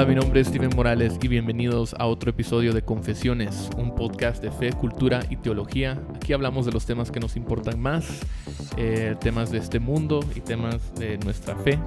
Hola, 0.00 0.08
mi 0.08 0.14
nombre 0.14 0.40
es 0.40 0.46
Steven 0.46 0.70
Morales 0.74 1.18
y 1.20 1.28
bienvenidos 1.28 1.94
a 1.98 2.06
otro 2.06 2.30
episodio 2.30 2.72
de 2.72 2.80
Confesiones, 2.80 3.68
un 3.76 3.94
podcast 3.94 4.42
de 4.42 4.50
fe, 4.50 4.72
cultura 4.72 5.20
y 5.28 5.36
teología. 5.36 6.00
Aquí 6.16 6.32
hablamos 6.32 6.64
de 6.64 6.72
los 6.72 6.86
temas 6.86 7.10
que 7.10 7.20
nos 7.20 7.36
importan 7.36 7.78
más, 7.78 8.06
eh, 8.78 9.14
temas 9.20 9.52
de 9.52 9.58
este 9.58 9.78
mundo 9.78 10.20
y 10.34 10.40
temas 10.40 10.94
de 10.94 11.18
nuestra 11.18 11.54
fe. 11.54 11.78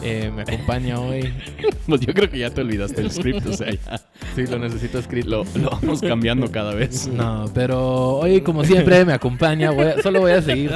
Eh, 0.00 0.30
me 0.32 0.42
acompaña 0.42 1.00
hoy. 1.00 1.34
Pues 1.86 2.02
yo 2.02 2.14
creo 2.14 2.30
que 2.30 2.38
ya 2.38 2.50
te 2.50 2.60
olvidaste 2.60 3.00
el 3.00 3.10
script, 3.10 3.44
o 3.48 3.52
sea, 3.52 3.72
ya 3.72 4.00
Sí, 4.36 4.46
lo 4.46 4.60
necesito 4.60 5.00
escrito. 5.00 5.28
lo, 5.28 5.44
lo 5.60 5.70
vamos 5.70 6.00
cambiando 6.02 6.48
cada 6.52 6.72
vez. 6.72 7.08
No, 7.08 7.46
pero 7.52 8.18
hoy, 8.18 8.42
como 8.42 8.62
siempre, 8.62 9.04
me 9.04 9.12
acompaña. 9.12 9.72
voy 9.72 9.86
a- 9.86 10.00
solo 10.02 10.20
voy 10.20 10.30
a 10.30 10.40
seguir. 10.42 10.70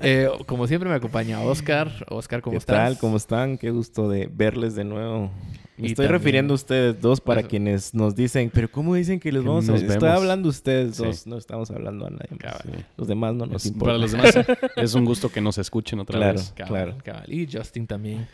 Eh, 0.00 0.26
como 0.46 0.66
siempre, 0.66 0.88
me 0.88 0.96
acompaña 0.96 1.40
Oscar. 1.42 1.90
Oscar, 2.08 2.40
¿cómo 2.40 2.52
¿Qué 2.52 2.58
estás? 2.58 2.76
tal? 2.76 2.98
¿Cómo 2.98 3.18
están? 3.18 3.58
Qué 3.58 3.70
gusto 3.70 4.08
de 4.08 4.26
verles 4.32 4.74
de 4.74 4.84
nuevo. 4.84 5.30
Me 5.82 5.88
Y 5.88 5.90
estoy 5.90 6.04
también- 6.06 6.20
refiriendo 6.20 6.54
a 6.54 6.56
ustedes 6.56 7.00
dos 7.00 7.20
para 7.20 7.40
Eso. 7.40 7.48
quienes 7.50 7.92
nos 7.94 8.14
dicen, 8.14 8.50
pero 8.54 8.70
¿cómo 8.70 8.94
dicen 8.94 9.18
que 9.20 9.30
les 9.32 9.42
vamos 9.44 9.68
a...? 9.68 9.72
nos 9.72 9.82
Estoy 9.82 9.98
vemos. 10.08 10.16
hablando 10.20 10.48
a 10.48 10.50
ustedes 10.50 10.96
Sí. 10.96 11.04
dos, 11.04 11.26
no 11.26 11.36
estamos 11.36 11.70
hablando 11.70 12.06
a 12.06 12.10
nadie 12.10 12.36
más. 12.42 12.62
Los 12.96 13.08
demás 13.08 13.34
no 13.34 13.46
nos 13.46 13.64
Es- 13.66 13.72
importa. 13.72 13.84
para 13.86 13.98
los 13.98 14.12
demás 14.12 14.34
es 14.76 14.94
un 14.94 15.04
gusto 15.04 15.28
que 15.30 15.40
nos 15.40 15.58
escuchen 15.58 15.98
otra 16.00 16.18
Claro. 16.18 16.38
vez. 16.38 16.52
Cabal, 16.56 16.68
Claro. 16.72 16.98
cabal. 17.04 17.32
Y 17.32 17.48
Justin 17.52 17.86
también 17.86 18.26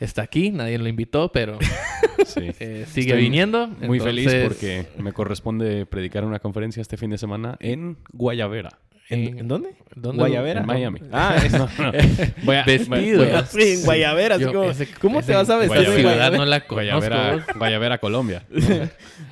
está 0.00 0.22
aquí. 0.22 0.50
Nadie 0.50 0.78
lo 0.78 0.88
invitó, 0.88 1.30
pero 1.30 1.58
Sí. 2.26 2.40
eh, 2.58 2.86
sigue 2.90 3.08
Estoy 3.10 3.22
viniendo. 3.22 3.68
Muy 3.68 4.00
feliz 4.00 4.32
porque 4.44 4.86
me 4.98 5.12
corresponde 5.12 5.86
predicar 5.86 6.24
una 6.24 6.38
conferencia 6.38 6.80
este 6.80 6.96
fin 6.96 7.10
de 7.10 7.18
semana 7.18 7.56
en 7.60 7.96
Guayavera, 8.12 8.78
¿En, 9.10 9.38
en 9.38 9.48
dónde? 9.48 9.70
¿Dónde? 9.94 10.18
¿Guayavera? 10.18 10.60
en 10.60 10.66
Miami. 10.66 11.00
Ah, 11.12 11.36
es... 11.44 11.52
No, 11.52 11.68
no. 11.78 11.92
Voy 12.42 12.56
a- 12.56 12.64
Vestido. 12.64 13.18
voy 13.24 13.30
a- 13.34 13.44
sí, 13.46 13.74
en 13.74 13.84
Guayavera. 13.84 14.34
así 14.36 14.44
Yo- 14.44 14.52
como, 14.52 14.70
ese- 14.70 14.88
¿Cómo 15.00 15.18
ese- 15.20 15.32
te 15.32 15.36
vas 15.36 15.50
a 15.50 15.56
vestir 15.58 15.82
esa 15.82 15.94
ciudad 15.94 16.32
no 16.32 16.44
la 16.46 16.60
conozco. 16.66 16.74
Guayavera, 16.76 17.46
Guayavera, 17.56 17.98
Colombia. 17.98 18.42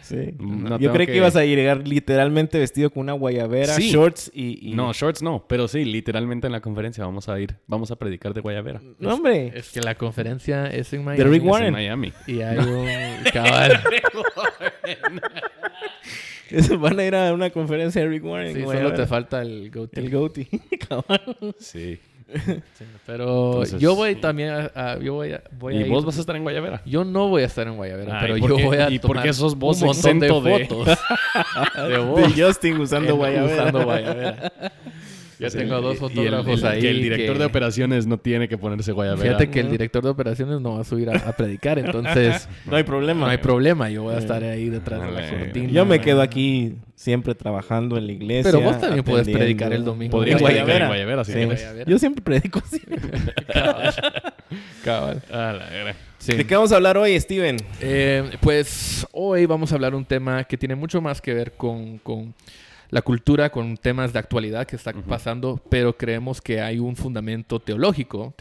Sí. 0.02 0.34
No 0.38 0.78
Yo 0.78 0.92
creí 0.92 1.06
que... 1.06 1.12
que- 1.12 1.18
ibas 1.18 1.36
a 1.36 1.44
llegar 1.44 1.88
literalmente 1.88 2.58
vestido 2.58 2.90
con 2.90 3.00
una 3.02 3.14
guayabera, 3.14 3.72
Sí. 3.74 3.90
shorts 3.90 4.30
y... 4.34 4.70
y- 4.70 4.74
No, 4.74 4.92
shorts 4.92 5.22
no, 5.22 5.46
pero 5.48 5.66
sí, 5.68 5.84
literalmente 5.84 6.46
en 6.46 6.52
la 6.52 6.60
conferencia 6.60 7.04
vamos 7.04 7.28
a 7.30 7.40
ir, 7.40 7.56
vamos 7.66 7.90
a 7.90 7.96
predicar 7.96 8.34
de 8.34 8.40
Guayavera. 8.42 8.80
No, 8.98 9.14
hombre. 9.14 9.52
Es 9.54 9.70
que 9.70 9.80
la 9.80 9.94
conferencia 9.94 10.66
es 10.66 10.92
en 10.92 11.02
Miami. 11.04 11.24
De 11.24 11.30
Rick 11.30 11.40
Es 11.40 11.44
en 11.44 11.50
Warren. 11.50 11.72
Miami. 11.72 12.12
Y 12.26 12.42
hay 12.42 12.58
un 12.58 12.86
cabal. 13.32 13.80
Van 16.78 16.98
a 17.00 17.04
ir 17.04 17.14
a 17.14 17.32
una 17.32 17.48
conferencia 17.50 18.02
de 18.02 18.08
Rick 18.08 18.24
Warren. 18.24 18.48
en 18.48 18.56
Sí, 18.56 18.62
solo 18.62 18.92
te 18.92 19.06
falta 19.06 19.40
el 19.42 19.70
goatee. 19.70 20.04
El 20.04 20.10
goatee. 20.10 20.48
Cabal. 20.88 21.36
Sí. 21.58 21.98
Sí, 22.34 22.84
pero 23.04 23.50
Entonces, 23.52 23.78
yo 23.78 23.94
voy 23.94 24.14
también 24.16 24.48
a, 24.50 24.70
a- 24.74 24.98
yo 24.98 25.12
voy 25.14 25.32
a, 25.34 25.42
voy 25.58 25.76
a 25.76 25.80
¿Y 25.80 25.84
ir- 25.84 25.88
vos 25.90 26.02
vas 26.06 26.16
a 26.16 26.20
estar 26.20 26.34
en 26.34 26.42
Guayavera? 26.44 26.80
Yo 26.86 27.04
no 27.04 27.28
voy 27.28 27.42
a 27.42 27.44
estar 27.46 27.66
en 27.68 27.76
Guayabera, 27.76 28.18
Ay, 28.20 28.26
pero 28.26 28.38
¿por 28.40 28.48
yo 28.50 28.56
qué? 28.56 28.64
voy 28.64 28.76
a 28.78 28.90
¿Y 28.90 28.98
por 28.98 29.10
tomar 29.10 29.24
qué 29.24 29.32
sos 29.34 29.54
vos 29.58 29.82
un 29.82 29.88
montón 29.88 30.18
de 30.18 30.28
de- 30.28 30.66
fotos 30.66 30.98
de 31.88 31.98
vos 31.98 32.34
De 32.36 32.42
Justin 32.42 32.80
usando 32.80 33.10
en- 33.12 33.16
guayabera. 33.18 33.52
usando 33.54 33.84
Guayabera. 33.84 34.52
Ya 35.42 35.58
tengo 35.58 35.80
dos 35.80 35.90
Y 35.92 35.94
el- 35.94 35.98
fotógrafos 35.98 36.60
el- 36.62 36.66
ahí. 36.68 36.80
Que 36.80 36.90
el 36.90 37.02
director 37.02 37.34
que- 37.34 37.38
de 37.40 37.44
operaciones 37.44 38.06
no 38.06 38.18
tiene 38.18 38.48
que 38.48 38.58
ponerse 38.58 38.92
Guayavera. 38.92 39.22
Fíjate 39.22 39.50
que 39.50 39.60
el 39.60 39.70
director 39.70 40.02
de 40.02 40.10
operaciones 40.10 40.60
no 40.60 40.74
va 40.76 40.80
a 40.80 40.84
subir 40.84 41.10
a, 41.10 41.16
a 41.16 41.32
predicar, 41.32 41.78
entonces 41.78 42.48
No 42.66 42.76
hay 42.76 42.82
problema. 42.84 43.26
no 43.26 43.30
hay 43.30 43.38
problema. 43.38 43.90
Yo 43.90 44.02
voy 44.04 44.14
a 44.14 44.18
estar 44.18 44.42
ahí 44.44 44.68
detrás 44.68 45.00
de 45.02 45.10
la 45.10 45.28
cortina. 45.28 45.68
Yo 45.70 45.84
me 45.86 46.00
quedo 46.00 46.22
aquí 46.22 46.74
siempre 46.94 47.34
trabajando 47.34 47.96
en 47.96 48.06
la 48.06 48.12
iglesia. 48.12 48.50
Pero 48.52 48.62
vos 48.64 48.80
también 48.80 49.04
puedes 49.04 49.28
predicar 49.28 49.72
el 49.72 49.84
domingo. 49.84 50.24
En 50.24 50.38
Guayavera. 50.38 50.86
Guayavera, 50.86 51.24
si 51.24 51.32
Sí. 51.32 51.48
Yo 51.86 51.98
siempre 51.98 52.22
predico 52.22 52.62
así. 52.64 52.80
Cabal. 53.52 53.94
Cabal. 54.84 55.22
Ah, 55.32 55.52
la. 55.58 55.94
Sí. 56.18 56.34
¿De 56.36 56.46
qué 56.46 56.54
vamos 56.54 56.70
a 56.70 56.76
hablar 56.76 56.96
hoy, 56.96 57.18
Steven? 57.18 57.56
Eh, 57.80 58.22
pues 58.40 59.04
hoy 59.10 59.44
vamos 59.46 59.72
a 59.72 59.74
hablar 59.74 59.94
un 59.94 60.04
tema 60.04 60.44
que 60.44 60.56
tiene 60.56 60.76
mucho 60.76 61.00
más 61.00 61.20
que 61.20 61.34
ver 61.34 61.52
con, 61.52 61.98
con 61.98 62.32
la 62.92 63.00
cultura, 63.00 63.50
con 63.50 63.78
temas 63.78 64.12
de 64.12 64.18
actualidad 64.18 64.66
que 64.66 64.76
está 64.76 64.92
pasando, 64.92 65.58
pero 65.70 65.96
creemos 65.96 66.42
que 66.42 66.60
hay 66.60 66.78
un 66.78 66.94
fundamento 66.94 67.58
teológico, 67.58 68.34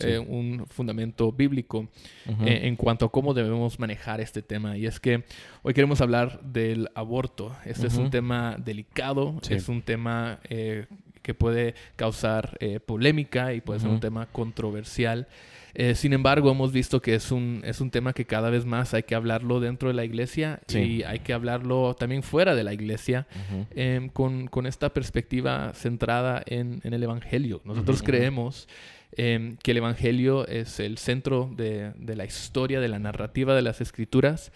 eh, 0.00 0.18
un 0.18 0.66
fundamento 0.68 1.30
bíblico 1.30 1.88
eh, 2.26 2.62
en 2.64 2.74
cuanto 2.74 3.04
a 3.06 3.12
cómo 3.12 3.32
debemos 3.32 3.78
manejar 3.78 4.20
este 4.20 4.42
tema. 4.42 4.76
Y 4.76 4.86
es 4.86 4.98
que 4.98 5.22
hoy 5.62 5.72
queremos 5.72 6.00
hablar 6.00 6.40
del 6.42 6.90
aborto. 6.96 7.54
Este 7.64 7.86
es 7.86 7.96
un 7.96 8.10
tema 8.10 8.56
delicado, 8.58 9.38
Sí. 9.40 9.54
es 9.54 9.68
un 9.68 9.82
tema 9.82 10.40
eh, 10.50 10.86
que 11.22 11.32
puede 11.32 11.76
causar 11.94 12.58
polémica 12.84 13.54
y 13.54 13.60
puede 13.60 13.78
ser 13.78 13.88
un 13.88 14.00
tema 14.00 14.26
controversial. 14.26 15.28
Eh, 15.74 15.94
sin 15.94 16.12
embargo, 16.12 16.50
hemos 16.50 16.72
visto 16.72 17.00
que 17.00 17.14
es 17.14 17.30
un, 17.32 17.62
es 17.64 17.80
un 17.80 17.90
tema 17.90 18.12
que 18.12 18.24
cada 18.26 18.50
vez 18.50 18.64
más 18.66 18.92
hay 18.94 19.04
que 19.04 19.14
hablarlo 19.14 19.60
dentro 19.60 19.88
de 19.88 19.94
la 19.94 20.04
iglesia 20.04 20.60
Sí. 20.66 20.78
y 20.78 21.02
hay 21.02 21.20
que 21.20 21.32
hablarlo 21.32 21.94
también 21.94 22.22
fuera 22.22 22.54
de 22.54 22.64
la 22.64 22.72
iglesia 22.74 23.26
em, 23.74 24.08
con, 24.08 24.46
con 24.48 24.66
esta 24.66 24.90
perspectiva 24.92 25.72
centrada 25.74 26.42
en, 26.46 26.80
en 26.84 26.94
el 26.94 27.02
Evangelio. 27.02 27.60
Nosotros 27.64 28.02
creemos 28.02 28.68
em, 29.16 29.56
que 29.62 29.72
el 29.72 29.76
Evangelio 29.78 30.46
es 30.46 30.80
el 30.80 30.96
centro 30.98 31.50
de, 31.54 31.92
de 31.96 32.16
la 32.16 32.24
historia, 32.24 32.80
de 32.80 32.88
la 32.88 32.98
narrativa 32.98 33.54
de 33.54 33.60
las 33.62 33.80
escrituras 33.80 34.52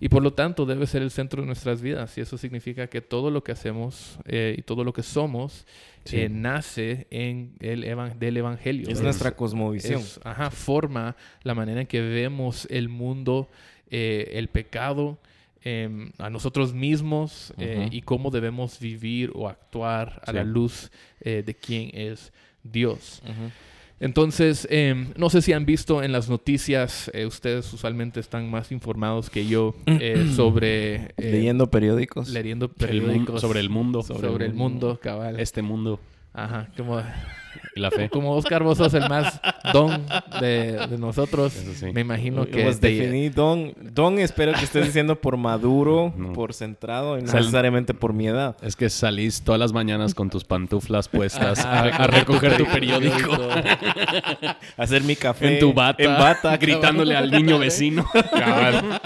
y 0.00 0.08
por 0.08 0.22
lo 0.22 0.32
tanto 0.32 0.64
debe 0.66 0.86
ser 0.86 1.02
el 1.02 1.10
centro 1.10 1.42
de 1.42 1.46
nuestras 1.46 1.82
vidas. 1.82 2.16
Y 2.16 2.20
eso 2.20 2.38
significa 2.38 2.86
que 2.86 3.00
todo 3.00 3.30
lo 3.30 3.42
que 3.42 3.52
hacemos 3.52 4.18
eh, 4.26 4.54
y 4.58 4.62
todo 4.62 4.84
lo 4.84 4.92
que 4.92 5.02
somos 5.02 5.66
Sí. 6.04 6.18
eh, 6.20 6.28
nace 6.28 7.08
en 7.10 7.56
el 7.58 7.82
evan- 7.82 8.16
del 8.20 8.36
Evangelio. 8.36 8.88
Es 8.88 9.00
nuestra 9.00 9.32
cosmovisión. 9.34 10.00
es- 10.00 10.20
ajá, 10.22 10.52
forma 10.52 11.16
la 11.42 11.54
manera 11.54 11.80
en 11.80 11.88
que 11.88 12.00
vemos 12.00 12.68
el 12.70 12.88
mundo, 12.88 13.48
eh, 13.90 14.30
el 14.34 14.46
pecado, 14.46 15.18
em, 15.62 16.12
a 16.18 16.30
nosotros 16.30 16.72
mismos 16.72 17.52
eh, 17.58 17.86
Ujú. 17.86 17.88
y 17.96 18.02
cómo 18.02 18.30
debemos 18.30 18.78
vivir 18.78 19.32
o 19.34 19.48
actuar 19.48 20.20
a 20.24 20.30
Sí. 20.30 20.36
la 20.36 20.44
luz 20.44 20.92
eh, 21.22 21.42
de 21.44 21.54
quién 21.56 21.90
es 21.92 22.32
Dios. 22.62 23.20
Entonces, 23.98 24.68
em, 24.70 25.08
no 25.16 25.30
sé 25.30 25.40
si 25.40 25.52
han 25.54 25.64
visto 25.64 26.02
en 26.02 26.12
las 26.12 26.28
noticias, 26.28 27.10
eh, 27.14 27.24
ustedes 27.24 27.72
usualmente 27.72 28.20
están 28.20 28.50
más 28.50 28.70
informados 28.70 29.30
que 29.30 29.46
yo 29.46 29.74
eh, 29.86 30.30
sobre... 30.36 30.96
eh, 30.96 31.12
Leyendo 31.16 31.70
periódicos. 31.70 32.28
leyendo 32.28 32.66
El 32.66 32.70
periódicos 32.72 33.40
sobre 33.40 33.60
el 33.60 33.70
mundo. 33.70 34.02
sobre, 34.02 34.46
el 34.46 34.52
mundo, 34.54 34.98
cabal. 35.02 35.40
Este 35.40 35.62
mundo 35.62 35.98
Ajá, 36.34 36.68
como, 36.76 37.00
y 37.74 37.80
la 37.80 37.90
fe. 37.90 38.08
como 38.08 38.32
Oscar, 38.34 38.62
vos 38.62 38.78
sos 38.78 38.92
el 38.94 39.08
más 39.08 39.40
don 39.72 40.04
de, 40.40 40.86
de 40.88 40.98
nosotros. 40.98 41.54
Eso 41.56 41.72
sí. 41.74 41.92
Me 41.92 42.00
imagino 42.02 42.46
que 42.46 42.62
Pues 42.62 42.80
definí 42.80 43.28
don. 43.28 43.72
Don 43.80 44.18
espero 44.18 44.52
que 44.52 44.64
estés 44.64 44.84
diciendo 44.86 45.16
por 45.20 45.36
maduro, 45.36 46.12
No. 46.16 46.32
por 46.32 46.54
centrado 46.54 47.18
y 47.18 47.22
no 47.22 47.28
Sal- 47.28 47.40
necesariamente 47.40 47.94
por 47.94 48.12
mi 48.12 48.26
edad. 48.28 48.56
Es 48.62 48.76
que 48.76 48.88
salís 48.90 49.42
todas 49.42 49.58
las 49.58 49.72
mañanas 49.72 50.14
con 50.14 50.30
tus 50.30 50.44
pantuflas 50.44 51.08
puestas 51.08 51.64
a, 51.64 51.80
a 51.82 52.06
recoger 52.06 52.56
tu 52.56 52.64
periódico 52.66 53.36
Hacer 54.76 55.02
mi 55.02 55.16
café. 55.16 55.54
en 55.54 55.58
tu 55.60 55.72
bata, 55.72 56.02
En 56.02 56.14
bata. 56.14 56.56
gritándole 56.56 57.16
al 57.16 57.30
niño 57.30 57.58
vecino. 57.58 58.04
Cabal. 58.12 59.00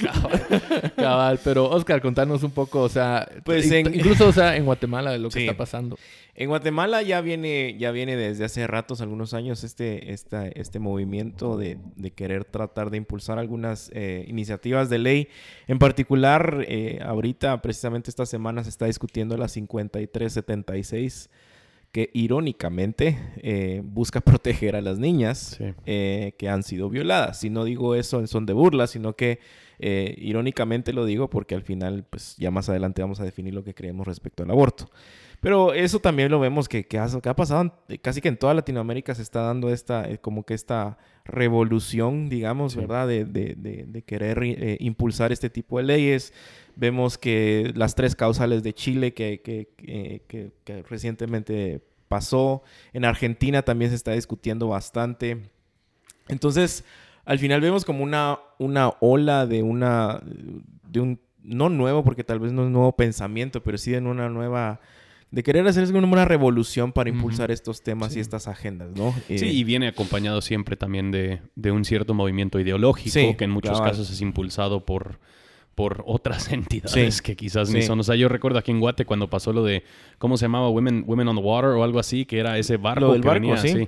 Cabal. 0.00 0.92
Cabal. 0.96 1.40
Pero 1.42 1.68
Oscar, 1.70 2.00
contanos 2.00 2.42
un 2.42 2.50
poco, 2.50 2.82
o 2.82 2.88
sea, 2.88 3.26
Pues 3.44 3.70
en- 3.70 3.94
incluso 3.94 4.28
o 4.28 4.32
sea, 4.32 4.56
en 4.56 4.64
Guatemala 4.64 5.10
de 5.12 5.18
lo 5.18 5.28
que 5.28 5.40
Sí. 5.40 5.46
está 5.46 5.56
pasando. 5.56 5.98
En 6.36 6.48
Guatemala 6.48 7.00
ya 7.02 7.20
viene, 7.20 7.76
ya 7.78 7.92
viene 7.92 8.16
desde 8.16 8.44
hace 8.44 8.66
ratos, 8.66 9.00
algunos 9.00 9.34
años, 9.34 9.62
este, 9.62 10.12
esta, 10.12 10.48
este 10.48 10.80
movimiento 10.80 11.56
de, 11.56 11.78
de 11.94 12.10
querer 12.10 12.44
tratar 12.44 12.90
de 12.90 12.96
impulsar 12.96 13.38
algunas 13.38 13.88
eh, 13.94 14.24
iniciativas 14.26 14.90
de 14.90 14.98
ley. 14.98 15.28
En 15.68 15.78
particular, 15.78 16.64
eh, 16.66 16.98
ahorita, 17.04 17.62
precisamente 17.62 18.10
esta 18.10 18.26
semana, 18.26 18.64
se 18.64 18.70
está 18.70 18.86
discutiendo 18.86 19.36
la 19.36 19.46
5376, 19.46 21.30
que 21.92 22.10
irónicamente 22.12 23.16
eh, 23.36 23.80
busca 23.84 24.20
proteger 24.24 24.74
a 24.74 24.80
las 24.80 24.98
niñas 24.98 25.54
Sí. 25.58 25.72
eh, 25.86 26.32
que 26.36 26.48
han 26.48 26.64
sido 26.64 26.90
violadas. 26.90 27.44
Y 27.44 27.50
no 27.50 27.62
digo 27.64 27.94
eso 27.94 28.18
en 28.18 28.26
son 28.26 28.44
de 28.44 28.54
burla, 28.54 28.88
sino 28.88 29.14
que 29.14 29.38
irónicamente 29.78 30.92
lo 30.92 31.04
digo 31.04 31.28
porque 31.28 31.54
al 31.54 31.62
final, 31.62 32.04
pues 32.08 32.36
ya 32.38 32.50
más 32.50 32.68
adelante 32.68 33.02
vamos 33.02 33.20
a 33.20 33.24
definir 33.24 33.52
lo 33.54 33.64
que 33.64 33.74
creemos 33.74 34.06
respecto 34.06 34.42
al 34.42 34.50
aborto. 34.50 34.90
Pero 35.44 35.74
eso 35.74 36.00
también 36.00 36.30
lo 36.30 36.40
vemos 36.40 36.68
que, 36.68 36.86
que, 36.86 36.98
ha, 36.98 37.06
que 37.22 37.28
ha 37.28 37.36
pasado 37.36 37.70
en- 37.88 37.98
casi 37.98 38.20
que 38.20 38.28
en 38.28 38.36
toda 38.38 38.54
Latinoamérica 38.54 39.14
se 39.14 39.22
está 39.22 39.42
dando 39.42 39.68
esta, 39.70 40.08
eh, 40.10 40.18
como 40.18 40.44
que 40.44 40.54
esta 40.54 40.96
revolución, 41.26 42.28
digamos, 42.30 42.72
Sí. 42.72 42.78
¿verdad? 42.80 43.06
De, 43.06 43.24
de- 43.26 43.54
de- 43.56 43.84
de 43.86 44.02
querer 44.02 44.42
eh, 44.42 44.76
impulsar 44.80 45.32
este 45.32 45.50
tipo 45.50 45.76
de 45.78 45.84
leyes. 45.84 46.32
Vemos 46.76 47.18
que 47.18 47.72
las 47.76 47.94
tres 47.94 48.16
causales 48.16 48.62
de 48.62 48.72
Chile 48.72 49.12
que, 49.14 49.40
que- 49.42 49.68
que- 49.76 50.22
que- 50.26 50.50
que 50.64 50.82
recientemente 50.82 51.80
pasó, 52.08 52.62
en 52.92 53.04
Argentina 53.04 53.62
también 53.62 53.90
se 53.90 53.96
está 53.96 54.12
discutiendo 54.12 54.68
bastante. 54.68 55.50
Entonces, 56.28 56.84
al 57.24 57.38
final 57.38 57.60
vemos 57.60 57.84
como 57.84 58.02
una, 58.02 58.38
una 58.58 58.92
ola 59.00 59.46
de 59.46 59.62
una, 59.62 60.20
de 60.88 61.00
un, 61.00 61.20
no 61.42 61.68
nuevo, 61.68 62.02
porque 62.02 62.24
tal 62.24 62.40
vez 62.40 62.52
no 62.52 62.64
es 62.64 62.70
nuevo 62.70 62.96
pensamiento, 62.96 63.62
pero 63.62 63.76
sí 63.78 63.90
de 63.90 63.98
una 63.98 64.28
nueva 64.30 64.80
de 65.34 65.42
querer 65.42 65.66
hacer 65.66 65.90
como 65.92 66.12
una 66.12 66.24
revolución 66.24 66.92
para 66.92 67.10
impulsar 67.10 67.50
estos 67.50 67.82
temas 67.82 68.14
y 68.16 68.20
estas 68.20 68.46
agendas, 68.46 68.90
¿no? 68.96 69.12
Sí, 69.26 69.34
Eh, 69.44 69.52
y 69.52 69.64
viene 69.64 69.88
acompañado 69.88 70.40
siempre 70.40 70.76
también 70.76 71.10
de, 71.10 71.40
de 71.56 71.70
un 71.72 71.84
cierto 71.84 72.14
movimiento 72.14 72.60
ideológico 72.60 73.10
Sí, 73.10 73.34
que 73.36 73.44
en 73.44 73.50
muchos 73.50 73.80
casos 73.80 74.08
es 74.10 74.20
impulsado 74.20 74.84
por, 74.84 75.18
por 75.74 76.04
otras 76.06 76.52
entidades 76.52 77.16
Sí, 77.16 77.22
que 77.24 77.34
quizás 77.34 77.68
ni 77.70 77.80
sí. 77.82 77.86
son. 77.88 77.98
O 77.98 78.02
sea, 78.04 78.14
yo 78.14 78.28
recuerdo 78.28 78.58
aquí 78.60 78.70
en 78.70 78.78
Guate 78.78 79.04
cuando 79.04 79.28
pasó 79.28 79.52
lo 79.52 79.64
de, 79.64 79.82
¿cómo 80.18 80.36
se 80.36 80.44
llamaba? 80.44 80.68
Women, 80.70 81.02
Women 81.06 81.26
on 81.28 81.36
the 81.36 81.42
Water 81.42 81.70
o 81.70 81.82
algo 81.82 81.98
así, 81.98 82.24
que 82.26 82.38
era 82.38 82.56
ese 82.56 82.76
barco 82.76 83.00
lo 83.06 83.12
del 83.14 83.22
que 83.22 83.26
barco, 83.28 83.40
venía, 83.40 83.56
sí. 83.56 83.68
sí. 83.70 83.86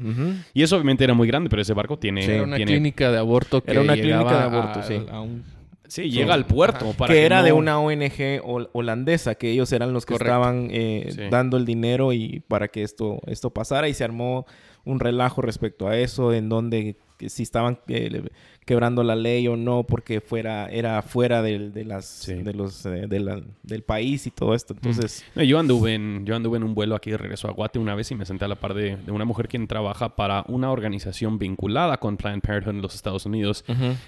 Y 0.53 0.63
eso 0.65 0.75
obviamente 0.77 1.05
era 1.05 1.15
muy 1.15 1.29
grande, 1.29 1.49
pero 1.49 1.63
ese 1.63 1.75
barco 1.75 1.97
tiene... 1.97 2.23
Sí. 2.23 2.33
Era 2.33 2.43
una 2.43 2.57
tiene- 2.57 2.73
clínica 2.73 3.13
de 3.13 3.19
aborto 3.19 3.63
que 3.63 3.71
Era 3.71 3.83
una 3.83 3.93
clínica 3.95 4.19
llegaba 4.19 4.39
de 4.39 4.45
aborto, 4.57 4.81
a, 4.81 4.83
sí. 4.83 4.95
a 5.11 5.21
un... 5.21 5.45
Sí, 5.89 6.11
llega 6.11 6.35
al 6.35 6.47
puerto 6.47 6.93
para 6.95 7.13
que 7.13 7.25
era 7.25 7.43
de 7.43 7.53
una 7.53 7.79
ONG 7.81 8.41
hol- 8.45 8.69
holandesa, 8.73 9.35
que 9.37 9.51
ellos 9.51 9.73
eran 9.73 9.93
los 9.93 10.05
que 10.07 10.15
Correcto. 10.15 10.33
estaban 10.35 10.69
eh, 10.71 11.09
Sí. 11.11 11.23
dando 11.31 11.57
el 11.57 11.65
dinero 11.65 12.13
y 12.13 12.41
para 12.49 12.69
que 12.69 12.83
esto, 12.83 13.21
esto 13.27 13.51
pasara 13.51 13.89
y 13.89 13.95
se 13.95 14.05
armó 14.05 14.47
un 14.85 15.01
relajo 15.01 15.43
respecto 15.43 15.89
a 15.89 15.97
eso, 15.99 16.33
en 16.33 16.49
donde 16.49 16.97
que 17.17 17.29
si 17.31 17.43
estaban 17.43 17.79
eh, 17.89 18.23
quebrando 18.65 19.03
la 19.05 19.15
ley 19.15 19.47
o 19.49 19.57
no, 19.57 19.85
porque 19.85 20.21
fuera 20.21 20.67
era 20.69 21.01
fuera 21.03 21.41
del, 21.41 21.73
de 21.73 21.85
las, 21.85 22.05
Sí. 22.07 22.35
de 22.35 22.53
los, 22.53 22.85
eh, 22.87 23.07
de 23.09 23.21
la- 23.21 23.41
del 23.63 23.83
país 23.83 24.27
y 24.27 24.31
todo 24.33 24.55
esto. 24.55 24.75
Entonces, 24.75 25.25
No, 25.37 25.43
yo, 25.45 25.59
anduve 25.59 25.95
en, 25.95 26.25
yo 26.27 26.35
anduve 26.35 26.57
en 26.57 26.65
un 26.65 26.75
vuelo 26.75 26.95
aquí 26.97 27.11
de 27.11 27.17
regreso 27.17 27.49
a 27.49 27.53
Guate 27.53 27.79
una 27.79 27.95
vez 27.95 28.11
y 28.11 28.15
me 28.17 28.25
senté 28.27 28.45
a 28.45 28.49
la 28.49 28.57
par 28.57 28.75
de, 28.75 28.97
de 28.97 29.13
una 29.13 29.25
mujer 29.25 29.47
quien 29.49 29.67
trabaja 29.69 30.17
para 30.17 30.45
una 30.49 30.71
organización 30.73 31.39
vinculada 31.39 31.99
con 31.99 32.17
Planned 32.17 32.43
Parenthood 32.43 32.75
en 32.75 32.83
los 32.83 32.95
Estados 32.97 33.25
Unidos, 33.25 33.65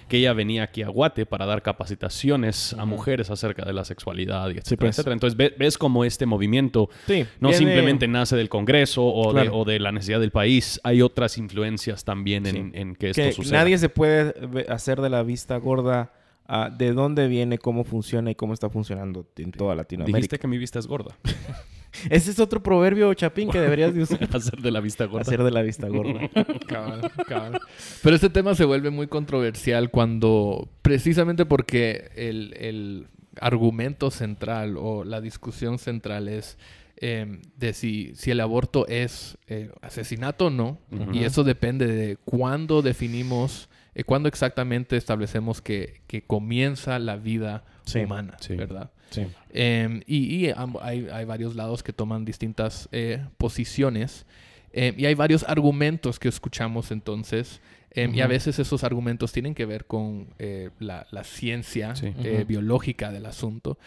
que 0.09 0.17
ella 0.17 0.33
venía 0.33 0.63
aquí 0.63 0.81
a 0.83 0.89
Guate 0.89 1.25
para 1.25 1.45
dar 1.45 1.61
capacitaciones 2.03 2.73
a 2.73 2.85
mujeres 2.85 3.29
acerca 3.29 3.65
de 3.65 3.73
la 3.73 3.85
sexualidad 3.85 4.47
y 4.49 4.57
etcétera, 4.57 4.77
pues. 4.79 4.89
etcétera. 4.97 5.13
Entonces 5.13 5.37
ve- 5.37 5.53
ves 5.57 5.77
como 5.77 6.03
este 6.03 6.25
movimiento 6.25 6.89
sí, 7.07 7.25
no 7.39 7.49
viene- 7.49 7.57
simplemente 7.65 8.07
nace 8.07 8.35
del 8.35 8.49
Congreso 8.49 9.05
o, 9.05 9.33
de, 9.33 9.49
o 9.49 9.65
de 9.65 9.79
la 9.79 9.91
necesidad 9.91 10.19
del 10.19 10.31
país, 10.31 10.79
hay 10.83 11.01
otras 11.01 11.37
influencias 11.37 12.03
también 12.03 12.45
en 12.45 12.95
que 12.99 13.09
esto 13.09 13.21
que 13.23 13.31
suceda. 13.31 13.57
nadie 13.59 13.77
se 13.77 13.89
puede 13.89 14.33
ve- 14.47 14.65
hacer 14.69 15.01
de 15.01 15.09
la 15.09 15.23
vista 15.23 15.57
gorda 15.57 16.11
ah, 16.47 16.69
de 16.69 16.93
dónde 16.93 17.27
viene, 17.27 17.57
cómo 17.57 17.83
funciona 17.83 18.29
y 18.31 18.35
cómo 18.35 18.53
está 18.53 18.69
funcionando 18.69 19.25
en 19.37 19.51
toda 19.51 19.73
Latinoamérica. 19.75 20.17
Dijiste 20.17 20.39
que 20.39 20.47
mi 20.47 20.57
vista 20.57 20.77
es 20.79 20.85
gorda. 20.87 21.17
Ese 22.11 22.29
es 22.29 22.39
otro 22.39 22.61
proverbio, 22.61 23.11
Chapín, 23.15 23.49
que 23.49 23.59
deberías 23.59 23.95
de 23.95 24.03
usar. 24.03 24.19
Hacer 24.35 24.59
de 24.61 24.69
la 24.69 24.79
vista 24.79 25.05
gorda. 25.05 25.21
Hacer 25.21 25.41
de 25.43 25.49
la 25.51 25.63
vista 25.63 25.87
gorda. 25.87 26.29
Cabal, 26.67 27.11
cabal. 27.27 27.59
Pero 28.03 28.15
este 28.15 28.29
tema 28.29 28.53
se 28.53 28.63
vuelve 28.65 28.91
muy 28.91 29.07
controversial 29.07 29.89
cuando, 29.89 30.69
precisamente 30.83 31.45
porque 31.47 32.11
el, 32.15 32.53
el 32.57 33.07
argumento 33.41 34.11
central 34.11 34.75
o 34.77 35.03
la 35.03 35.19
discusión 35.21 35.79
central 35.79 36.27
es 36.27 36.57
eh, 37.01 37.39
de 37.57 37.73
si, 37.73 38.11
si 38.15 38.31
el 38.31 38.39
aborto 38.41 38.87
es 38.87 39.37
eh, 39.47 39.71
asesinato 39.81 40.47
o 40.47 40.49
no. 40.49 40.77
Y 41.13 41.23
eso 41.23 41.43
depende 41.43 41.87
de 41.87 42.17
cuándo 42.17 42.81
definimos, 42.81 43.69
eh, 43.95 44.03
cuándo 44.03 44.27
exactamente 44.29 44.97
establecemos 44.97 45.61
que, 45.61 46.01
que 46.07 46.21
comienza 46.23 46.99
la 46.99 47.15
vida 47.17 47.63
Sí, 47.85 47.99
humana, 47.99 48.37
sí. 48.39 48.55
¿verdad? 48.55 48.91
Sí. 49.09 49.25
Eh, 49.51 50.01
y 50.05 50.45
y 50.45 50.53
hay, 50.81 51.07
hay 51.11 51.25
varios 51.25 51.55
lados 51.55 51.81
que 51.81 51.93
toman 51.93 52.25
distintas 52.25 52.87
eh, 52.91 53.25
posiciones. 53.37 54.25
Eh, 54.71 54.93
y 54.95 55.05
hay 55.05 55.15
varios 55.15 55.43
argumentos 55.47 56.19
que 56.19 56.27
escuchamos 56.27 56.91
entonces. 56.91 57.59
eh, 57.91 58.07
Y 58.13 58.21
a 58.21 58.27
veces 58.27 58.59
esos 58.59 58.83
argumentos 58.83 59.31
tienen 59.31 59.55
que 59.55 59.65
ver 59.65 59.85
con 59.85 60.27
eh, 60.37 60.69
la, 60.79 61.07
la 61.09 61.23
ciencia 61.23 61.95
Sí. 61.95 62.13
eh, 62.23 62.45
biológica 62.47 63.11
del 63.11 63.25
asunto. 63.25 63.79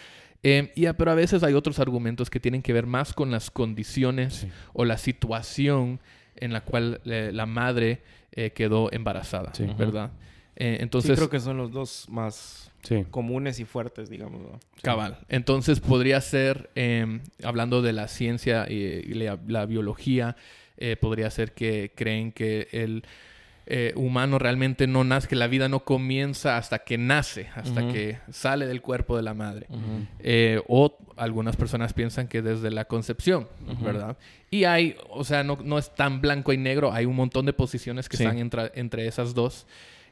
Eh, 0.43 0.73
pero 0.99 1.11
a 1.11 1.15
veces 1.15 1.43
hay 1.43 1.55
otros 1.55 1.79
argumentos 1.79 2.29
que 2.31 2.41
tienen 2.41 2.62
que 2.62 2.73
ver 2.73 2.87
más 2.87 3.12
con 3.12 3.31
las 3.31 3.50
condiciones 3.50 4.35
Sí. 4.35 4.49
o 4.73 4.85
la 4.85 4.99
situación 4.99 6.00
en 6.37 6.53
la 6.53 6.62
cual 6.62 7.00
eh, 7.05 7.31
la 7.33 7.47
madre 7.47 8.03
eh, 8.33 8.50
quedó 8.50 8.91
embarazada, 8.93 9.55
Sí. 9.55 9.67
¿verdad? 9.79 10.11
Eh, 10.56 10.77
Sí, 10.79 10.83
entonces, 10.83 11.17
creo 11.19 11.31
que 11.31 11.41
son 11.41 11.56
los 11.59 11.71
dos 11.73 12.06
más 12.09 12.71
Sí. 12.83 13.05
comunes 13.11 13.61
y 13.61 13.65
fuertes, 13.65 14.11
digamos. 14.11 14.41
¿no? 14.43 14.59
Cabal. 14.83 15.19
Entonces 15.29 15.79
podría 15.81 16.21
ser, 16.21 16.71
eh, 16.75 17.21
hablando 17.45 17.81
de 17.83 17.93
la 17.93 18.09
ciencia 18.09 18.67
y, 18.69 18.75
y 18.75 19.15
la, 19.15 19.38
la 19.47 19.67
biología, 19.67 20.37
eh, 20.79 20.97
podría 20.97 21.31
ser 21.31 21.53
que 21.53 21.93
creen 21.95 22.33
que 22.33 22.69
el 22.73 23.05
eh, 23.67 23.93
humano 23.97 24.38
realmente 24.38 24.87
no 24.87 25.05
nace, 25.05 25.29
que 25.29 25.37
la 25.37 25.47
vida 25.47 25.69
no 25.69 25.85
comienza 25.85 26.56
hasta 26.56 26.81
que 26.81 26.99
nace, 26.99 27.49
hasta 27.55 27.93
que 27.93 28.19
sale 28.31 28.67
del 28.67 28.82
cuerpo 28.82 29.17
de 29.17 29.23
la 29.23 29.35
madre. 29.35 29.67
Eh, 30.19 30.61
o 30.69 30.97
algunas 31.17 31.56
personas 31.56 31.93
piensan 31.93 32.26
que 32.29 32.43
desde 32.43 32.70
la 32.70 32.87
concepción, 32.87 33.49
¿verdad? 33.82 34.17
Y 34.50 34.64
hay, 34.64 34.97
o 35.11 35.25
sea, 35.25 35.44
no, 35.44 35.59
no 35.64 35.79
es 35.79 35.94
tan 35.94 36.20
blanco 36.20 36.53
y 36.53 36.56
negro, 36.59 36.93
hay 36.93 37.06
un 37.06 37.17
montón 37.17 37.47
de 37.47 37.53
posiciones 37.53 38.09
que 38.09 38.17
Sí. 38.17 38.25
están 38.25 38.38
entre, 38.38 38.73
entre 38.75 39.06
esas 39.06 39.32
dos. 39.35 39.67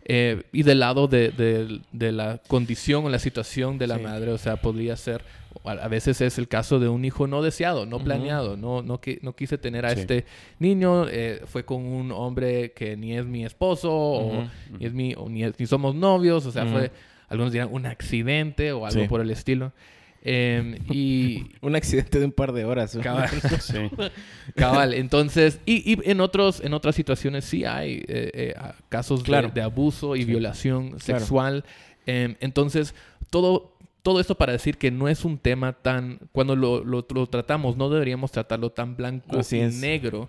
Eh, 0.05 0.44
y 0.52 0.62
del 0.62 0.81
lado 0.81 1.08
de, 1.08 1.29
de- 1.31 1.81
de 1.93 2.12
la 2.12 2.41
condición 2.49 3.05
o 3.05 3.11
la 3.11 3.19
situación 3.19 3.76
de 3.79 3.87
la 3.87 3.97
Sí. 3.99 4.02
madre, 4.02 4.31
o 4.32 4.38
sea, 4.38 4.56
podría 4.56 4.97
ser, 4.97 5.23
a 5.64 5.88
veces 5.88 6.20
es 6.20 6.38
el 6.38 6.49
caso 6.49 6.79
de 6.79 6.88
un 6.88 7.05
hijo 7.05 7.26
no 7.26 7.43
deseado, 7.43 7.87
no 7.87 7.99
planeado, 8.02 8.56
no, 8.56 8.82
no, 8.82 9.00
qui- 9.00 9.19
no 9.23 9.35
quise 9.35 9.58
tener 9.58 9.85
a 9.87 9.91
Sí. 9.94 10.00
este 10.00 10.25
niño, 10.58 11.06
eh, 11.08 11.43
fue 11.47 11.64
con 11.64 11.85
un 11.85 12.12
hombre 12.12 12.73
que 12.73 12.97
ni 12.97 13.17
es 13.17 13.26
mi 13.26 13.44
esposo, 13.44 13.93
o 13.93 14.49
ni, 14.79 14.87
es 14.87 14.93
mi, 14.93 15.14
o 15.17 15.29
ni, 15.29 15.44
es- 15.44 15.58
ni 15.58 15.67
somos 15.67 15.94
novios, 15.94 16.47
o 16.47 16.52
sea, 16.52 16.67
fue, 16.67 16.91
algunos 17.29 17.52
dirán, 17.52 17.69
un 17.73 17.87
accidente 17.87 18.73
o 18.73 18.87
algo 18.87 19.02
Sí. 19.02 19.08
por 19.08 19.20
el 19.20 19.31
estilo. 19.31 19.73
Em, 20.23 20.76
y 20.91 21.47
Un 21.62 21.75
accidente 21.76 22.19
de 22.19 22.26
un 22.26 22.32
par 22.32 22.52
de 22.52 22.64
horas. 22.67 22.94
¿no? 22.94 23.02
cabal, 23.02 23.31
Sí. 23.61 23.79
cabal. 24.55 24.93
Entonces, 24.94 25.61
y, 25.64 25.93
y 25.94 25.99
en 26.11 26.20
otros, 26.20 26.61
en 26.62 26.75
otras 26.75 26.94
situaciones 26.94 27.47
sí 27.47 27.64
hay 27.64 28.05
eh, 28.06 28.31
eh, 28.35 28.55
casos 28.91 29.20
de- 29.20 29.25
Claro. 29.25 29.50
de, 29.55 29.62
abuso 29.62 30.17
y 30.17 30.20
Sí. 30.20 30.25
violación 30.26 30.91
Claro. 30.99 31.20
sexual. 31.20 31.64
Em, 32.06 32.37
entonces, 32.41 32.94
todo, 33.31 33.73
todo 34.02 34.19
esto 34.20 34.35
para 34.37 34.52
decir 34.52 34.79
que 34.79 34.91
no 34.91 35.08
es 35.08 35.25
un 35.25 35.37
tema 35.38 35.75
tan, 35.75 36.20
cuando 36.32 36.56
lo, 36.56 36.82
lo- 36.85 37.06
lo 37.14 37.26
tratamos, 37.26 37.76
no 37.76 37.91
deberíamos 37.91 38.32
tratarlo 38.32 38.70
tan 38.70 38.97
blanco 38.97 39.38
Así 39.38 39.58
y 39.58 39.61
es. 39.61 39.75
negro. 39.75 40.29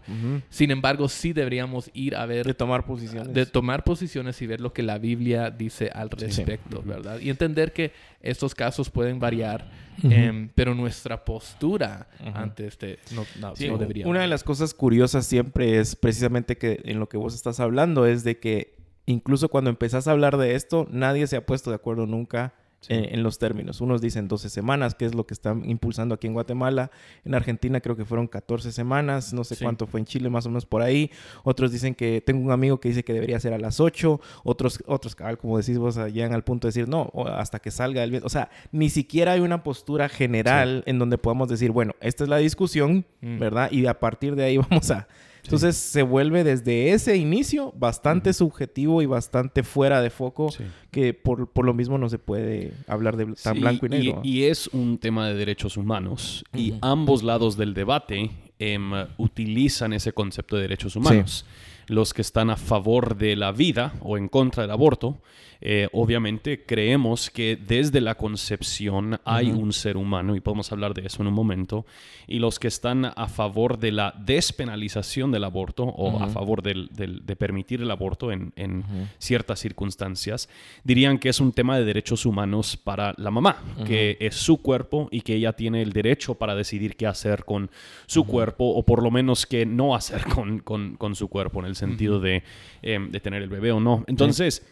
Sin 0.49 0.71
embargo, 0.71 1.07
sí 1.07 1.31
deberíamos 1.33 1.89
ir 1.93 2.15
a 2.15 2.25
ver 2.25 2.45
De 2.45 2.53
tomar 2.53 2.85
posiciones. 2.85 3.33
de 3.33 3.45
tomar 3.45 3.83
posiciones 3.83 4.41
y 4.41 4.47
ver 4.47 4.59
lo 4.61 4.73
que 4.73 4.83
la 4.83 4.97
Biblia 4.97 5.49
dice 5.51 5.89
al 5.93 6.09
Sí. 6.09 6.25
respecto, 6.25 6.81
¿verdad? 6.85 7.19
Y 7.19 7.29
entender 7.29 7.71
que 7.71 7.91
estos 8.21 8.53
casos 8.55 8.89
pueden 8.89 9.19
variar, 9.19 9.69
em, 10.03 10.49
pero 10.53 10.75
nuestra 10.75 11.23
postura 11.23 12.07
ante 12.33 12.67
este 12.67 12.99
no, 13.15 13.25
no- 13.39 13.55
Sí, 13.55 13.67
no 13.69 13.77
debería. 13.77 14.07
Una 14.07 14.21
de 14.21 14.27
las 14.27 14.43
cosas 14.43 14.73
curiosas 14.73 15.25
siempre 15.25 15.79
es 15.79 15.95
precisamente 15.95 16.57
que 16.57 16.81
en 16.83 16.99
lo 16.99 17.07
que 17.07 17.17
vos 17.17 17.33
estás 17.35 17.59
hablando 17.59 18.05
es 18.05 18.23
de 18.23 18.37
que 18.39 18.75
incluso 19.05 19.49
cuando 19.49 19.69
empezás 19.69 20.07
a 20.07 20.11
hablar 20.11 20.37
de 20.37 20.55
esto, 20.55 20.87
nadie 20.91 21.25
se 21.27 21.37
ha 21.37 21.45
puesto 21.45 21.69
de 21.69 21.77
acuerdo 21.77 22.05
nunca 22.05 22.53
Sí. 22.81 22.93
en, 22.93 23.05
en 23.15 23.23
los 23.23 23.37
términos. 23.39 23.79
Unos 23.79 24.01
dicen 24.01 24.27
12 24.27 24.49
semanas, 24.49 24.95
que 24.95 25.05
es 25.05 25.13
lo 25.15 25.25
que 25.25 25.33
están 25.33 25.67
impulsando 25.69 26.15
aquí 26.15 26.27
en 26.27 26.33
Guatemala. 26.33 26.91
En 27.23 27.35
Argentina 27.35 27.79
creo 27.79 27.95
que 27.95 28.05
fueron 28.05 28.27
14 28.27 28.71
semanas, 28.71 29.33
no 29.33 29.43
sé 29.43 29.55
Sí. 29.55 29.63
cuánto 29.63 29.85
fue 29.87 29.99
en 29.99 30.05
Chile, 30.05 30.29
más 30.29 30.45
o 30.45 30.49
menos 30.49 30.65
por 30.65 30.81
ahí. 30.81 31.11
Otros 31.43 31.71
dicen 31.71 31.93
que 31.95 32.21
tengo 32.25 32.43
un 32.43 32.51
amigo 32.51 32.79
que 32.79 32.89
dice 32.89 33.03
que 33.03 33.13
debería 33.13 33.39
ser 33.39 33.53
a 33.53 33.59
las 33.59 33.79
8, 33.79 34.19
otros, 34.43 34.83
otros 34.87 35.15
como 35.39 35.57
decís 35.57 35.77
vos, 35.77 35.95
llegan 36.11 36.33
al 36.33 36.43
punto 36.43 36.67
de 36.67 36.69
decir 36.69 36.87
no, 36.89 37.11
hasta 37.27 37.59
que 37.59 37.71
salga 37.71 38.03
el 38.03 38.09
viento. 38.09 38.25
O 38.27 38.29
sea, 38.31 38.49
ni 38.71 38.89
siquiera 38.89 39.33
hay 39.33 39.39
una 39.41 39.63
postura 39.63 40.09
general 40.09 40.83
en 40.87 40.97
donde 40.99 41.17
podamos 41.17 41.49
decir, 41.49 41.71
bueno, 41.71 41.93
esta 42.01 42.23
es 42.23 42.29
la 42.29 42.37
discusión, 42.37 43.05
Mm. 43.21 43.37
¿verdad? 43.37 43.71
Y 43.71 43.85
a 43.85 43.99
partir 43.99 44.35
de 44.35 44.43
ahí 44.43 44.57
vamos 44.69 44.89
a... 44.89 45.07
Entonces 45.43 45.75
se 45.75 46.03
vuelve 46.03 46.43
desde 46.43 46.91
ese 46.93 47.17
inicio 47.17 47.73
bastante 47.77 48.33
subjetivo 48.33 49.01
y 49.01 49.05
bastante 49.05 49.63
fuera 49.63 50.01
de 50.01 50.09
foco 50.09 50.51
Sí. 50.51 50.63
que 50.91 51.13
por, 51.13 51.49
por 51.49 51.65
lo 51.65 51.73
mismo 51.73 51.97
no 51.97 52.09
se 52.09 52.19
puede 52.19 52.73
hablar 52.87 53.17
de 53.17 53.25
tan 53.41 53.55
Sí, 53.55 53.59
blanco 53.61 53.85
y 53.85 53.89
negro. 53.89 54.21
Y, 54.23 54.43
es 54.43 54.67
un 54.67 54.97
tema 54.97 55.27
de 55.27 55.33
derechos 55.35 55.77
humanos. 55.77 56.43
Y 56.53 56.75
ambos 56.81 57.23
lados 57.23 57.57
del 57.57 57.73
debate 57.73 58.31
em, 58.59 58.91
utilizan 59.17 59.93
ese 59.93 60.13
concepto 60.13 60.55
de 60.55 60.63
derechos 60.63 60.95
humanos. 60.95 61.45
Los 61.87 62.13
que 62.13 62.21
están 62.21 62.49
a 62.51 62.57
favor 62.57 63.17
de 63.17 63.35
la 63.35 63.51
vida 63.51 63.93
o 64.01 64.17
en 64.17 64.27
contra 64.27 64.63
del 64.63 64.71
aborto, 64.71 65.19
eh, 65.61 65.87
obviamente 65.93 66.65
creemos 66.65 67.29
que 67.29 67.55
desde 67.55 68.01
la 68.01 68.15
concepción 68.15 69.19
hay 69.25 69.51
un 69.51 69.71
ser 69.73 69.95
humano, 69.95 70.35
y 70.35 70.39
podemos 70.39 70.71
hablar 70.71 70.93
de 70.95 71.05
eso 71.05 71.21
en 71.21 71.27
un 71.27 71.33
momento, 71.35 71.85
y 72.27 72.39
los 72.39 72.57
que 72.59 72.67
están 72.67 73.05
a 73.05 73.27
favor 73.27 73.77
de 73.77 73.91
la 73.91 74.13
despenalización 74.25 75.31
del 75.31 75.43
aborto 75.43 75.83
o 75.83 76.19
a 76.21 76.27
favor 76.27 76.61
del- 76.61 76.89
del- 76.89 77.25
de 77.25 77.35
permitir 77.35 77.81
el 77.81 77.91
aborto 77.91 78.31
en, 78.31 78.53
en 78.55 78.83
ciertas 79.19 79.59
circunstancias, 79.59 80.49
dirían 80.83 81.17
que 81.19 81.29
es 81.29 81.39
un 81.39 81.51
tema 81.51 81.77
de 81.77 81.85
derechos 81.85 82.25
humanos 82.25 82.75
para 82.77 83.13
la 83.17 83.31
mamá, 83.31 83.57
que 83.85 84.17
es 84.19 84.35
su 84.35 84.57
cuerpo 84.61 85.09
y 85.11 85.21
que 85.21 85.35
ella 85.35 85.53
tiene 85.53 85.81
el 85.81 85.91
derecho 85.93 86.35
para 86.35 86.55
decidir 86.55 86.95
qué 86.95 87.07
hacer 87.07 87.45
con 87.45 87.69
su 88.07 88.25
cuerpo 88.25 88.65
o 88.65 88.83
por 88.83 89.03
lo 89.03 89.11
menos 89.11 89.45
qué 89.45 89.65
no 89.65 89.95
hacer 89.95 90.23
con, 90.35 90.59
con- 90.59 90.95
con 90.97 91.15
su 91.15 91.27
cuerpo 91.27 91.59
en 91.59 91.65
el 91.67 91.75
sentido 91.75 92.19
de, 92.19 92.43
em, 92.81 93.11
de 93.11 93.19
tener 93.19 93.41
el 93.43 93.49
bebé 93.49 93.71
o 93.71 93.79
no. 93.79 94.03
Entonces... 94.07 94.65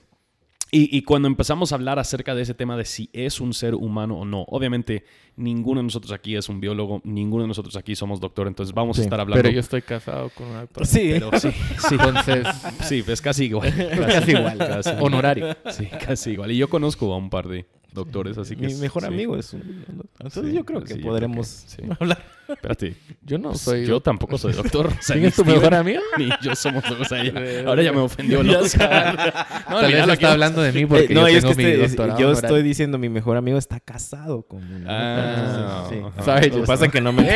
Y, 0.71 0.95
y, 0.95 1.01
cuando 1.01 1.27
empezamos 1.27 1.71
a 1.71 1.75
hablar 1.75 1.97
acerca 1.97 2.35
de 2.35 2.43
ese 2.43 2.53
tema 2.53 2.77
de 2.77 2.85
si 2.85 3.09
es 3.11 3.41
un 3.41 3.53
ser 3.53 3.73
humano 3.73 4.19
o 4.19 4.25
no, 4.25 4.43
obviamente 4.49 5.03
ninguno 5.35 5.79
de 5.79 5.85
nosotros 5.85 6.11
aquí 6.11 6.35
es 6.35 6.47
un 6.47 6.59
biólogo, 6.59 7.01
ninguno 7.03 7.43
de 7.43 7.47
nosotros 7.47 7.75
aquí 7.75 7.95
somos 7.95 8.19
doctor, 8.19 8.47
entonces 8.47 8.73
vamos 8.75 8.97
sí, 8.97 9.01
a 9.01 9.05
estar 9.05 9.19
hablando. 9.19 9.41
Pero 9.41 9.53
yo 9.53 9.61
estoy 9.61 9.81
casado 9.81 10.29
con 10.29 10.47
una 10.47 10.61
doctora. 10.61 10.85
Sí, 10.85 11.09
Pero 11.13 11.31
sí, 11.39 11.49
sí. 11.51 11.95
Entonces, 11.95 12.47
Sí, 12.83 13.03
es 13.07 13.21
casi 13.29 13.45
igual. 13.45 13.73
Casi 13.75 14.31
igual. 14.31 14.57
Casi. 14.57 14.89
honorario. 14.99 15.57
Sí, 15.71 15.87
casi 15.87 16.31
igual. 16.31 16.51
Y 16.51 16.57
yo 16.57 16.69
conozco 16.69 17.11
a 17.13 17.17
un 17.17 17.29
par 17.29 17.47
de 17.47 17.65
doctores, 17.93 18.37
así 18.37 18.55
que... 18.55 18.67
Mi 18.67 18.75
mejor 18.75 19.01
sí. 19.03 19.07
amigo 19.07 19.35
es 19.37 19.53
un... 19.53 19.85
Entonces 20.19 20.43
Sí, 20.45 20.53
yo 20.53 20.65
creo 20.65 20.81
que 20.83 20.93
sí, 20.95 20.99
podremos 20.99 21.65
creo 21.75 21.89
que- 21.89 21.95
hablar. 22.03 22.23
Espérate. 22.49 22.95
Yo 23.21 23.37
no 23.37 23.53
soy. 23.53 23.85
Yo 23.85 23.99
tampoco 24.01 24.37
soy 24.39 24.53
doctor. 24.53 24.87
O 24.99 25.01
sea, 25.01 25.13
¿Quién 25.15 25.25
es 25.27 25.35
tu 25.35 25.43
Steven 25.43 25.59
mejor 25.59 25.75
amigo? 25.75 26.01
Ni 26.17 26.29
yo 26.41 26.55
somos 26.55 26.83
o 26.89 27.05
sea, 27.05 27.23
ya- 27.23 27.31
Eh, 27.35 27.63
ahora 27.65 27.83
ya 27.83 27.91
me 27.91 27.99
ofendió 27.99 28.43
sabes. 28.43 28.75
No, 29.69 29.79
Tal 29.81 29.91
vez 29.93 30.07
lo 30.07 30.13
está 30.13 30.17
que- 30.17 30.25
hablando 30.33 30.61
de 30.61 30.71
mí 30.71 30.85
porque 30.85 31.05
Eh, 31.05 31.13
no, 31.13 31.21
yo 31.29 31.37
es 31.37 31.41
tengo 31.43 31.55
que 31.55 31.63
mi 31.63 31.69
este- 31.69 31.87
doctorado 31.87 32.19
yo 32.19 32.31
estoy 32.31 32.63
diciendo 32.63 32.97
mi 32.97 33.09
mejor 33.09 33.37
amigo 33.37 33.57
está 33.57 33.79
casado 33.79 34.41
con. 34.43 34.61
Ah. 34.87 35.87
Sorry, 36.25 36.49
Lo 36.49 36.61
que 36.61 36.67
pasa 36.67 36.85
es 36.85 36.91
que 36.91 37.01
no 37.01 37.13
me... 37.13 37.29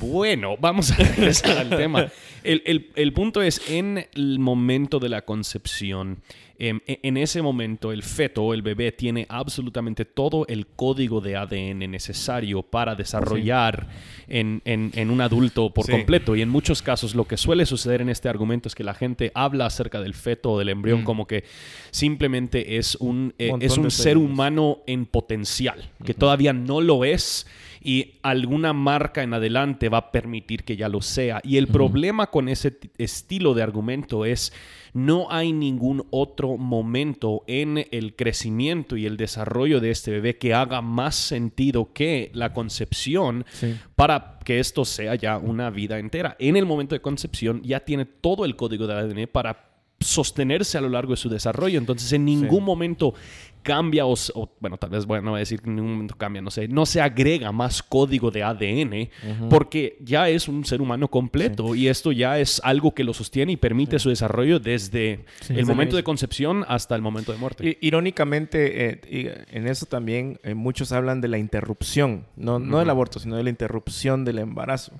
Bueno, 0.00 0.56
vamos 0.58 0.90
a 0.92 0.96
regresar 0.96 1.58
al 1.58 1.70
tema. 1.70 2.08
El, 2.42 2.62
el- 2.64 2.90
el 2.96 3.12
punto 3.12 3.42
es, 3.42 3.60
en 3.70 4.06
el 4.14 4.38
momento 4.38 4.98
de 4.98 5.10
la 5.10 5.22
concepción, 5.26 6.22
em, 6.58 6.80
e- 6.86 7.00
en 7.02 7.16
ese 7.18 7.42
momento 7.42 7.92
el 7.92 8.02
feto 8.02 8.42
o 8.44 8.54
el 8.54 8.62
bebé 8.62 8.92
tiene 8.92 9.26
absolutamente 9.28 10.04
todo 10.06 10.46
el 10.48 10.66
código 10.66 11.20
de 11.20 11.36
ADN 11.36 11.86
necesario 11.90 12.62
para 12.62 12.94
desarrollar 12.94 13.88
en, 14.26 14.62
en- 14.64 14.90
en 14.94 15.10
un 15.10 15.20
adulto 15.20 15.70
por 15.72 15.84
Sí. 15.84 15.92
completo. 15.92 16.34
Y 16.34 16.40
en 16.42 16.48
muchos 16.48 16.80
casos 16.82 17.14
lo 17.14 17.26
que 17.26 17.36
suele 17.36 17.66
suceder 17.66 18.00
en 18.00 18.08
este 18.08 18.28
argumento 18.30 18.68
es 18.68 18.74
que 18.74 18.84
la 18.84 18.94
gente 18.94 19.32
habla 19.34 19.66
acerca 19.66 20.00
del 20.00 20.14
feto 20.14 20.52
o 20.52 20.58
del 20.58 20.70
embrión 20.70 21.02
Mm. 21.02 21.04
como 21.04 21.26
que 21.26 21.44
simplemente 21.90 22.76
es 22.78 22.94
un, 22.96 23.34
eh, 23.38 23.52
es 23.60 23.76
un 23.76 23.90
ser 23.90 24.16
humano 24.16 24.78
en 24.86 25.04
potencial, 25.06 25.90
que 26.04 26.14
todavía 26.14 26.52
no 26.52 26.80
lo 26.80 27.04
es 27.04 27.46
y 27.82 28.18
alguna 28.22 28.72
marca 28.72 29.22
en 29.22 29.32
adelante 29.32 29.88
va 29.88 29.98
a 29.98 30.12
permitir 30.12 30.64
que 30.64 30.76
ya 30.76 30.88
lo 30.88 31.00
sea. 31.00 31.40
Y 31.42 31.56
el 31.56 31.66
problema 31.66 32.26
con 32.26 32.48
ese 32.48 32.78
estilo 32.98 33.54
de 33.54 33.62
argumento 33.62 34.24
es 34.24 34.52
no 34.92 35.28
hay 35.30 35.52
ningún 35.52 36.06
otro 36.10 36.56
momento 36.56 37.42
en 37.46 37.86
el 37.90 38.16
crecimiento 38.16 38.96
y 38.96 39.06
el 39.06 39.16
desarrollo 39.16 39.80
de 39.80 39.90
este 39.92 40.10
bebé 40.10 40.36
que 40.36 40.52
haga 40.52 40.82
más 40.82 41.14
sentido 41.14 41.92
que 41.92 42.30
la 42.34 42.52
concepción 42.52 43.44
Sí. 43.50 43.76
para 43.94 44.38
que 44.44 44.58
esto 44.58 44.84
sea 44.84 45.14
ya 45.14 45.38
una 45.38 45.70
vida 45.70 45.98
entera. 45.98 46.36
En 46.38 46.56
el 46.56 46.66
momento 46.66 46.94
de 46.94 47.00
concepción 47.00 47.62
ya 47.62 47.80
tiene 47.80 48.04
todo 48.04 48.44
el 48.44 48.56
código 48.56 48.86
de 48.86 48.94
ADN 48.94 49.26
para 49.28 49.70
sostenerse 50.00 50.78
a 50.78 50.80
lo 50.80 50.88
largo 50.88 51.12
de 51.12 51.18
su 51.18 51.28
desarrollo. 51.28 51.78
Entonces, 51.78 52.12
en 52.14 52.24
ningún 52.24 52.64
momento 52.64 53.14
cambia 53.62 54.06
o, 54.06 54.14
bueno, 54.60 54.76
tal 54.76 54.90
vez, 54.90 55.06
bueno, 55.06 55.24
no 55.26 55.30
voy 55.32 55.38
a 55.38 55.40
decir 55.40 55.60
que 55.60 55.68
en 55.70 55.76
ningún 55.76 55.92
momento 55.92 56.16
cambia, 56.16 56.42
no 56.42 56.50
sé, 56.50 56.68
no 56.68 56.86
se 56.86 57.00
agrega 57.00 57.52
más 57.52 57.82
código 57.82 58.30
de 58.30 58.42
ADN 58.42 59.08
porque 59.48 59.96
ya 60.00 60.28
es 60.28 60.48
un 60.48 60.64
ser 60.64 60.80
humano 60.82 61.08
completo 61.08 61.74
y 61.74 61.88
esto 61.88 62.12
ya 62.12 62.38
es 62.38 62.60
algo 62.64 62.94
que 62.94 63.04
lo 63.04 63.12
sostiene 63.14 63.52
y 63.52 63.56
permite 63.56 63.98
su 63.98 64.08
desarrollo 64.08 64.58
desde 64.60 65.24
Sí. 65.40 65.54
el 65.56 65.66
momento 65.66 65.96
de 65.96 66.02
concepción 66.02 66.64
hasta 66.68 66.94
el 66.94 67.02
momento 67.02 67.32
de 67.32 67.38
muerte. 67.38 67.78
Irónicamente, 67.80 68.86
eh, 68.88 69.00
y- 69.10 69.56
en 69.56 69.66
eso 69.66 69.86
también 69.86 70.38
eh, 70.42 70.54
muchos 70.54 70.92
hablan 70.92 71.20
de 71.20 71.28
la 71.28 71.38
interrupción, 71.38 72.24
no, 72.36 72.58
no 72.58 72.78
del 72.78 72.90
aborto, 72.90 73.18
sino 73.18 73.36
de 73.36 73.44
la 73.44 73.50
interrupción 73.50 74.24
del 74.24 74.38
embarazo. 74.38 74.92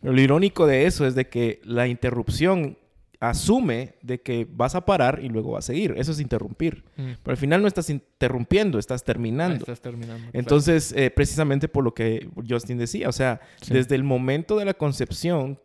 Pero 0.00 0.12
lo 0.12 0.20
irónico 0.20 0.66
de 0.66 0.86
eso 0.86 1.06
es 1.06 1.14
de 1.14 1.28
que 1.28 1.60
la 1.64 1.88
interrupción 1.88 2.76
asume 3.20 3.94
de 4.02 4.20
que 4.20 4.46
vas 4.50 4.74
a 4.74 4.84
parar 4.84 5.20
y 5.22 5.28
luego 5.28 5.52
va 5.52 5.60
a 5.60 5.62
seguir. 5.62 5.94
Eso 5.96 6.12
es 6.12 6.20
interrumpir. 6.20 6.84
Mm. 6.96 7.02
Pero 7.22 7.30
al 7.32 7.36
final 7.36 7.62
no 7.62 7.68
estás 7.68 7.88
interrumpiendo, 7.90 8.78
estás 8.78 9.02
Ah, 9.02 9.04
terminando. 9.04 9.56
estás 9.58 9.80
terminando. 9.80 10.28
Entonces, 10.32 10.92
eh, 10.96 11.10
precisamente 11.10 11.68
por 11.68 11.84
lo 11.84 11.94
que 11.94 12.28
Justin 12.48 12.78
decía, 12.78 13.08
o 13.08 13.12
sea, 13.12 13.40
Sí. 13.62 13.72
desde 13.74 13.94
el 13.94 14.04
momento 14.04 14.56
de 14.56 14.64
la 14.64 14.74
concepción, 14.74 15.58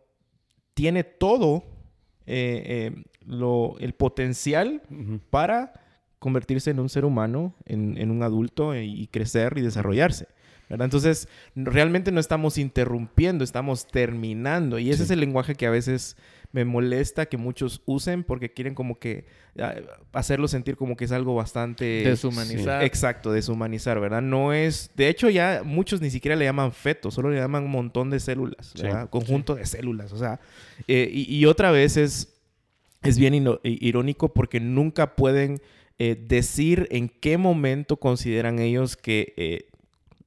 tiene 0.74 1.04
todo 1.04 1.64
eh, 2.32 2.92
eh, 2.96 3.04
lo, 3.26 3.76
el 3.80 3.94
potencial 3.94 4.82
para 5.32 5.74
convertirse 6.20 6.70
en 6.70 6.80
un 6.80 6.90
ser 6.90 7.04
humano, 7.06 7.56
en, 7.66 7.98
en 7.98 8.12
un 8.12 8.22
adulto 8.24 8.76
y, 8.76 9.02
y 9.02 9.08
crecer 9.08 9.54
y 9.58 9.62
desarrollarse. 9.62 10.28
¿verdad? 10.70 10.86
Entonces, 10.86 11.28
realmente 11.56 12.12
no 12.12 12.20
estamos 12.20 12.60
interrumpiendo, 12.60 13.44
estamos 13.44 13.88
terminando. 13.88 14.78
Y 14.78 14.90
ese 14.92 14.98
Sí. 14.98 15.04
es 15.06 15.10
el 15.12 15.20
lenguaje 15.22 15.56
que 15.56 15.66
a 15.66 15.72
veces 15.72 16.16
me 16.52 16.66
molesta 16.66 17.28
que 17.28 17.38
muchos 17.38 17.84
usen 17.86 18.24
porque 18.24 18.52
quieren 18.54 18.74
como 18.74 18.98
que 18.98 19.26
ah, 19.60 19.76
hacerlo 20.14 20.48
sentir 20.48 20.76
como 20.78 20.96
que 20.96 21.06
es 21.06 21.12
algo 21.12 21.36
bastante... 21.36 22.04
Deshumanizar. 22.04 22.84
Exacto, 22.84 23.32
deshumanizar, 23.32 24.00
¿verdad? 24.00 24.22
No 24.22 24.52
es... 24.52 24.90
De 24.96 25.10
hecho, 25.10 25.30
ya 25.30 25.62
muchos 25.64 26.02
ni 26.02 26.10
siquiera 26.10 26.36
le 26.36 26.46
llaman 26.46 26.72
feto, 26.72 27.12
solo 27.12 27.30
le 27.30 27.38
llaman 27.38 27.66
un 27.66 27.72
montón 27.72 28.10
de 28.10 28.20
células. 28.20 28.74
Conjunto 29.12 29.56
de 29.56 29.66
células, 29.66 30.12
o 30.12 30.18
sea... 30.18 30.40
eh, 30.88 31.08
y, 31.12 31.36
y 31.36 31.46
otra 31.46 31.70
vez 31.70 31.98
es, 31.98 32.34
es 33.04 33.20
bien 33.20 33.46
irónico 33.64 34.34
porque 34.34 34.60
nunca 34.60 35.16
pueden 35.16 35.62
eh, 36.00 36.16
decir 36.28 36.88
en 36.90 37.10
qué 37.10 37.38
momento 37.38 37.98
consideran 37.98 38.58
ellos 38.58 38.98
que 38.98 39.34
eh, 39.38 39.68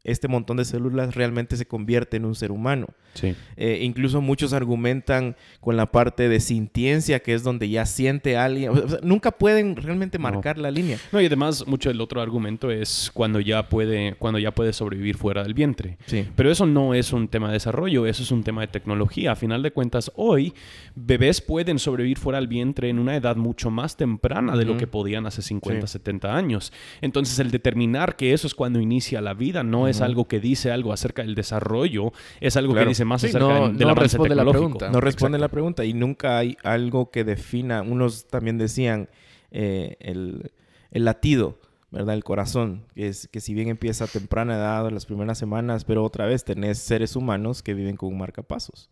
este 0.04 0.28
montón 0.28 0.58
de 0.58 0.64
células 0.64 1.14
realmente 1.14 1.56
se 1.56 1.66
convierte 1.66 2.16
en 2.16 2.26
un 2.26 2.34
ser 2.34 2.52
humano. 2.52 2.88
Sí. 3.14 3.34
Eh, 3.56 3.80
incluso 3.82 4.20
muchos 4.20 4.52
argumentan 4.52 5.36
con 5.60 5.76
la 5.76 5.86
parte 5.92 6.28
de 6.28 6.40
sintiencia, 6.40 7.20
que 7.20 7.34
es 7.34 7.42
donde 7.42 7.68
ya 7.68 7.86
siente 7.86 8.36
alguien. 8.36 8.70
O 8.70 8.88
sea, 8.88 8.98
nunca 9.02 9.30
pueden 9.30 9.76
realmente 9.76 10.18
No. 10.18 10.22
marcar 10.24 10.58
la 10.58 10.70
línea. 10.70 10.98
No, 11.12 11.20
y 11.20 11.26
además, 11.26 11.66
mucho 11.66 11.88
del 11.90 12.00
otro 12.00 12.20
argumento 12.20 12.70
es 12.70 13.10
cuando 13.12 13.40
ya 13.40 13.68
puede, 13.68 14.14
cuando 14.18 14.38
ya 14.38 14.50
puede 14.52 14.72
sobrevivir 14.72 15.16
fuera 15.16 15.42
del 15.42 15.54
vientre. 15.54 15.98
Sí. 16.06 16.26
Pero 16.36 16.50
eso 16.50 16.66
no 16.66 16.94
es 16.94 17.12
un 17.12 17.28
tema 17.28 17.48
de 17.48 17.54
desarrollo, 17.54 18.06
eso 18.06 18.22
es 18.22 18.30
un 18.30 18.42
tema 18.42 18.62
de 18.62 18.68
tecnología. 18.68 19.32
A 19.32 19.36
final 19.36 19.62
de 19.62 19.70
cuentas, 19.72 20.10
hoy 20.16 20.54
bebés 20.94 21.40
pueden 21.40 21.78
sobrevivir 21.78 22.18
fuera 22.18 22.38
del 22.38 22.48
vientre 22.48 22.88
en 22.88 22.98
una 22.98 23.16
edad 23.16 23.36
mucho 23.36 23.70
más 23.70 23.96
temprana 23.96 24.56
de 24.56 24.64
lo 24.64 24.76
que 24.76 24.86
podían 24.86 25.26
hace 25.26 25.42
50, 25.42 25.86
Sí. 25.86 25.92
70 25.92 26.36
años. 26.36 26.72
Entonces, 27.00 27.38
el 27.38 27.50
determinar 27.50 28.16
que 28.16 28.32
eso 28.32 28.46
es 28.46 28.54
cuando 28.54 28.80
inicia 28.80 29.20
la 29.20 29.34
vida 29.34 29.62
no 29.62 29.88
es 29.88 30.00
algo 30.00 30.26
que 30.26 30.40
dice 30.40 30.70
algo 30.70 30.92
acerca 30.92 31.22
del 31.22 31.34
desarrollo, 31.34 32.12
es 32.40 32.56
algo 32.56 32.72
Claro. 32.72 32.86
que 32.86 32.90
dice 32.90 33.01
más 33.04 33.20
Sí, 33.20 33.28
acerca 33.28 33.46
no- 33.48 33.68
del, 33.68 33.76
del 33.78 33.86
no 33.86 33.92
avance 33.92 34.02
responde 34.16 34.34
la 34.34 34.42
tecnológico. 34.42 34.78
pregunta. 34.78 34.90
No 34.90 35.00
responde 35.00 35.36
Exacto. 35.38 35.44
la 35.44 35.52
pregunta 35.52 35.84
y 35.84 35.92
nunca 35.94 36.38
hay 36.38 36.56
algo 36.62 37.10
que 37.10 37.24
defina. 37.24 37.82
Unos 37.82 38.26
también 38.28 38.58
decían 38.58 39.08
eh, 39.50 39.96
el, 40.00 40.52
el 40.90 41.04
latido, 41.04 41.58
¿verdad? 41.90 42.14
El 42.14 42.24
corazón, 42.24 42.84
que, 42.94 43.08
es, 43.08 43.28
que 43.28 43.40
si 43.40 43.52
bien 43.54 43.68
empieza 43.68 44.04
a 44.04 44.06
temprana 44.08 44.54
edad, 44.56 44.90
las 44.90 45.06
primeras 45.06 45.38
semanas, 45.38 45.84
pero 45.84 46.02
otra 46.04 46.26
vez 46.26 46.44
tenés 46.44 46.78
seres 46.78 47.16
humanos 47.16 47.62
que 47.62 47.74
viven 47.74 47.96
con 47.96 48.08
un 48.10 48.18
marcapasos. 48.18 48.88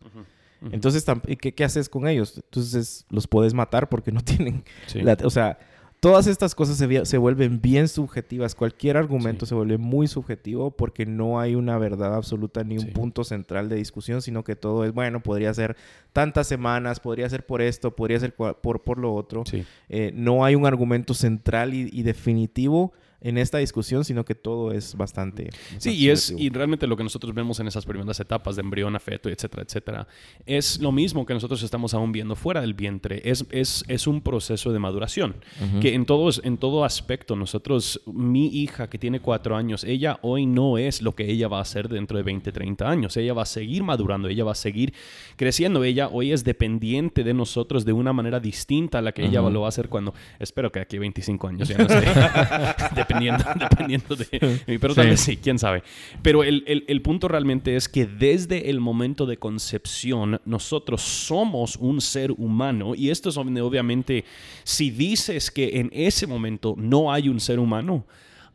Entonces, 0.71 1.07
tam- 1.07 1.23
¿y 1.27 1.37
¿qué, 1.37 1.55
¿qué 1.55 1.63
haces 1.63 1.89
con 1.89 2.07
ellos? 2.07 2.33
Entonces, 2.35 3.07
los 3.09 3.25
puedes 3.27 3.55
matar 3.55 3.89
porque 3.89 4.11
no 4.11 4.21
tienen... 4.23 4.63
Sí. 4.85 5.01
la- 5.01 5.17
o 5.23 5.29
sea, 5.31 5.57
todas 6.01 6.27
estas 6.27 6.55
cosas 6.55 6.77
se, 6.77 7.05
se 7.05 7.17
vuelven 7.17 7.61
bien 7.61 7.87
subjetivas. 7.87 8.55
Cualquier 8.55 8.97
argumento 8.97 9.45
Sí. 9.45 9.49
se 9.49 9.55
vuelve 9.55 9.77
muy 9.77 10.07
subjetivo 10.07 10.71
porque 10.71 11.05
no 11.05 11.39
hay 11.39 11.55
una 11.55 11.77
verdad 11.77 12.13
absoluta 12.15 12.63
ni 12.65 12.75
un 12.77 12.85
Sí. 12.87 12.91
punto 12.91 13.23
central 13.23 13.69
de 13.69 13.77
discusión, 13.77 14.21
sino 14.21 14.43
que 14.43 14.55
todo 14.55 14.83
es, 14.83 14.93
bueno, 14.93 15.21
podría 15.21 15.53
ser 15.53 15.77
tantas 16.11 16.47
semanas, 16.47 16.99
podría 16.99 17.29
ser 17.29 17.45
por 17.45 17.61
esto, 17.61 17.95
podría 17.95 18.19
ser 18.19 18.33
por, 18.35 18.81
por 18.81 18.97
lo 18.97 19.13
otro. 19.13 19.43
Sí. 19.45 19.63
Eh, 19.89 20.11
no 20.13 20.43
hay 20.43 20.55
un 20.55 20.65
argumento 20.65 21.13
central 21.13 21.73
y, 21.73 21.87
y 21.93 22.03
definitivo 22.03 22.91
en 23.21 23.37
esta 23.37 23.59
discusión, 23.59 24.03
sino 24.03 24.25
que 24.25 24.35
todo 24.35 24.71
es 24.71 24.95
bastante... 24.95 25.49
Sí, 25.77 25.91
y 25.91 26.09
es 26.09 26.33
y 26.37 26.49
realmente 26.49 26.87
lo 26.87 26.97
que 26.97 27.03
nosotros 27.03 27.33
vemos 27.33 27.59
en 27.59 27.67
esas 27.67 27.85
primeras 27.85 28.19
etapas 28.19 28.55
de 28.55 28.61
embrión 28.61 28.95
a 28.95 28.99
feto, 28.99 29.29
etcétera, 29.29 29.63
etcétera, 29.63 30.07
es 30.45 30.79
lo 30.79 30.91
mismo 30.91 31.25
que 31.25 31.33
nosotros 31.33 31.61
estamos 31.63 31.93
aún 31.93 32.11
viendo 32.11 32.35
fuera 32.35 32.61
del 32.61 32.73
vientre. 32.73 33.21
Es, 33.23 33.45
es, 33.51 33.83
es 33.87 34.07
un 34.07 34.21
proceso 34.21 34.73
de 34.73 34.79
maduración. 34.79 35.35
Que 35.79 35.93
en, 35.93 36.05
todos, 36.05 36.41
en 36.43 36.57
todo 36.57 36.83
aspecto, 36.83 37.35
nosotros, 37.35 38.01
mi 38.05 38.47
hija 38.47 38.89
que 38.89 38.97
tiene 38.97 39.19
cuatro 39.19 39.55
años, 39.55 39.83
ella 39.83 40.19
hoy 40.21 40.45
no 40.45 40.77
es 40.77 41.01
lo 41.01 41.15
que 41.15 41.29
ella 41.29 41.47
va 41.47 41.61
a 41.61 41.65
ser 41.65 41.89
dentro 41.89 42.17
de 42.17 42.23
20, 42.23 42.51
30 42.51 42.89
años. 42.89 43.15
Ella 43.17 43.33
va 43.33 43.43
a 43.43 43.45
seguir 43.45 43.83
madurando, 43.83 44.27
ella 44.27 44.43
va 44.43 44.53
a 44.53 44.55
seguir 44.55 44.93
creciendo. 45.35 45.83
Ella 45.83 46.09
hoy 46.11 46.31
es 46.31 46.43
dependiente 46.43 47.23
de 47.23 47.33
nosotros 47.33 47.85
de 47.85 47.93
una 47.93 48.13
manera 48.13 48.39
distinta 48.39 48.97
a 48.97 49.01
la 49.01 49.11
que 49.11 49.25
ella 49.25 49.41
lo 49.41 49.61
va 49.61 49.67
a 49.67 49.69
hacer 49.69 49.89
cuando, 49.89 50.13
espero 50.39 50.71
que 50.71 50.79
aquí 50.79 50.97
25 50.97 51.47
años 51.47 51.67
ya 51.67 51.77
no 51.77 51.83
esté, 51.83 52.07
dependiendo, 53.11 53.43
dependiendo 53.59 54.15
de 54.15 54.59
mí, 54.67 54.77
pero 54.77 54.95
tal 54.95 55.05
Sí. 55.05 55.09
vez 55.11 55.19
sí, 55.19 55.37
quién 55.37 55.59
sabe. 55.59 55.83
Pero 56.21 56.43
el, 56.43 56.63
el- 56.67 56.85
el 56.87 57.01
punto 57.01 57.27
realmente 57.27 57.75
es 57.75 57.87
que 57.89 58.05
desde 58.05 58.69
el 58.69 58.79
momento 58.79 59.25
de 59.25 59.37
concepción, 59.37 60.39
nosotros 60.45 61.01
somos 61.01 61.75
un 61.77 62.01
ser 62.01 62.31
humano 62.31 62.93
y 62.95 63.09
esto 63.09 63.29
es 63.29 63.37
obvi- 63.37 63.59
obviamente, 63.61 64.25
si 64.63 64.89
dices 64.91 65.51
que 65.51 65.79
en 65.79 65.89
ese 65.93 66.27
momento 66.27 66.75
no 66.77 67.11
hay 67.11 67.29
un 67.29 67.39
ser 67.39 67.59
humano, 67.59 68.05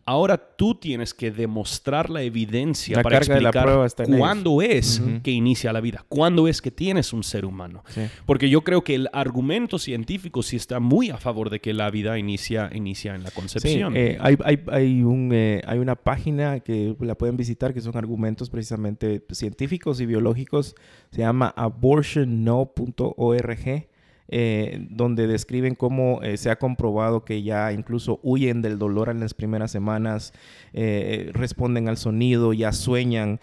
Ahora 0.08 0.36
tú 0.56 0.76
tienes 0.76 1.12
que 1.14 1.32
demostrar 1.32 2.10
la 2.10 2.22
evidencia 2.22 2.98
La 2.98 3.02
para 3.02 3.18
carga 3.18 3.34
de 3.34 3.40
la 3.40 3.48
explicar 3.48 3.64
prueba 3.66 3.86
está 3.86 4.04
en 4.04 4.10
ellos. 4.10 4.20
cuándo 4.20 4.62
es 4.62 5.02
que 5.24 5.32
inicia 5.32 5.72
la 5.72 5.80
vida, 5.80 6.04
cuándo 6.08 6.46
es 6.46 6.62
que 6.62 6.70
tienes 6.70 7.12
un 7.12 7.24
ser 7.24 7.44
humano. 7.44 7.82
Sí. 7.88 8.02
Porque 8.24 8.48
yo 8.48 8.62
creo 8.62 8.84
que 8.84 8.94
el 8.94 9.08
argumento 9.12 9.80
científico 9.80 10.44
sí 10.44 10.54
está 10.54 10.78
muy 10.78 11.10
a 11.10 11.16
favor 11.16 11.50
de 11.50 11.58
que 11.60 11.74
la 11.74 11.90
vida 11.90 12.16
inicia, 12.18 12.70
inicia 12.72 13.16
en 13.16 13.24
la 13.24 13.30
Sí, 13.30 13.34
concepción. 13.34 13.96
eh, 13.96 14.16
hay, 14.20 14.36
hay, 14.44 14.60
hay, 14.68 15.02
un, 15.02 15.30
eh, 15.32 15.60
hay 15.66 15.80
una 15.80 15.96
página 15.96 16.60
que 16.60 16.94
la 17.00 17.16
pueden 17.16 17.36
visitar 17.36 17.74
que 17.74 17.80
son 17.80 17.96
argumentos 17.96 18.48
precisamente 18.48 19.24
científicos 19.32 20.00
y 20.00 20.06
biológicos. 20.06 20.76
Se 21.10 21.22
llama 21.22 21.52
abortionno.org. 21.56 23.88
eh, 24.28 24.86
donde 24.90 25.26
describen 25.26 25.74
cómo 25.74 26.20
eh, 26.22 26.36
se 26.36 26.50
ha 26.50 26.56
comprobado 26.58 27.24
que 27.24 27.42
ya 27.42 27.72
incluso 27.72 28.18
huyen 28.22 28.62
del 28.62 28.78
dolor 28.78 29.08
en 29.08 29.20
las 29.20 29.34
primeras 29.34 29.70
semanas, 29.70 30.32
eh, 30.72 31.30
responden 31.32 31.88
al 31.88 31.96
sonido, 31.96 32.52
ya 32.52 32.72
sueñan, 32.72 33.40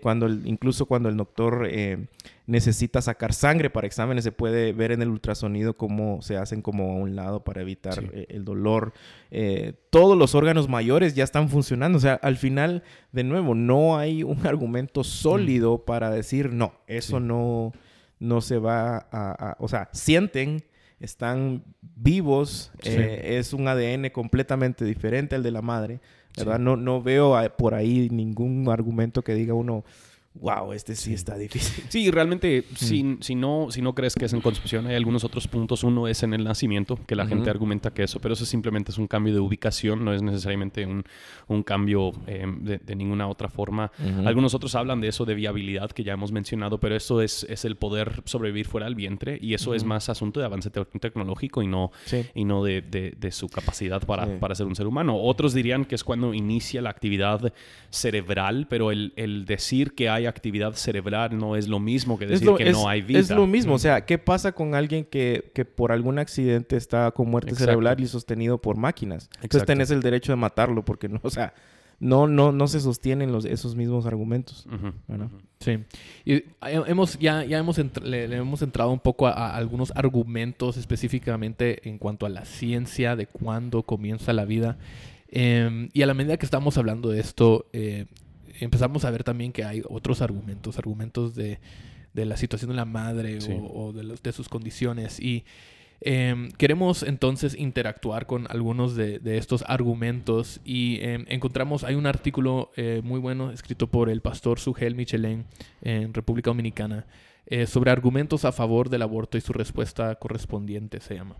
cuando 0.00 0.26
el- 0.26 0.46
incluso 0.46 0.86
cuando 0.86 1.08
el 1.08 1.16
doctor 1.16 1.68
necesita 2.46 3.00
sacar 3.00 3.32
sangre 3.32 3.70
para 3.70 3.86
exámenes, 3.86 4.24
se 4.24 4.32
puede 4.32 4.72
ver 4.72 4.92
en 4.92 5.02
el 5.02 5.08
ultrasonido 5.08 5.76
cómo 5.76 6.22
se 6.22 6.36
hacen 6.36 6.60
como 6.62 6.92
a 6.92 6.96
un 6.96 7.14
lado 7.16 7.44
para 7.44 7.62
evitar 7.62 7.94
Sí. 7.94 8.06
el 8.28 8.44
dolor. 8.44 8.92
Eh, 9.30 9.74
todos 9.90 10.18
los 10.18 10.34
órganos 10.34 10.68
mayores 10.68 11.14
ya 11.14 11.24
están 11.24 11.48
funcionando. 11.48 11.98
O 11.98 12.00
sea, 12.00 12.14
al 12.14 12.36
final, 12.36 12.82
de 13.12 13.24
nuevo, 13.24 13.54
no 13.54 13.96
hay 13.96 14.22
un 14.24 14.44
argumento 14.46 15.04
sólido 15.04 15.84
para 15.84 16.10
decir, 16.10 16.52
no, 16.52 16.72
eso 16.86 17.18
Sí. 17.18 17.24
no, 17.24 17.72
no 18.22 18.40
se 18.40 18.58
va 18.58 18.96
a, 18.96 19.06
a- 19.50 19.56
O 19.58 19.68
sea, 19.68 19.88
sienten, 19.92 20.62
están 21.00 21.64
vivos, 21.96 22.72
Sí. 22.82 22.90
eh, 22.92 23.38
es 23.38 23.52
un 23.52 23.66
ADN 23.68 24.10
completamente 24.10 24.84
diferente 24.84 25.34
al 25.34 25.42
de 25.42 25.50
la 25.50 25.62
madre. 25.62 26.00
¿Verdad? 26.36 26.58
No, 26.58 26.76
no 26.76 27.02
veo 27.02 27.36
por 27.58 27.74
ahí 27.74 28.08
ningún 28.10 28.66
argumento 28.70 29.22
que 29.22 29.34
diga 29.34 29.52
uno, 29.52 29.84
wow, 30.34 30.72
este 30.72 30.94
sí, 30.96 31.12
está 31.14 31.36
difícil. 31.36 31.84
Sí, 31.88 32.10
realmente, 32.10 32.64
Mm. 32.70 32.74
si, 32.76 33.16
si, 33.20 33.34
no, 33.34 33.66
si 33.70 33.82
no 33.82 33.94
crees 33.94 34.14
que 34.14 34.24
es 34.24 34.32
en 34.32 34.40
concepción, 34.40 34.86
hay 34.86 34.94
algunos 34.96 35.24
otros 35.24 35.46
puntos. 35.46 35.84
Uno 35.84 36.08
es 36.08 36.22
en 36.22 36.32
el 36.34 36.42
nacimiento, 36.44 36.98
que 37.06 37.14
la 37.14 37.26
gente 37.26 37.50
argumenta 37.50 37.92
que 37.92 38.02
eso, 38.04 38.18
pero 38.20 38.34
eso 38.34 38.44
simplemente 38.46 38.90
es 38.92 38.98
un 38.98 39.06
cambio 39.06 39.34
de 39.34 39.40
ubicación, 39.40 40.04
no 40.04 40.12
es 40.14 40.22
necesariamente 40.22 40.86
un, 40.86 41.04
un 41.48 41.62
cambio 41.62 42.12
eh, 42.26 42.46
de, 42.60 42.78
de 42.78 42.96
ninguna 42.96 43.28
otra 43.28 43.48
forma. 43.48 43.92
Algunos 44.24 44.54
otros 44.54 44.74
hablan 44.74 45.00
de 45.00 45.08
eso 45.08 45.24
de 45.24 45.34
viabilidad, 45.34 45.90
que 45.90 46.02
ya 46.02 46.14
hemos 46.14 46.32
mencionado, 46.32 46.78
pero 46.80 46.96
eso 46.96 47.20
es, 47.20 47.44
es 47.48 47.64
el 47.64 47.76
poder 47.76 48.22
sobrevivir 48.24 48.66
fuera 48.66 48.86
del 48.86 48.94
vientre, 48.94 49.38
y 49.40 49.54
eso 49.54 49.74
es 49.74 49.84
más 49.84 50.08
asunto 50.08 50.40
de 50.40 50.46
avance 50.46 50.72
tec- 50.72 50.98
tecnológico 50.98 51.62
y 51.62 51.66
no, 51.66 51.90
Sí. 52.06 52.24
y 52.34 52.44
no 52.44 52.64
de, 52.64 52.80
de- 52.82 53.14
de 53.18 53.30
su 53.32 53.48
capacidad 53.48 54.02
para, 54.06 54.24
Sí. 54.26 54.32
para 54.40 54.54
ser 54.54 54.66
un 54.66 54.74
ser 54.76 54.86
humano. 54.86 55.16
Otros 55.16 55.52
dirían 55.54 55.84
que 55.84 55.94
es 55.94 56.04
cuando 56.04 56.32
inicia 56.34 56.80
la 56.80 56.90
actividad 56.90 57.52
cerebral, 57.90 58.66
pero 58.68 58.90
el, 58.90 59.12
el 59.16 59.44
decir 59.44 59.92
que 59.94 60.08
hay 60.08 60.21
actividad 60.26 60.72
cerebral 60.74 61.36
no 61.38 61.56
es 61.56 61.68
lo 61.68 61.78
mismo 61.80 62.18
que 62.18 62.26
decir 62.26 62.46
lo- 62.46 62.56
que 62.56 62.70
no 62.72 62.88
hay 62.88 63.02
vida. 63.02 63.18
es 63.18 63.30
lo 63.30 63.46
mismo, 63.46 63.74
o 63.74 63.78
sea, 63.78 64.04
¿qué 64.06 64.18
pasa 64.18 64.52
con 64.52 64.74
alguien 64.74 65.04
que, 65.04 65.50
que 65.54 65.64
por 65.64 65.92
algún 65.92 66.18
accidente 66.18 66.76
está 66.76 67.10
con 67.12 67.28
muerte 67.30 67.50
Exacto. 67.50 67.70
cerebral 67.72 68.00
y 68.00 68.06
sostenido 68.06 68.58
por 68.58 68.76
máquinas? 68.76 69.24
Entonces 69.34 69.44
Exacto. 69.44 69.66
tenés 69.66 69.90
el 69.90 70.00
derecho 70.02 70.32
de 70.32 70.36
matarlo 70.36 70.84
porque 70.84 71.08
no, 71.08 71.20
o 71.22 71.30
sea, 71.30 71.54
no, 72.00 72.26
no, 72.26 72.50
no 72.50 72.66
se 72.66 72.80
sostienen 72.80 73.30
los, 73.30 73.44
esos 73.44 73.76
mismos 73.76 74.06
argumentos. 74.06 74.66
Ujú, 74.66 74.92
Bueno. 75.06 75.26
ujú. 75.26 75.36
Sí. 75.60 75.78
Y 76.24 76.32
he- 76.34 76.44
hemos, 76.88 77.16
ya, 77.20 77.44
ya 77.44 77.58
hemos, 77.58 77.78
entr- 77.78 78.02
le, 78.02 78.26
le 78.26 78.36
hemos 78.38 78.60
entrado 78.62 78.90
un 78.90 78.98
poco 78.98 79.28
a, 79.28 79.30
a 79.32 79.56
algunos 79.56 79.92
argumentos 79.94 80.76
específicamente 80.76 81.88
en 81.88 81.98
cuanto 81.98 82.26
a 82.26 82.28
la 82.28 82.44
ciencia 82.44 83.14
de 83.14 83.26
cuándo 83.28 83.84
comienza 83.84 84.32
la 84.32 84.44
vida. 84.44 84.78
Em, 85.28 85.88
y 85.92 86.02
a 86.02 86.06
la 86.06 86.14
medida 86.14 86.36
que 86.36 86.44
estamos 86.44 86.76
hablando 86.76 87.08
de 87.10 87.20
esto, 87.20 87.66
eh, 87.72 88.06
empezamos 88.60 89.04
a 89.04 89.10
ver 89.10 89.24
también 89.24 89.52
que 89.52 89.64
hay 89.64 89.82
otros 89.88 90.20
argumentos, 90.22 90.78
argumentos 90.78 91.34
de, 91.34 91.58
de 92.14 92.24
la 92.26 92.36
situación 92.36 92.70
de 92.70 92.76
la 92.76 92.84
madre 92.84 93.40
Sí. 93.40 93.52
o, 93.52 93.86
o 93.88 93.92
de, 93.92 94.04
los- 94.04 94.22
de 94.22 94.32
sus 94.32 94.48
condiciones. 94.48 95.18
Y 95.20 95.44
em, 96.00 96.50
queremos 96.52 97.02
entonces 97.04 97.54
interactuar 97.56 98.26
con 98.26 98.46
algunos 98.50 98.96
de, 98.96 99.18
de 99.20 99.38
estos 99.38 99.64
argumentos 99.68 100.60
y 100.64 100.98
em, 101.00 101.24
encontramos, 101.28 101.84
hay 101.84 101.94
un 101.94 102.06
artículo 102.06 102.72
eh, 102.76 103.00
muy 103.04 103.20
bueno 103.20 103.50
escrito 103.52 103.86
por 103.86 104.08
el 104.10 104.20
pastor 104.20 104.58
Sugel 104.58 104.94
Michelin 104.96 105.44
en 105.82 106.12
República 106.12 106.50
Dominicana 106.50 107.06
eh, 107.46 107.66
sobre 107.66 107.90
argumentos 107.90 108.44
a 108.44 108.52
favor 108.52 108.88
del 108.88 109.02
aborto 109.02 109.38
y 109.38 109.40
su 109.40 109.52
respuesta 109.52 110.14
correspondiente 110.16 111.00
se 111.00 111.14
llama. 111.14 111.36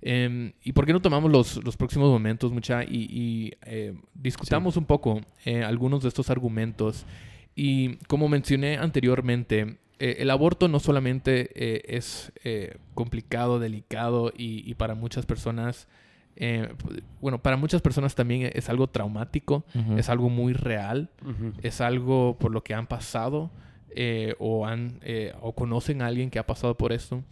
Em, 0.00 0.52
¿Y 0.62 0.72
por 0.72 0.86
qué 0.86 0.92
no 0.92 1.00
tomamos 1.02 1.30
los, 1.30 1.62
los 1.64 1.76
próximos 1.76 2.08
momentos, 2.10 2.52
mucha, 2.52 2.84
y, 2.84 3.08
y, 3.10 3.52
eh, 3.66 3.94
discutamos 4.14 4.76
un 4.76 4.84
poco 4.84 5.20
eh, 5.44 5.64
algunos 5.64 6.02
de 6.02 6.08
estos 6.08 6.30
argumentos? 6.30 7.04
Y 7.56 7.96
como 8.06 8.28
mencioné 8.28 8.76
anteriormente, 8.76 9.78
eh, 9.98 10.16
el 10.20 10.30
aborto 10.30 10.68
no 10.68 10.78
solamente 10.78 11.50
eh, 11.54 11.82
es 11.88 12.32
eh, 12.44 12.76
complicado, 12.94 13.58
delicado 13.58 14.32
y, 14.36 14.68
y 14.70 14.74
para 14.74 14.94
muchas 14.94 15.26
personas, 15.26 15.88
eh, 16.36 16.68
bueno, 17.20 17.42
para 17.42 17.56
muchas 17.56 17.82
personas 17.82 18.14
también 18.14 18.48
es 18.54 18.68
algo 18.68 18.86
traumático, 18.86 19.64
Ujú. 19.74 19.98
es 19.98 20.08
algo 20.08 20.30
muy 20.30 20.52
real, 20.52 21.10
Ujú. 21.22 21.52
es 21.62 21.80
algo 21.80 22.36
por 22.38 22.52
lo 22.52 22.62
que 22.62 22.74
han 22.74 22.86
pasado 22.86 23.50
eh, 23.96 24.36
o, 24.38 24.64
han, 24.64 25.00
eh, 25.02 25.32
o 25.40 25.52
conocen 25.56 26.02
a 26.02 26.06
alguien 26.06 26.30
que 26.30 26.38
ha 26.38 26.46
pasado 26.46 26.76
por 26.76 26.92
esto. 26.92 27.24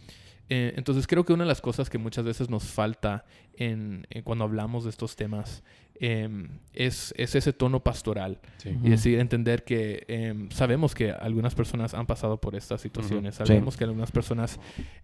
Eh, 0.49 0.73
entonces 0.77 1.07
creo 1.07 1.25
que 1.25 1.33
una 1.33 1.43
de 1.43 1.49
las 1.49 1.59
cosas 1.61 1.89
que 1.89 1.97
muchas 1.97 2.23
veces 2.23 2.49
nos 2.49 2.63
falta 2.65 3.25
en, 3.57 4.07
en 4.09 4.23
cuando 4.23 4.45
hablamos 4.45 4.85
de 4.85 4.91
estos 4.91 5.15
temas 5.17 5.61
em, 5.99 6.47
es, 6.73 7.13
es 7.17 7.35
ese 7.35 7.51
tono 7.53 7.81
pastoral. 7.81 8.39
Sí. 8.57 8.69
Y 8.83 8.89
decir, 8.89 9.19
entender 9.19 9.63
que 9.65 10.05
em, 10.07 10.49
sabemos 10.51 10.95
que 10.95 11.11
algunas 11.11 11.53
personas 11.55 11.93
han 11.93 12.05
pasado 12.05 12.37
por 12.39 12.55
estas 12.55 12.79
situaciones, 12.81 13.35
sabemos 13.35 13.75
que 13.75 13.83
algunas 13.83 14.11
personas 14.11 14.59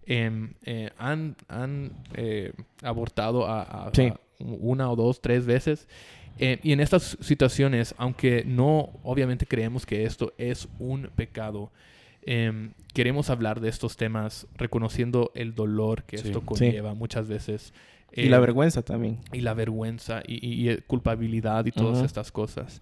em, 0.06 0.54
eh, 0.64 0.90
han, 0.98 1.36
han 1.48 1.92
eh, 2.14 2.52
abortado 2.82 3.46
a, 3.46 3.62
a- 3.88 3.90
Sí. 3.94 4.02
a 4.06 4.18
una 4.40 4.90
o 4.90 4.96
dos, 4.96 5.20
tres 5.20 5.46
veces. 5.46 5.88
Eh, 6.38 6.58
y 6.62 6.72
en 6.72 6.80
estas 6.80 7.16
situaciones, 7.20 7.94
aunque 7.98 8.44
no 8.46 8.90
obviamente 9.04 9.46
creemos 9.46 9.84
que 9.86 10.04
esto 10.04 10.32
es 10.38 10.68
un 10.80 11.10
pecado, 11.14 11.70
em, 12.26 12.72
queremos 12.92 13.30
hablar 13.30 13.60
de 13.60 13.68
estos 13.68 13.96
temas 13.96 14.46
reconociendo 14.56 15.30
el 15.34 15.54
dolor 15.54 16.04
que 16.04 16.18
Sí. 16.18 16.28
esto 16.28 16.40
Sí. 16.40 16.46
conlleva 16.46 16.94
muchas 16.94 17.28
veces. 17.28 17.72
Y 18.12 18.28
la 18.28 18.36
Eh, 18.36 18.40
vergüenza 18.40 18.82
también. 18.82 19.18
y 19.32 19.40
la 19.40 19.54
vergüenza 19.54 20.22
y, 20.26 20.34
y- 20.46 20.70
y 20.70 20.76
culpabilidad 20.86 21.66
y 21.66 21.72
todas 21.72 21.96
Ujú. 21.98 22.06
estas 22.06 22.30
cosas. 22.30 22.80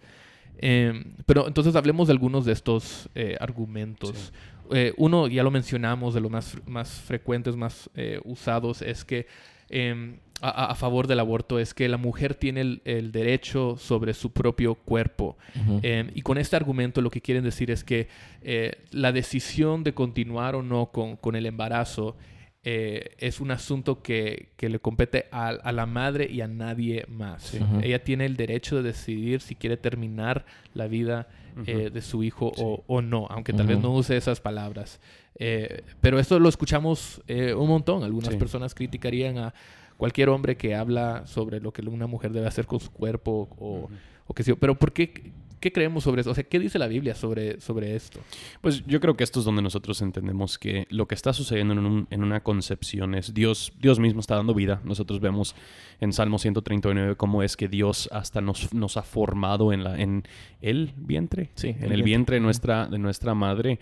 Eh, 0.58 0.92
pero 1.26 1.48
entonces 1.48 1.74
hablemos 1.74 2.08
de 2.08 2.12
algunos 2.12 2.44
de 2.44 2.52
estos 2.52 3.08
eh, 3.14 3.36
argumentos. 3.40 4.32
Eh, 4.70 4.92
uno, 4.96 5.26
ya 5.28 5.42
lo 5.42 5.50
mencionamos, 5.50 6.14
de 6.14 6.20
los 6.20 6.30
más, 6.30 6.56
más 6.66 6.90
frecuentes, 7.00 7.56
más 7.56 7.90
eh, 7.94 8.20
usados, 8.24 8.82
es 8.82 9.04
que 9.04 9.26
eh, 9.72 10.18
a, 10.42 10.74
favor 10.74 11.06
del 11.06 11.20
aborto 11.20 11.58
es 11.60 11.72
que 11.72 11.88
la 11.88 11.96
mujer 11.96 12.34
tiene 12.34 12.60
el, 12.62 12.82
el 12.84 13.12
derecho 13.12 13.76
sobre 13.78 14.12
su 14.12 14.32
propio 14.32 14.74
cuerpo. 14.74 15.38
Eh, 15.82 16.10
y 16.14 16.22
con 16.22 16.36
este 16.36 16.56
argumento 16.56 17.00
lo 17.00 17.10
que 17.10 17.20
quieren 17.20 17.44
decir 17.44 17.70
es 17.70 17.84
que 17.84 18.08
eh, 18.42 18.72
la 18.90 19.12
decisión 19.12 19.84
de 19.84 19.94
continuar 19.94 20.56
o 20.56 20.62
no 20.62 20.86
con, 20.86 21.16
con 21.16 21.36
el 21.36 21.46
embarazo 21.46 22.16
eh, 22.64 23.14
es 23.18 23.40
un 23.40 23.52
asunto 23.52 24.02
que, 24.02 24.50
que 24.56 24.68
le 24.68 24.80
compete 24.80 25.26
a, 25.30 25.48
a 25.48 25.72
la 25.72 25.86
madre 25.86 26.28
y 26.28 26.40
a 26.40 26.48
nadie 26.48 27.04
más. 27.08 27.56
Ella 27.80 28.02
tiene 28.02 28.26
el 28.26 28.36
derecho 28.36 28.76
de 28.76 28.82
decidir 28.82 29.40
si 29.40 29.54
quiere 29.54 29.76
terminar 29.76 30.44
la 30.74 30.88
vida 30.88 31.28
eh, 31.66 31.90
de 31.92 32.02
su 32.02 32.22
hijo 32.22 32.52
o, 32.56 32.84
o 32.86 33.02
no, 33.02 33.26
aunque 33.30 33.52
tal 33.52 33.66
vez 33.66 33.78
no 33.80 33.90
use 33.94 34.16
esas 34.16 34.40
palabras. 34.40 35.00
Eh, 35.38 35.82
pero 36.00 36.18
esto 36.18 36.38
lo 36.38 36.48
escuchamos 36.48 37.22
eh, 37.26 37.54
un 37.54 37.68
montón. 37.68 38.02
Algunas 38.04 38.32
Sí. 38.32 38.36
personas 38.38 38.74
criticarían 38.74 39.38
a 39.38 39.54
cualquier 39.96 40.28
hombre 40.30 40.56
que 40.56 40.74
habla 40.74 41.26
sobre 41.26 41.60
lo 41.60 41.72
que 41.72 41.82
una 41.82 42.06
mujer 42.06 42.32
debe 42.32 42.46
hacer 42.46 42.66
con 42.66 42.80
su 42.80 42.90
cuerpo 42.90 43.48
o, 43.58 43.88
o 44.26 44.34
qué 44.34 44.42
sé 44.42 44.50
yo. 44.50 44.56
Pero 44.56 44.74
¿por 44.78 44.92
qué, 44.92 45.32
qué 45.62 45.72
creemos 45.72 46.04
sobre 46.04 46.20
eso? 46.20 46.30
O 46.30 46.34
sea, 46.34 46.44
¿qué 46.44 46.58
dice 46.58 46.78
la 46.78 46.88
Biblia 46.88 47.14
sobre, 47.14 47.58
sobre 47.62 47.96
esto? 47.96 48.20
Pues 48.60 48.84
yo 48.86 49.00
creo 49.00 49.16
que 49.16 49.24
esto 49.24 49.38
es 49.38 49.46
donde 49.46 49.62
nosotros 49.62 50.02
entendemos 50.02 50.58
que 50.58 50.86
lo 50.90 51.06
que 51.08 51.14
está 51.14 51.32
sucediendo 51.32 51.72
en, 51.72 51.78
un- 51.86 52.06
en 52.10 52.22
una 52.22 52.42
concepción 52.42 53.14
es 53.14 53.32
Dios, 53.32 53.72
Dios 53.80 53.98
mismo 53.98 54.20
está 54.20 54.36
dando 54.36 54.52
vida. 54.52 54.82
Nosotros 54.84 55.20
vemos 55.20 55.54
en 56.00 56.12
Salmo 56.12 56.38
139 56.38 57.16
cómo 57.16 57.42
es 57.42 57.56
que 57.56 57.68
Dios 57.68 58.08
hasta 58.12 58.40
nos, 58.42 58.74
nos 58.74 58.98
ha 58.98 59.02
formado 59.02 59.72
en, 59.72 59.84
la, 59.84 59.98
en 59.98 60.24
el 60.60 60.92
vientre, 60.96 61.50
Sí, 61.54 61.68
en 61.68 61.74
el 61.76 62.02
vientre. 62.02 62.02
vientre 62.04 62.36
de 62.36 62.40
nuestra, 62.40 62.86
de 62.88 62.98
nuestra 62.98 63.34
madre. 63.34 63.78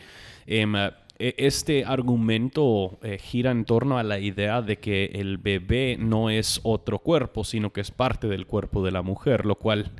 Em, 0.46 0.74
eh, 0.76 1.34
este 1.36 1.84
argumento 1.84 2.98
eh, 3.02 3.18
gira 3.18 3.50
en 3.50 3.64
torno 3.64 3.98
a 3.98 4.02
la 4.02 4.18
idea 4.18 4.62
de 4.62 4.78
que 4.78 5.06
el 5.14 5.38
bebé 5.38 5.96
no 5.98 6.30
es 6.30 6.60
otro 6.62 6.98
cuerpo, 6.98 7.44
sino 7.44 7.72
que 7.72 7.80
es 7.80 7.90
parte 7.90 8.26
del 8.26 8.46
cuerpo 8.46 8.82
de 8.84 8.90
la 8.90 9.02
mujer, 9.02 9.44
lo 9.46 9.56
cual 9.56 9.90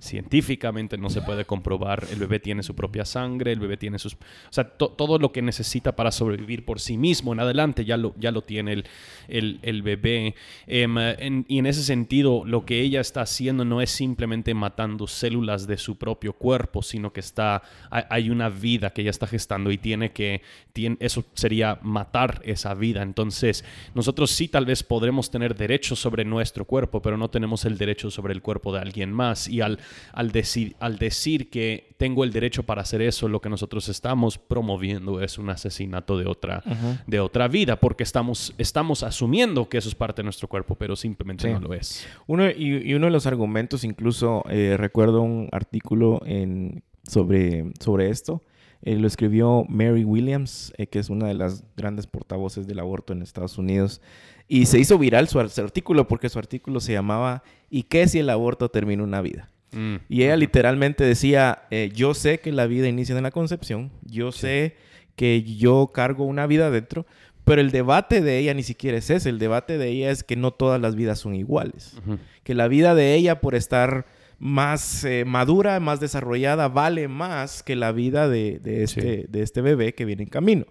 científicamente 0.00 0.98
no 0.98 1.10
se 1.10 1.22
puede 1.22 1.44
comprobar. 1.44 2.06
El 2.10 2.18
bebé 2.18 2.40
tiene 2.40 2.62
su 2.62 2.74
propia 2.74 3.04
sangre, 3.04 3.52
el 3.52 3.60
bebé 3.60 3.76
tiene 3.76 3.98
sus... 3.98 4.14
O 4.14 4.18
sea, 4.50 4.64
todo 4.64 5.18
lo 5.18 5.32
que 5.32 5.42
necesita 5.42 5.94
para 5.94 6.10
sobrevivir 6.10 6.64
por 6.64 6.80
sí 6.80 6.96
mismo 6.96 7.32
en 7.32 7.40
adelante 7.40 7.84
ya 7.84 7.96
lo, 7.96 8.14
ya 8.18 8.32
lo 8.32 8.42
tiene 8.42 8.82
el, 9.28 9.58
el, 9.62 9.82
bebé. 9.82 10.34
Em, 10.66 11.44
y 11.48 11.58
en 11.58 11.66
ese 11.66 11.82
sentido, 11.82 12.42
lo 12.44 12.64
que 12.64 12.80
ella 12.80 13.00
está 13.00 13.22
haciendo 13.22 13.64
no 13.64 13.80
es 13.80 13.90
simplemente 13.90 14.54
matando 14.54 15.06
células 15.06 15.66
de 15.66 15.76
su 15.76 15.96
propio 15.98 16.32
cuerpo, 16.32 16.82
sino 16.82 17.12
que 17.12 17.20
está, 17.20 17.62
hay 17.90 18.30
una 18.30 18.48
vida 18.48 18.90
que 18.90 19.02
ella 19.02 19.10
está 19.10 19.26
gestando 19.26 19.70
y 19.70 19.78
tiene 19.78 20.12
que, 20.12 20.42
tiene, 20.72 20.96
eso 21.00 21.24
sería 21.34 21.78
matar 21.82 22.40
esa 22.44 22.74
vida. 22.74 23.02
Entonces, 23.02 23.64
nosotros 23.94 24.30
sí 24.30 24.48
tal 24.48 24.64
vez 24.64 24.82
podremos 24.82 25.30
tener 25.30 25.54
derechos 25.54 25.98
sobre 25.98 26.24
nuestro 26.24 26.64
cuerpo, 26.64 27.02
pero 27.02 27.16
no 27.16 27.28
tenemos 27.28 27.64
el 27.64 27.76
derecho 27.76 28.10
sobre 28.10 28.32
el 28.32 28.42
cuerpo 28.42 28.72
de 28.72 28.80
alguien 28.80 29.12
más. 29.12 29.48
Y 29.48 29.60
al, 29.60 29.78
al, 30.12 30.32
decir, 30.32 30.76
al 30.80 30.98
decir 30.98 31.50
que 31.50 31.94
tengo 31.96 32.24
el 32.24 32.32
derecho 32.32 32.62
para 32.62 32.82
hacer 32.82 33.02
eso, 33.02 33.28
lo 33.28 33.40
que 33.40 33.48
nosotros 33.48 33.88
estamos 33.88 34.38
promoviendo 34.38 35.20
es 35.20 35.38
un 35.38 35.50
asesinato 35.50 36.18
de 36.18 36.26
otra, 36.26 36.62
de 37.06 37.20
otra 37.20 37.48
vida, 37.48 37.76
porque 37.76 38.02
estamos, 38.02 38.54
estamos 38.58 39.02
asumiendo 39.02 39.68
que 39.68 39.78
eso 39.78 39.88
es 39.88 39.94
parte 39.94 40.22
de 40.22 40.24
nuestro 40.24 40.48
cuerpo, 40.48 40.74
pero 40.74 40.96
simplemente 40.96 41.50
no 41.52 41.60
lo 41.60 41.74
es. 41.74 42.06
Uno, 42.26 42.48
y, 42.50 42.94
uno 42.94 43.06
de 43.06 43.12
los 43.12 43.26
argumentos, 43.26 43.84
incluso 43.84 44.44
eh, 44.48 44.76
recuerdo 44.78 45.22
un 45.22 45.48
artículo 45.52 46.20
en, 46.24 46.82
sobre, 47.04 47.72
sobre 47.80 48.10
esto, 48.10 48.42
eh, 48.82 48.96
lo 48.96 49.06
escribió 49.06 49.64
Mary 49.68 50.04
Williams, 50.04 50.72
eh, 50.78 50.86
que 50.86 50.98
es 50.98 51.10
una 51.10 51.26
de 51.26 51.34
las 51.34 51.64
grandes 51.76 52.06
portavoces 52.06 52.66
del 52.66 52.78
aborto 52.78 53.12
en 53.12 53.22
Estados 53.22 53.58
Unidos. 53.58 54.00
Y 54.48 54.66
se 54.66 54.78
hizo 54.78 54.98
viral 54.98 55.28
su, 55.28 55.38
artículo 55.38 56.08
porque 56.08 56.28
su 56.28 56.38
artículo 56.38 56.80
se 56.80 56.92
llamaba 56.92 57.42
¿Y 57.68 57.84
qué 57.84 58.08
si 58.08 58.18
el 58.18 58.30
aborto 58.30 58.70
termina 58.70 59.04
una 59.04 59.20
vida? 59.20 59.50
Mm. 59.72 59.96
Y 60.08 60.22
ella 60.24 60.36
literalmente 60.36 61.04
decía, 61.04 61.62
eh, 61.70 61.90
yo 61.94 62.14
sé 62.14 62.40
que 62.40 62.52
la 62.52 62.66
vida 62.66 62.88
inicia 62.88 63.16
en 63.16 63.22
la 63.22 63.30
concepción, 63.30 63.92
yo 64.02 64.32
sé 64.32 64.76
que 65.16 65.42
yo 65.42 65.90
cargo 65.92 66.24
una 66.24 66.46
vida 66.46 66.70
dentro, 66.70 67.06
pero 67.44 67.60
el 67.60 67.70
debate 67.70 68.20
de 68.20 68.38
ella 68.38 68.54
ni 68.54 68.62
siquiera 68.62 68.98
es 68.98 69.10
ese, 69.10 69.28
el 69.28 69.38
debate 69.38 69.78
de 69.78 69.88
ella 69.88 70.10
es 70.10 70.22
que 70.22 70.36
no 70.36 70.52
todas 70.52 70.80
las 70.80 70.94
vidas 70.94 71.18
son 71.18 71.34
iguales, 71.34 71.96
que 72.44 72.54
la 72.54 72.68
vida 72.68 72.94
de 72.94 73.14
ella 73.14 73.40
por 73.40 73.54
estar 73.54 74.06
más 74.38 75.04
eh, 75.04 75.24
madura, 75.26 75.78
más 75.80 76.00
desarrollada, 76.00 76.68
vale 76.68 77.08
más 77.08 77.62
que 77.62 77.76
la 77.76 77.92
vida 77.92 78.28
de, 78.28 78.60
este, 78.64 79.26
de 79.28 79.42
este 79.42 79.60
bebé 79.60 79.94
que 79.94 80.06
viene 80.06 80.22
en 80.22 80.28
camino. 80.30 80.64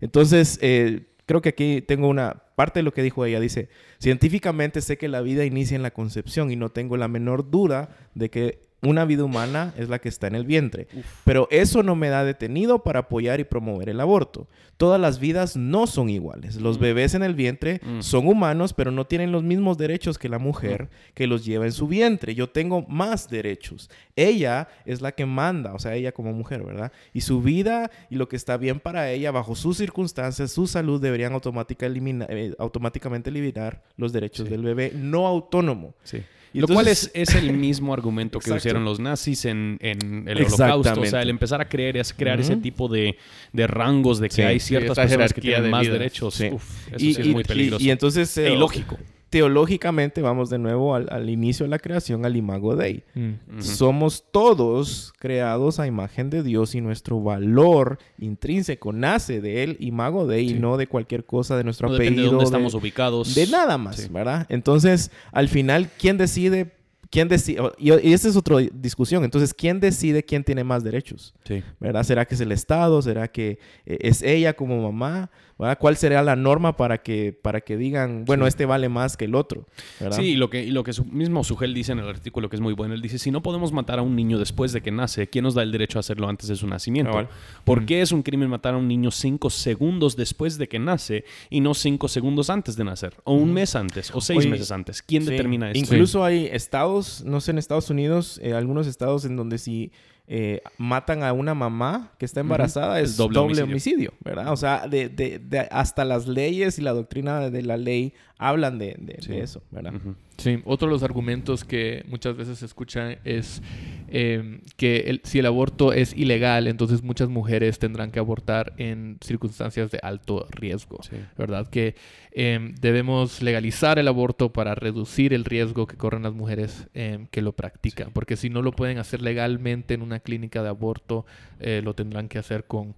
Entonces, 0.00 0.58
eh, 0.62 1.06
creo 1.26 1.42
que 1.42 1.48
aquí 1.50 1.82
tengo 1.82 2.08
una 2.08 2.44
parte 2.56 2.80
de 2.80 2.82
lo 2.82 2.92
que 2.92 3.02
dijo 3.02 3.24
ella. 3.24 3.38
Dice, 3.38 3.68
científicamente 4.00 4.80
sé 4.80 4.98
que 4.98 5.06
la 5.06 5.20
vida 5.20 5.44
inicia 5.44 5.76
en 5.76 5.82
la 5.82 5.92
concepción 5.92 6.50
y 6.50 6.56
no 6.56 6.70
tengo 6.70 6.96
la 6.96 7.06
menor 7.06 7.48
duda 7.50 7.96
de 8.14 8.30
que 8.30 8.65
una 8.86 9.04
vida 9.04 9.24
humana 9.24 9.74
es 9.76 9.88
la 9.88 9.98
que 9.98 10.08
está 10.08 10.26
en 10.26 10.34
el 10.34 10.44
vientre. 10.44 10.88
Pero 11.24 11.48
eso 11.50 11.82
no 11.82 11.96
me 11.96 12.08
da 12.08 12.24
detenido 12.24 12.82
para 12.82 13.00
apoyar 13.00 13.40
y 13.40 13.44
promover 13.44 13.88
el 13.88 14.00
aborto. 14.00 14.48
Todas 14.76 15.00
las 15.00 15.18
vidas 15.18 15.56
no 15.56 15.86
son 15.86 16.10
iguales. 16.10 16.56
Los 16.56 16.78
mm. 16.78 16.82
bebés 16.82 17.14
en 17.14 17.22
el 17.22 17.34
vientre 17.34 17.80
mm. 17.82 18.00
son 18.00 18.26
humanos, 18.26 18.74
pero 18.74 18.90
no 18.90 19.06
tienen 19.06 19.32
los 19.32 19.42
mismos 19.42 19.78
derechos 19.78 20.18
que 20.18 20.28
la 20.28 20.38
mujer 20.38 20.84
mm. 20.84 21.14
que 21.14 21.26
los 21.26 21.44
lleva 21.44 21.64
en 21.64 21.72
su 21.72 21.86
vientre. 21.88 22.34
Yo 22.34 22.50
tengo 22.50 22.82
más 22.88 23.30
derechos. 23.30 23.90
Ella 24.16 24.68
es 24.84 25.00
la 25.00 25.12
que 25.12 25.26
manda, 25.26 25.74
o 25.74 25.78
sea, 25.78 25.94
ella 25.94 26.12
como 26.12 26.32
mujer, 26.32 26.62
¿verdad? 26.62 26.92
Y 27.12 27.22
su 27.22 27.40
vida 27.40 27.90
y 28.10 28.16
lo 28.16 28.28
que 28.28 28.36
está 28.36 28.56
bien 28.56 28.80
para 28.80 29.10
ella, 29.10 29.30
bajo 29.30 29.54
sus 29.54 29.78
circunstancias, 29.78 30.52
su 30.52 30.66
salud, 30.66 31.00
deberían 31.00 31.32
eh, 31.32 32.54
automáticamente 32.58 33.30
eliminar 33.30 33.82
los 33.96 34.12
derechos 34.12 34.48
del 34.48 34.62
bebé 34.62 34.92
no 34.94 35.26
autónomo. 35.26 35.94
Sí. 36.02 36.22
Lo 36.60 36.68
cual 36.68 36.88
es, 36.88 37.10
el 37.14 37.52
mismo 37.56 37.92
argumento 37.92 38.38
que 38.38 38.52
usaron 38.52 38.84
los 38.84 39.00
nazis 39.00 39.44
en, 39.44 39.78
el 39.80 40.44
holocausto. 40.44 41.00
O 41.00 41.06
sea, 41.06 41.22
el 41.22 41.30
empezar 41.30 41.60
a 41.60 41.68
creer, 41.68 41.96
es 41.96 42.12
crear 42.12 42.40
ese 42.40 42.56
tipo 42.56 42.88
de, 42.88 43.16
rangos 43.52 44.18
de 44.18 44.28
que 44.28 44.44
hay 44.44 44.60
ciertas 44.60 44.96
personas 44.96 45.32
que 45.32 45.40
tienen 45.40 45.70
más 45.70 45.86
derechos. 45.86 46.40
Uf, 46.40 46.88
eso 46.88 46.98
sí 46.98 47.16
es 47.18 47.26
muy 47.26 47.44
peligroso. 47.44 47.84
Y, 47.84 47.90
entonces... 47.90 48.36
E 48.38 48.52
ilógico 48.52 48.98
teológicamente 49.30 50.22
vamos 50.22 50.50
de 50.50 50.58
nuevo 50.58 50.94
al, 50.94 51.28
inicio 51.28 51.64
de 51.64 51.70
la 51.70 51.78
creación, 51.78 52.24
al 52.24 52.36
imago 52.36 52.76
Dei. 52.76 53.02
Mm. 53.14 53.60
Somos 53.60 54.24
todos 54.30 55.12
creados 55.18 55.80
a 55.80 55.86
imagen 55.86 56.30
de 56.30 56.42
Dios 56.42 56.74
y 56.74 56.80
nuestro 56.80 57.20
valor 57.20 57.98
intrínseco 58.18 58.92
nace 58.92 59.40
de 59.40 59.64
él, 59.64 59.76
imago 59.80 60.26
Dei, 60.26 60.50
y 60.50 60.54
no 60.54 60.76
de 60.76 60.86
cualquier 60.86 61.24
cosa 61.24 61.56
de 61.56 61.64
nuestro 61.64 61.92
apellido. 61.92 62.22
de 62.22 62.28
dónde 62.28 62.44
estamos 62.44 62.74
ubicados. 62.74 63.34
De 63.34 63.46
nada 63.46 63.78
más, 63.78 64.10
¿verdad? 64.12 64.46
Entonces, 64.48 65.10
al 65.32 65.48
final, 65.48 65.90
¿quién 65.98 66.18
decide 66.18 66.76
¿Quién 67.10 67.28
decide? 67.28 67.62
Y, 67.78 67.90
esa 68.12 68.28
es 68.28 68.36
otra 68.36 68.56
discusión. 68.72 69.24
Entonces, 69.24 69.54
¿quién 69.54 69.80
decide 69.80 70.22
quién 70.24 70.44
tiene 70.44 70.64
más 70.64 70.82
derechos? 70.82 71.34
Sí. 71.44 71.62
¿Verdad? 71.80 72.02
¿Será 72.02 72.24
que 72.24 72.34
es 72.34 72.40
el 72.40 72.52
Estado? 72.52 73.00
¿Será 73.02 73.28
que 73.28 73.58
eh, 73.84 73.98
es 74.00 74.22
ella 74.22 74.54
como 74.54 74.82
mamá? 74.82 75.30
¿Cuál 75.78 75.96
sería 75.96 76.22
la 76.22 76.36
norma 76.36 76.76
para 76.76 76.98
que, 76.98 77.32
para 77.32 77.62
que 77.62 77.78
digan, 77.78 78.26
bueno, 78.26 78.46
este 78.46 78.66
vale 78.66 78.90
más 78.90 79.16
que 79.16 79.24
el 79.24 79.34
otro? 79.34 79.66
Sí, 80.10 80.22
y 80.22 80.36
lo 80.36 80.50
que, 80.50 80.62
y 80.62 80.70
lo 80.70 80.84
que 80.84 80.92
su, 80.92 81.04
mismo 81.06 81.44
Sugel 81.44 81.72
dice 81.72 81.92
en 81.92 81.98
el 81.98 82.08
artículo, 82.08 82.50
que 82.50 82.56
es 82.56 82.62
muy 82.62 82.74
bueno, 82.74 82.94
él 82.94 83.00
dice, 83.00 83.18
si 83.18 83.30
no 83.30 83.42
podemos 83.42 83.72
matar 83.72 83.98
a 83.98 84.02
un 84.02 84.14
niño 84.14 84.38
después 84.38 84.72
de 84.72 84.82
que 84.82 84.90
nace, 84.90 85.28
¿quién 85.28 85.44
nos 85.44 85.54
da 85.54 85.62
el 85.62 85.72
derecho 85.72 85.98
a 85.98 86.00
hacerlo 86.00 86.28
antes 86.28 86.48
de 86.48 86.56
su 86.56 86.66
nacimiento? 86.66 87.26
¿Por 87.64 87.86
qué 87.86 88.02
es 88.02 88.12
un 88.12 88.22
crimen 88.22 88.50
matar 88.50 88.74
a 88.74 88.76
un 88.76 88.86
niño 88.86 89.10
cinco 89.10 89.48
segundos 89.48 90.14
después 90.14 90.58
de 90.58 90.68
que 90.68 90.78
nace 90.78 91.24
y 91.48 91.60
no 91.60 91.72
cinco 91.72 92.08
segundos 92.08 92.50
antes 92.50 92.76
de 92.76 92.84
nacer? 92.84 93.14
O 93.24 93.32
un 93.32 93.52
mes 93.54 93.74
antes, 93.76 94.10
o 94.14 94.20
seis 94.20 94.46
meses 94.46 94.70
antes. 94.70 95.00
¿Quién 95.00 95.24
determina 95.24 95.70
eso? 95.70 95.78
Incluso 95.78 96.22
hay 96.22 96.46
estados, 96.52 97.24
no 97.24 97.40
sé, 97.40 97.52
en 97.52 97.58
Estados 97.58 97.88
Unidos, 97.88 98.38
eh, 98.42 98.52
algunos 98.52 98.86
estados 98.86 99.24
en 99.24 99.36
donde 99.36 99.56
si 99.56 99.90
eh, 100.28 100.60
matan 100.76 101.22
a 101.22 101.32
una 101.32 101.54
mamá 101.54 102.12
que 102.18 102.24
está 102.24 102.40
embarazada, 102.40 103.00
es 103.00 103.16
doble, 103.16 103.62
homicidio. 103.62 104.12
¿verdad? 104.24 104.52
O 104.52 104.56
sea, 104.56 104.88
de, 104.88 105.68
hasta 105.70 106.04
las 106.04 106.26
leyes 106.26 106.78
y 106.78 106.82
la 106.82 106.92
doctrina 106.92 107.50
de 107.50 107.62
la 107.62 107.76
ley 107.76 108.12
hablan 108.38 108.78
de, 108.78 108.96
eso, 109.28 109.62
¿verdad? 109.70 109.94
Sí, 110.38 110.60
otro 110.66 110.88
de 110.88 110.92
los 110.92 111.02
argumentos 111.02 111.64
que 111.64 112.04
muchas 112.08 112.36
veces 112.36 112.58
se 112.58 112.66
escuchan 112.66 113.18
es 113.24 113.62
em, 114.08 114.60
que 114.76 115.20
si 115.24 115.38
el 115.38 115.46
aborto 115.46 115.94
es 115.94 116.14
ilegal, 116.14 116.66
entonces 116.66 117.02
muchas 117.02 117.30
mujeres 117.30 117.78
tendrán 117.78 118.10
que 118.10 118.18
abortar 118.18 118.74
en 118.76 119.16
circunstancias 119.24 119.90
de 119.90 119.98
alto 120.02 120.46
riesgo, 120.50 121.00
¿verdad? 121.38 121.68
Que 121.68 121.94
em, 122.32 122.74
debemos 122.74 123.42
legalizar 123.42 123.98
el 123.98 124.08
aborto 124.08 124.52
para 124.52 124.74
reducir 124.74 125.32
el 125.32 125.44
riesgo 125.46 125.86
que 125.86 125.96
corren 125.96 126.22
las 126.22 126.34
mujeres 126.34 126.86
em, 126.92 127.26
que 127.28 127.40
lo 127.40 127.52
practican, 127.52 128.10
porque 128.12 128.36
si 128.36 128.50
no 128.50 128.60
lo 128.60 128.72
pueden 128.72 128.98
hacer 128.98 129.22
legalmente 129.22 129.94
en 129.94 130.02
una 130.02 130.20
clínica 130.20 130.62
de 130.62 130.68
aborto, 130.68 131.24
eh, 131.60 131.80
lo 131.82 131.94
tendrán 131.94 132.28
que 132.28 132.38
hacer 132.38 132.64
con 132.64 132.94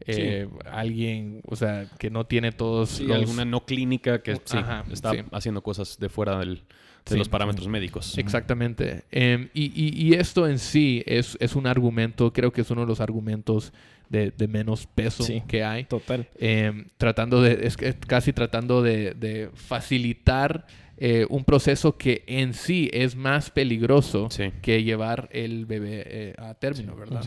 eh, 0.00 0.48
alguien, 0.70 1.40
o 1.46 1.56
sea, 1.56 1.88
que 1.98 2.10
no 2.10 2.26
tiene 2.26 2.52
todos 2.52 3.00
alguna 3.00 3.44
no 3.44 3.64
clínica 3.64 4.22
que 4.22 4.32
está 4.32 4.84
haciendo 5.32 5.62
cosas 5.62 5.98
de 5.98 6.08
fuera 6.08 6.38
del, 6.38 6.62
de 7.06 7.16
los 7.16 7.28
parámetros 7.28 7.68
médicos. 7.68 8.18
Exactamente. 8.18 9.04
Em, 9.10 9.48
y, 9.54 10.14
esto 10.14 10.46
en 10.46 10.58
sí 10.58 11.02
es, 11.06 11.36
es, 11.40 11.56
un 11.56 11.66
argumento, 11.66 12.32
creo 12.32 12.52
que 12.52 12.60
es 12.60 12.70
uno 12.70 12.82
de 12.82 12.86
los 12.86 13.00
argumentos 13.00 13.72
de, 14.08 14.32
menos 14.48 14.86
peso 14.86 15.24
que 15.48 15.64
hay. 15.64 15.84
Total. 15.84 16.28
Em, 16.38 16.86
tratando 16.98 17.40
de, 17.42 17.66
es 17.66 17.76
casi 18.06 18.32
tratando 18.32 18.82
de, 18.82 19.14
de 19.14 19.50
facilitar 19.54 20.66
eh, 20.98 21.26
un 21.28 21.44
proceso 21.44 21.98
que 21.98 22.24
en 22.26 22.54
sí 22.54 22.88
es 22.90 23.16
más 23.16 23.50
peligroso 23.50 24.30
que 24.62 24.82
llevar 24.82 25.28
el 25.30 25.66
bebé 25.66 26.02
eh, 26.06 26.34
a 26.38 26.54
término, 26.54 26.96
¿verdad? 26.96 27.22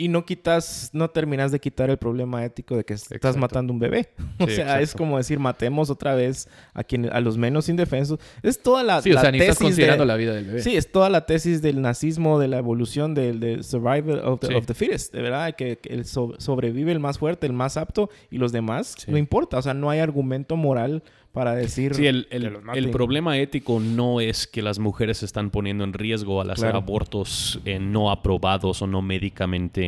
Y 0.00 0.06
no 0.06 0.24
quitas, 0.24 0.90
no 0.92 1.10
terminas 1.10 1.50
de 1.50 1.58
quitar 1.58 1.90
el 1.90 1.96
problema 1.96 2.44
ético 2.44 2.76
de 2.76 2.84
que 2.84 2.94
estás 2.94 3.36
matando 3.36 3.72
un 3.72 3.80
bebé. 3.80 4.10
o 4.38 4.46
sea, 4.46 4.80
es 4.80 4.94
como 4.94 5.16
decir, 5.16 5.40
matemos 5.40 5.90
otra 5.90 6.14
vez 6.14 6.48
a 6.72 6.84
quien, 6.84 7.12
a 7.12 7.20
los 7.20 7.36
menos 7.36 7.68
indefensos. 7.68 8.20
Es 8.44 8.62
toda 8.62 8.84
la, 8.84 9.02
sí, 9.02 9.12
o 9.12 9.20
sea, 9.20 9.32
ni 9.32 9.40
estás 9.40 9.58
considerando 9.58 10.04
la 10.04 10.14
vida 10.14 10.34
del 10.34 10.44
bebé. 10.44 10.62
Sí, 10.62 10.76
es 10.76 10.92
toda 10.92 11.10
la 11.10 11.26
tesis 11.26 11.62
del 11.62 11.82
nazismo, 11.82 12.38
de 12.38 12.46
la 12.46 12.58
evolución 12.58 13.12
del, 13.12 13.64
survival 13.64 14.20
of 14.20 14.38
the, 14.38 14.54
of 14.54 14.66
the, 14.66 14.74
fittest, 14.74 15.12
de 15.12 15.20
verdad, 15.20 15.56
que, 15.56 15.80
el 15.82 16.04
sobrevive 16.04 16.92
el 16.92 17.00
más 17.00 17.18
fuerte, 17.18 17.48
el 17.48 17.52
más 17.52 17.76
apto 17.76 18.08
y 18.30 18.38
los 18.38 18.52
demás 18.52 18.94
no 19.08 19.18
importa. 19.18 19.58
O 19.58 19.62
sea, 19.62 19.74
no 19.74 19.90
hay 19.90 19.98
argumento 19.98 20.56
moral 20.56 21.02
para 21.32 21.54
decir. 21.54 21.94
Sí, 21.94 22.06
el, 22.06 22.26
el, 22.30 22.90
problema 22.90 23.38
ético 23.38 23.80
no 23.80 24.20
es 24.20 24.46
que 24.46 24.62
las 24.62 24.78
mujeres 24.78 25.18
se 25.18 25.26
están 25.26 25.50
poniendo 25.50 25.84
en 25.84 25.92
riesgo 25.92 26.40
al 26.40 26.50
hacer 26.50 26.74
abortos 26.74 27.60
eh, 27.64 27.78
no 27.78 28.10
aprobados 28.10 28.82
o 28.82 28.86
no 28.86 29.02
médicamente 29.02 29.87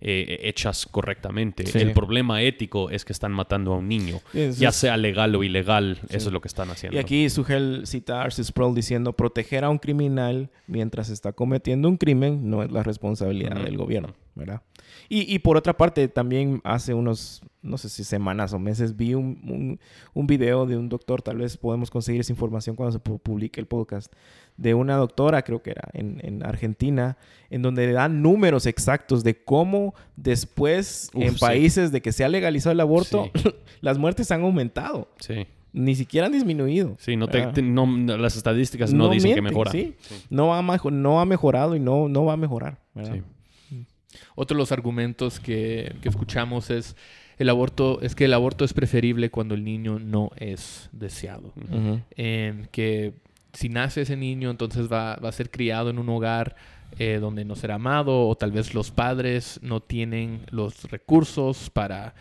eh, 0.00 0.40
hechas 0.42 0.86
correctamente. 0.86 1.64
El 1.74 1.92
problema 1.92 2.42
ético 2.42 2.90
es 2.90 3.04
que 3.04 3.12
están 3.12 3.32
matando 3.32 3.72
a 3.72 3.78
un 3.78 3.88
niño, 3.88 4.20
ya 4.58 4.72
sea 4.72 4.96
legal 4.96 5.34
o 5.34 5.42
ilegal, 5.42 5.98
eso 6.10 6.28
es 6.28 6.32
lo 6.32 6.40
que 6.40 6.48
están 6.48 6.70
haciendo. 6.70 6.96
Y 6.96 7.00
aquí 7.00 7.28
Sugel 7.30 7.82
cita 7.86 8.20
a 8.20 8.24
Arce 8.24 8.44
Sproul 8.44 8.74
diciendo: 8.74 9.12
proteger 9.12 9.64
a 9.64 9.70
un 9.70 9.78
criminal 9.78 10.50
mientras 10.66 11.08
está 11.10 11.32
cometiendo 11.32 11.88
un 11.88 11.96
crimen 11.96 12.50
no 12.50 12.62
es 12.62 12.70
la 12.70 12.82
responsabilidad 12.82 13.56
del 13.62 13.76
gobierno. 13.76 14.14
¿verdad? 14.38 14.62
Y, 15.08 15.34
y 15.34 15.40
por 15.40 15.56
otra 15.56 15.76
parte, 15.76 16.06
también 16.06 16.60
hace 16.62 16.94
unos, 16.94 17.42
no 17.60 17.76
sé 17.76 17.88
si 17.88 18.04
semanas 18.04 18.52
o 18.52 18.60
meses, 18.60 18.96
vi 18.96 19.14
un, 19.14 19.40
un, 19.48 19.80
un 20.14 20.26
video 20.28 20.64
de 20.64 20.76
un 20.76 20.88
doctor, 20.88 21.22
tal 21.22 21.38
vez 21.38 21.56
podemos 21.56 21.90
conseguir 21.90 22.20
esa 22.20 22.32
información 22.32 22.76
cuando 22.76 22.92
se 22.92 23.02
pu- 23.02 23.18
publique 23.18 23.58
el 23.58 23.66
podcast, 23.66 24.12
de 24.58 24.74
una 24.74 24.96
doctora, 24.96 25.40
creo 25.42 25.62
que 25.62 25.70
era, 25.70 25.88
en, 25.94 26.20
en 26.22 26.44
Argentina, 26.44 27.16
en 27.48 27.62
donde 27.62 27.90
dan 27.92 28.20
números 28.20 28.66
exactos 28.66 29.24
de 29.24 29.42
cómo 29.42 29.94
después, 30.16 31.10
Uf, 31.14 31.22
en 31.22 31.32
sí. 31.34 31.38
países 31.40 31.92
de 31.92 32.02
que 32.02 32.12
se 32.12 32.24
ha 32.24 32.28
legalizado 32.28 32.72
el 32.72 32.80
aborto, 32.80 33.30
las 33.80 33.96
muertes 33.98 34.30
han 34.30 34.42
aumentado. 34.42 35.08
Sí. 35.20 35.46
Ni 35.72 35.94
siquiera 35.94 36.26
han 36.26 36.32
disminuido. 36.32 36.96
Sí, 36.98 37.14
no 37.16 37.28
te- 37.28 37.46
te- 37.48 37.62
no- 37.62 37.86
no- 37.86 38.16
las 38.18 38.36
estadísticas 38.36 38.92
no, 38.92 39.04
No 39.04 39.10
dicen 39.10 39.34
que 39.34 39.42
mejora. 39.42 39.70
sí. 39.70 39.94
No, 40.28 40.54
ha, 40.54 40.62
no 40.90 41.20
ha 41.20 41.24
mejorado 41.24 41.76
y 41.76 41.80
no, 41.80 42.08
no 42.08 42.24
va 42.24 42.32
a 42.32 42.36
mejorar. 42.36 42.78
Sí. 43.02 43.22
Otro 44.34 44.56
de 44.56 44.58
los 44.58 44.72
argumentos 44.72 45.38
que, 45.40 45.94
que 46.02 46.08
escuchamos 46.08 46.70
es 46.70 46.96
el 47.38 47.48
aborto, 47.50 48.00
es 48.00 48.14
que 48.16 48.24
el 48.24 48.34
aborto 48.34 48.64
es 48.64 48.72
preferible 48.72 49.30
cuando 49.30 49.54
el 49.54 49.62
niño 49.62 49.98
no 50.00 50.30
es 50.36 50.88
deseado. 50.92 51.52
Que 52.16 53.12
si 53.58 53.68
nace 53.68 54.02
ese 54.02 54.16
niño, 54.16 54.50
entonces 54.50 54.84
va, 54.90 55.16
va 55.16 55.28
a 55.30 55.32
ser 55.32 55.50
criado 55.50 55.90
en 55.90 55.98
un 55.98 56.08
hogar 56.08 56.54
eh, 56.98 57.18
donde 57.20 57.44
no 57.44 57.54
será 57.56 57.74
amado 57.74 58.28
o 58.28 58.34
tal 58.36 58.52
vez 58.52 58.72
los 58.72 58.90
padres 58.90 59.58
no 59.62 59.80
tienen 59.80 60.42
los 60.50 60.84
recursos 60.90 61.68
para 61.70 62.14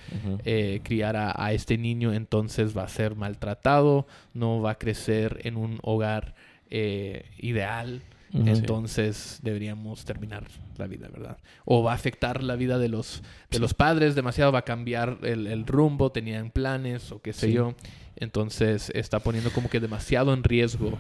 eh, 0.46 0.82
criar 0.84 1.16
a, 1.16 1.34
a 1.38 1.54
este 1.54 1.78
niño, 1.78 2.12
entonces 2.14 2.76
va 2.76 2.84
a 2.84 2.88
ser 2.90 3.16
maltratado, 3.16 4.08
no 4.34 4.60
va 4.62 4.72
a 4.72 4.78
crecer 4.78 5.40
en 5.44 5.58
un 5.58 5.80
hogar 5.84 6.34
eh, 6.70 7.26
ideal. 7.38 8.02
Entonces 8.34 9.40
deberíamos 9.42 10.04
terminar 10.06 10.44
la 10.78 10.86
vida, 10.88 11.08
¿verdad? 11.08 11.38
O 11.66 11.82
va 11.84 11.92
a 11.94 11.96
afectar 11.96 12.44
la 12.44 12.56
vida 12.56 12.78
de 12.78 12.90
los, 12.90 13.24
de 13.50 13.60
los 13.60 13.74
padres 13.74 14.16
demasiado, 14.16 14.52
va 14.52 14.60
a 14.60 14.66
cambiar 14.66 15.20
el, 15.24 15.48
el 15.48 15.66
rumbo, 15.66 16.12
tenían 16.12 16.52
planes 16.52 17.12
o 17.12 17.22
qué 17.22 17.32
sé 17.34 17.48
Sí. 17.48 17.54
yo. 17.54 17.74
Entonces 18.18 18.92
está 18.96 19.20
poniendo 19.20 19.52
como 19.52 19.70
que 19.70 19.80
demasiado 19.80 20.34
en 20.34 20.44
riesgo. 20.44 20.98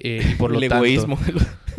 Eh, 0.00 0.22
y 0.32 0.34
por 0.36 0.50
lo 0.50 0.58
el 0.58 0.68
tanto, 0.68 0.84
egoísmo. 0.84 1.18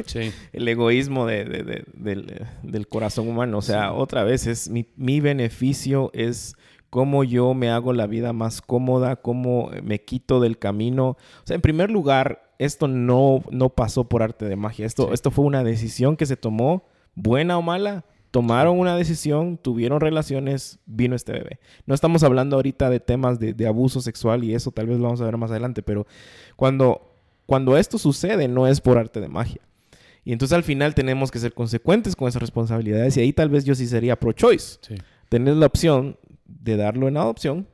Sí. 0.06 0.32
el 0.54 0.68
egoísmo 0.68 1.26
de- 1.26 1.44
de- 1.46 1.64
de- 1.64 1.84
del, 1.96 2.46
del 2.62 2.88
corazón 2.88 3.28
humano. 3.28 3.58
O 3.58 3.62
sea, 3.64 3.94
otra 3.94 4.24
vez, 4.24 4.46
es 4.46 4.70
mi, 4.70 4.86
mi 4.96 5.20
beneficio 5.22 6.12
es 6.14 6.56
cómo 6.92 7.24
yo 7.24 7.56
me 7.56 7.70
hago 7.72 7.94
la 7.94 8.06
vida 8.06 8.32
más 8.32 8.62
cómoda, 8.62 9.16
cómo 9.16 9.72
me 9.84 10.00
quito 10.04 10.40
del 10.40 10.60
camino. 10.60 11.10
O 11.10 11.18
sea, 11.46 11.56
en 11.56 11.62
primer 11.62 11.90
lugar, 11.90 12.54
esto 12.60 12.88
no, 12.88 13.42
no 13.50 13.70
pasó 13.70 14.08
por 14.08 14.22
arte 14.22 14.46
de 14.46 14.56
magia. 14.56 14.86
Esto, 14.86 15.08
Sí. 15.08 15.14
esto 15.16 15.32
fue 15.32 15.46
una 15.46 15.64
decisión 15.64 16.16
que 16.16 16.28
se 16.28 16.38
tomó, 16.38 16.86
buena 17.16 17.58
o 17.58 17.64
mala. 17.64 18.06
Tomaron 18.30 18.78
una 18.78 18.96
decisión, 18.96 19.58
tuvieron 19.58 20.00
relaciones, 20.00 20.78
vino 20.86 21.16
este 21.16 21.32
bebé. 21.32 21.60
No 21.88 21.96
estamos 21.96 22.22
hablando 22.24 22.58
ahorita 22.58 22.90
de 22.92 23.00
temas 23.00 23.40
de, 23.40 23.54
de 23.54 23.66
abuso 23.68 24.00
sexual 24.00 24.44
y 24.44 24.54
eso 24.54 24.70
tal 24.70 24.86
vez 24.86 24.98
lo 25.00 25.06
vamos 25.06 25.22
a 25.22 25.26
ver 25.26 25.38
más 25.38 25.50
adelante, 25.50 25.82
pero 25.82 26.06
cuando, 26.56 27.17
cuando 27.48 27.76
esto 27.78 27.98
sucede 27.98 28.48
no 28.48 28.68
es 28.68 28.80
por 28.80 29.00
arte 29.00 29.20
de 29.20 29.28
magia. 29.30 29.62
Y 30.24 30.34
entonces 30.34 30.56
al 30.56 30.64
final 30.64 30.94
tenemos 30.94 31.32
que 31.32 31.40
ser 31.40 31.54
consecuentes 31.54 32.16
con 32.16 32.28
esas 32.28 32.42
responsabilidades 32.42 33.18
y 33.18 33.22
ahí 33.22 33.34
tal 33.34 33.50
vez 33.50 33.66
yo 33.66 33.74
sí 33.74 33.88
sería 33.88 34.20
pro-choice. 34.20 34.78
Sí. 34.82 34.96
Tenés 35.30 35.56
la 35.56 35.66
opción 35.66 36.18
de 36.46 36.76
darlo 36.78 37.08
en 37.08 37.18
adopción, 37.18 37.66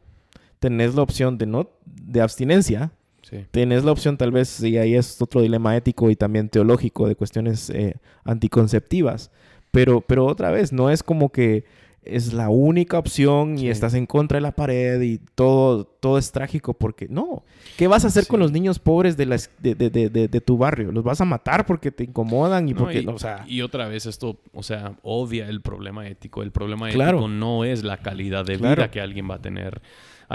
tenés 0.60 0.96
la 0.96 1.02
opción 1.02 1.38
de 1.38 1.48
no 1.48 1.70
de 1.86 2.22
abstinencia, 2.22 2.92
Sí. 3.24 3.46
tenés 3.52 3.84
la 3.86 3.92
opción 3.92 4.18
tal 4.18 4.32
vez, 4.32 4.62
y 4.62 4.78
ahí 4.78 4.96
es 4.96 5.20
otro 5.22 5.42
dilema 5.42 5.76
ético 5.78 6.10
y 6.12 6.16
también 6.16 6.50
teológico 6.50 7.08
de 7.08 7.16
cuestiones 7.16 7.70
eh, 7.72 7.96
anticonceptivas, 8.26 9.32
pero, 9.72 10.02
pero 10.02 10.26
otra 10.26 10.52
vez, 10.52 10.72
no 10.72 10.90
es 10.92 11.02
como 11.04 11.32
que 11.32 11.64
es 12.06 12.34
la 12.34 12.50
única 12.50 12.98
opción 13.00 13.58
y 13.58 13.70
estás 13.70 13.94
en 13.94 14.06
contra 14.06 14.38
de 14.38 14.42
la 14.42 14.52
pared 14.52 15.02
y 15.02 15.20
todo, 15.36 15.86
todo 15.86 16.18
es 16.18 16.32
trágico 16.32 16.74
porque 16.74 17.08
no. 17.10 17.44
¿Qué 17.78 17.88
vas 17.88 18.04
a 18.04 18.08
hacer 18.08 18.24
Sí. 18.26 18.30
con 18.30 18.40
los 18.40 18.52
niños 18.52 18.80
pobres 18.80 19.16
de, 19.18 19.26
las, 19.26 19.50
de, 19.60 19.76
de- 19.76 19.90
de- 19.90 20.10
de- 20.10 20.42
tu 20.42 20.58
barrio? 20.58 20.92
¿Los 20.92 21.04
vas 21.04 21.22
a 21.22 21.26
matar 21.26 21.66
porque 21.66 21.92
te 21.92 22.04
incomodan 22.04 22.68
y 22.70 22.74
No, 22.74 22.80
porque, 22.80 23.02
y, 23.02 23.08
o 23.08 23.18
sea, 23.20 23.46
y 23.48 23.62
otra 23.62 23.88
vez 23.88 24.06
esto, 24.06 24.38
o 24.54 24.64
sea, 24.64 24.94
obvia 25.04 25.48
el 25.48 25.62
problema 25.62 26.08
ético. 26.08 26.44
El 26.44 26.52
problema 26.52 26.90
Claro. 26.90 27.18
ético 27.20 27.28
no 27.30 27.64
es 27.66 27.84
la 27.84 27.98
calidad 27.98 28.46
de 28.46 28.58
Claro. 28.58 28.82
vida 28.82 28.92
que 28.92 29.02
alguien 29.02 29.30
va 29.30 29.36
a 29.36 29.42
tener. 29.42 29.82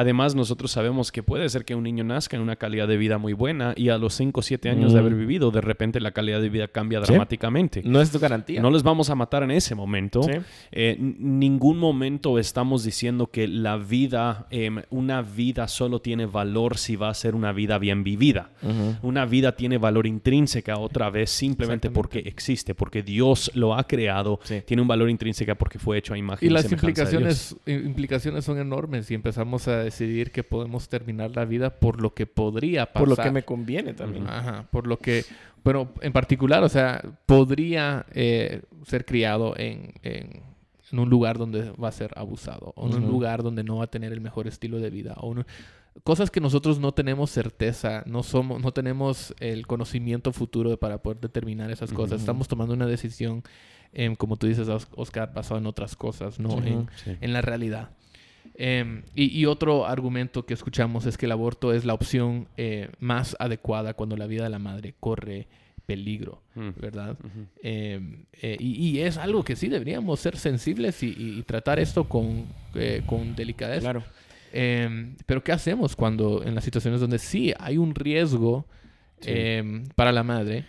Además, 0.01 0.37
nosotros 0.37 0.71
sabemos 0.71 1.11
que 1.11 1.25
puede 1.25 1.49
ser 1.49 1.65
que 1.65 1.75
un 1.75 1.83
niño 1.83 2.05
nazca 2.05 2.37
en 2.37 2.43
una 2.43 2.55
calidad 2.55 2.87
de 2.87 2.97
vida 2.97 3.19
muy 3.19 3.33
buena 3.33 3.73
y 3.77 3.89
a 3.89 3.99
los 3.99 4.15
5 4.15 4.39
o 4.39 4.43
7 4.45 4.71
años 4.71 4.93
de 4.93 5.01
Mm. 5.01 5.03
haber 5.05 5.15
vivido, 5.17 5.51
de 5.51 5.61
repente 5.61 5.99
la 5.99 6.13
calidad 6.13 6.41
de 6.41 6.49
vida 6.49 6.69
cambia 6.69 7.01
Sí. 7.05 7.07
dramáticamente. 7.13 7.83
no 7.85 8.01
es 8.01 8.13
tu 8.13 8.21
garantía? 8.21 8.63
No 8.63 8.71
les 8.71 8.85
vamos 8.85 9.11
a 9.11 9.17
matar 9.17 9.43
en 9.43 9.51
ese 9.51 9.75
momento. 9.75 10.23
Sí. 10.23 10.31
Eh, 10.71 10.97
ningún 11.01 11.79
momento 11.79 12.39
estamos 12.39 12.85
diciendo 12.85 13.27
que 13.33 13.49
la 13.49 13.77
vida, 13.77 14.47
em, 14.51 14.83
una 14.91 15.21
vida 15.23 15.67
solo 15.67 16.01
tiene 16.01 16.27
valor 16.27 16.79
si 16.79 16.95
va 16.95 17.09
a 17.09 17.15
ser 17.15 17.35
una 17.35 17.51
vida 17.53 17.79
bien 17.79 18.05
vivida. 18.05 18.51
Una 19.03 19.27
vida 19.27 19.57
tiene 19.57 19.79
valor 19.79 20.07
intrínseca 20.07 20.79
otra 20.79 21.11
vez 21.11 21.31
simplemente 21.31 21.91
porque 21.91 22.21
existe, 22.21 22.73
porque 22.75 23.03
Dios 23.03 23.51
lo 23.55 23.75
ha 23.75 23.83
creado. 23.89 24.39
Sí. 24.45 24.63
Tiene 24.65 24.81
un 24.83 24.87
valor 24.89 25.11
intrínseca 25.11 25.57
porque 25.57 25.81
fue 25.81 25.99
hecho 25.99 26.15
a 26.15 26.19
imagen 26.19 26.49
Y 26.49 26.53
las 26.53 26.63
semejanza 26.67 27.05
de 27.05 27.11
Dios. 27.19 27.57
implicaciones, 27.67 27.85
implicaciones 27.87 28.45
son 28.45 28.59
enormes 28.59 29.11
y 29.11 29.15
empezamos 29.15 29.67
a 29.67 29.88
decidir 29.89 30.31
que 30.31 30.43
podemos 30.43 30.89
terminar 30.89 31.35
la 31.37 31.45
vida 31.45 31.71
por 31.79 32.01
lo 32.01 32.15
que 32.15 32.27
podría 32.27 32.87
pasar. 32.87 33.07
Por 33.09 33.09
lo 33.19 33.23
que 33.25 33.31
me 33.31 33.43
conviene 33.43 33.93
también. 33.95 34.27
Ajá, 34.27 34.67
por 34.71 34.87
lo 34.87 34.99
que, 34.99 35.25
pero 35.63 35.93
en 36.01 36.13
particular, 36.13 36.63
o 36.63 36.69
sea, 36.69 37.03
podría 37.27 38.07
eh, 38.13 38.63
ser 38.87 39.05
criado 39.05 39.55
en, 39.57 39.93
en, 40.03 40.43
en 40.93 40.99
un 40.99 41.11
lugar 41.11 41.37
donde 41.39 41.71
va 41.73 41.89
a 41.89 41.93
ser 41.93 42.11
abusado, 42.17 42.73
o 42.77 42.89
en 42.89 42.95
un 43.03 43.09
lugar 43.09 43.43
donde 43.43 43.63
no 43.65 43.77
va 43.79 43.85
a 43.85 43.91
tener 43.91 44.13
el 44.13 44.21
mejor 44.21 44.47
estilo 44.47 44.79
de 44.81 44.91
vida, 44.91 45.15
o 45.19 45.29
un- 45.29 45.45
cosas 46.05 46.31
que 46.31 46.41
nosotros 46.41 46.79
no 46.79 46.93
tenemos 46.93 47.31
certeza, 47.31 48.05
no 48.07 48.23
somos, 48.23 48.63
no 48.63 48.71
tenemos 48.73 49.35
el 49.41 49.67
conocimiento 49.67 50.33
futuro 50.33 50.77
para 50.79 51.03
poder 51.03 51.19
determinar 51.21 51.71
esas 51.73 51.93
cosas. 51.93 52.21
Estamos 52.21 52.47
tomando 52.47 52.73
una 52.75 52.87
decisión, 52.87 53.43
como 54.17 54.37
tú 54.37 54.47
dices, 54.47 54.69
Os- 54.69 54.87
Oscar, 54.95 55.33
basada 55.35 55.59
en 55.61 55.67
otras 55.67 55.97
cosas, 55.97 56.39
no 56.39 56.59
en, 56.63 56.87
Sí. 57.05 57.17
en 57.21 57.33
la 57.33 57.41
realidad. 57.43 57.91
Em, 58.61 59.03
y, 59.15 59.39
y 59.39 59.47
otro 59.47 59.87
argumento 59.87 60.45
que 60.45 60.53
escuchamos 60.53 61.07
es 61.07 61.17
que 61.17 61.27
el 61.27 61.33
aborto 61.33 61.73
es 61.73 61.85
la 61.85 61.95
opción 61.95 62.49
eh, 62.57 62.91
más 62.99 63.37
adecuada 63.39 63.95
cuando 63.95 64.17
la 64.17 64.27
vida 64.27 64.43
de 64.43 64.51
la 64.51 64.59
madre 64.59 64.95
corre 64.99 65.47
peligro, 65.87 66.43
Mm. 66.57 66.69
¿verdad? 66.81 67.17
Em, 67.63 68.25
eh, 68.43 68.57
y, 68.59 68.89
y 68.89 69.01
es 69.01 69.17
algo 69.17 69.45
que 69.45 69.55
sí 69.57 69.69
deberíamos 69.69 70.19
ser 70.21 70.37
sensibles 70.37 71.03
y, 71.05 71.41
tratar 71.47 71.79
esto 71.79 72.09
con, 72.09 72.47
eh, 72.75 73.03
con 73.07 73.37
delicadeza. 73.37 73.81
Claro. 73.81 74.03
Em, 74.53 75.15
pero 75.25 75.43
¿qué 75.45 75.53
hacemos 75.53 75.95
cuando 75.95 76.43
en 76.43 76.55
las 76.57 76.65
situaciones 76.65 77.01
donde 77.01 77.19
sí 77.19 77.55
hay 77.61 77.79
un 77.79 77.95
riesgo 77.95 78.67
Sí. 79.21 79.33
para 79.95 80.11
la 80.13 80.23
madre 80.25 80.65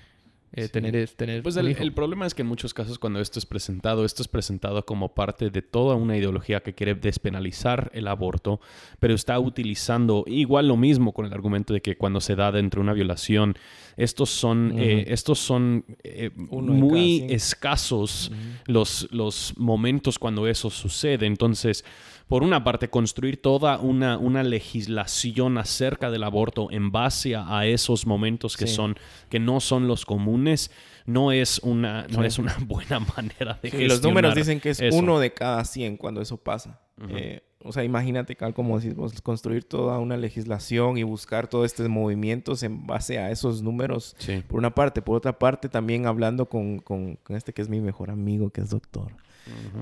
eh, 0.53 0.63
Sí. 0.63 0.69
tener, 0.69 1.09
tener 1.09 1.43
Pues 1.43 1.55
el, 1.57 1.67
el 1.67 1.93
problema 1.93 2.25
es 2.25 2.33
que 2.33 2.41
en 2.41 2.47
muchos 2.47 2.73
casos 2.73 2.97
cuando 2.99 3.19
esto 3.19 3.39
es 3.39 3.45
presentado, 3.45 4.05
esto 4.05 4.21
es 4.21 4.27
presentado 4.27 4.85
como 4.85 5.13
parte 5.13 5.49
de 5.49 5.61
toda 5.61 5.95
una 5.95 6.17
ideología 6.17 6.61
que 6.61 6.73
quiere 6.73 6.95
despenalizar 6.95 7.91
el 7.93 8.07
aborto, 8.07 8.59
pero 8.99 9.13
está 9.13 9.39
utilizando 9.39 10.23
igual 10.27 10.67
lo 10.67 10.77
mismo 10.77 11.13
con 11.13 11.25
el 11.25 11.33
argumento 11.33 11.73
de 11.73 11.81
que 11.81 11.97
cuando 11.97 12.21
se 12.21 12.35
da 12.35 12.51
dentro 12.51 12.79
de 12.79 12.83
una 12.83 12.93
violación, 12.93 13.55
estos 13.99 14.29
son, 14.29 14.73
eh, 14.79 15.05
estos 15.09 15.37
son 15.39 15.85
eh, 16.03 16.31
muy 16.35 17.19
cada 17.21 17.33
escasos 17.35 18.31
los, 18.65 19.07
los 19.11 19.53
momentos 19.57 20.17
cuando 20.17 20.47
eso 20.47 20.69
sucede. 20.69 21.25
Entonces, 21.25 21.83
por 22.27 22.43
una 22.43 22.63
parte, 22.63 22.89
construir 22.89 23.41
toda 23.41 23.79
una, 23.79 24.17
una 24.17 24.43
legislación 24.43 25.57
acerca 25.57 26.11
del 26.11 26.23
aborto 26.23 26.69
en 26.71 26.91
base 26.91 27.35
a, 27.35 27.65
esos 27.65 28.05
momentos 28.05 28.55
que 28.55 28.67
Sí. 28.67 28.75
son, 28.75 28.95
que 29.29 29.39
no 29.39 29.59
son 29.59 29.87
los 29.87 30.05
comunes, 30.05 30.71
no 31.05 31.31
es 31.31 31.59
una, 31.63 32.05
no 32.09 32.21
Sí. 32.21 32.27
es 32.27 32.37
una 32.39 32.55
buena 32.67 32.99
manera 32.99 33.59
de 33.61 33.69
Sí, 33.71 33.77
gestionar 33.77 33.87
los 33.89 34.01
números 34.03 34.35
dicen 34.35 34.59
que 34.59 34.69
es 34.69 34.79
eso. 34.79 34.95
uno 34.97 35.19
de 35.19 35.33
cada 35.33 35.65
100 35.65 35.97
cuando 35.97 36.21
eso 36.21 36.37
pasa. 36.37 36.79
Eh, 37.09 37.41
o 37.63 37.71
sea, 37.73 37.83
imagínate, 37.83 38.35
Cal, 38.35 38.53
como 38.53 38.79
decís 38.79 38.95
vos, 38.95 39.21
construir 39.21 39.63
toda 39.65 39.99
una 39.99 40.15
legislación 40.17 40.97
y 40.97 41.03
buscar 41.03 41.47
todos 41.47 41.65
estos 41.65 41.89
movimientos 41.89 42.63
en 42.63 42.87
base 42.87 43.19
a 43.19 43.31
esos 43.31 43.61
números. 43.61 44.15
Sí. 44.19 44.43
Por 44.47 44.59
una 44.59 44.73
parte. 44.73 45.01
Por 45.01 45.17
otra 45.17 45.37
parte, 45.37 45.67
también 45.69 46.05
hablando 46.05 46.47
con, 46.47 46.79
con- 46.79 47.15
con 47.17 47.35
este 47.35 47.51
que 47.53 47.61
es 47.61 47.69
mi 47.69 47.81
mejor 47.81 48.09
amigo, 48.11 48.49
que 48.49 48.61
es 48.61 48.69
doctor. 48.69 49.11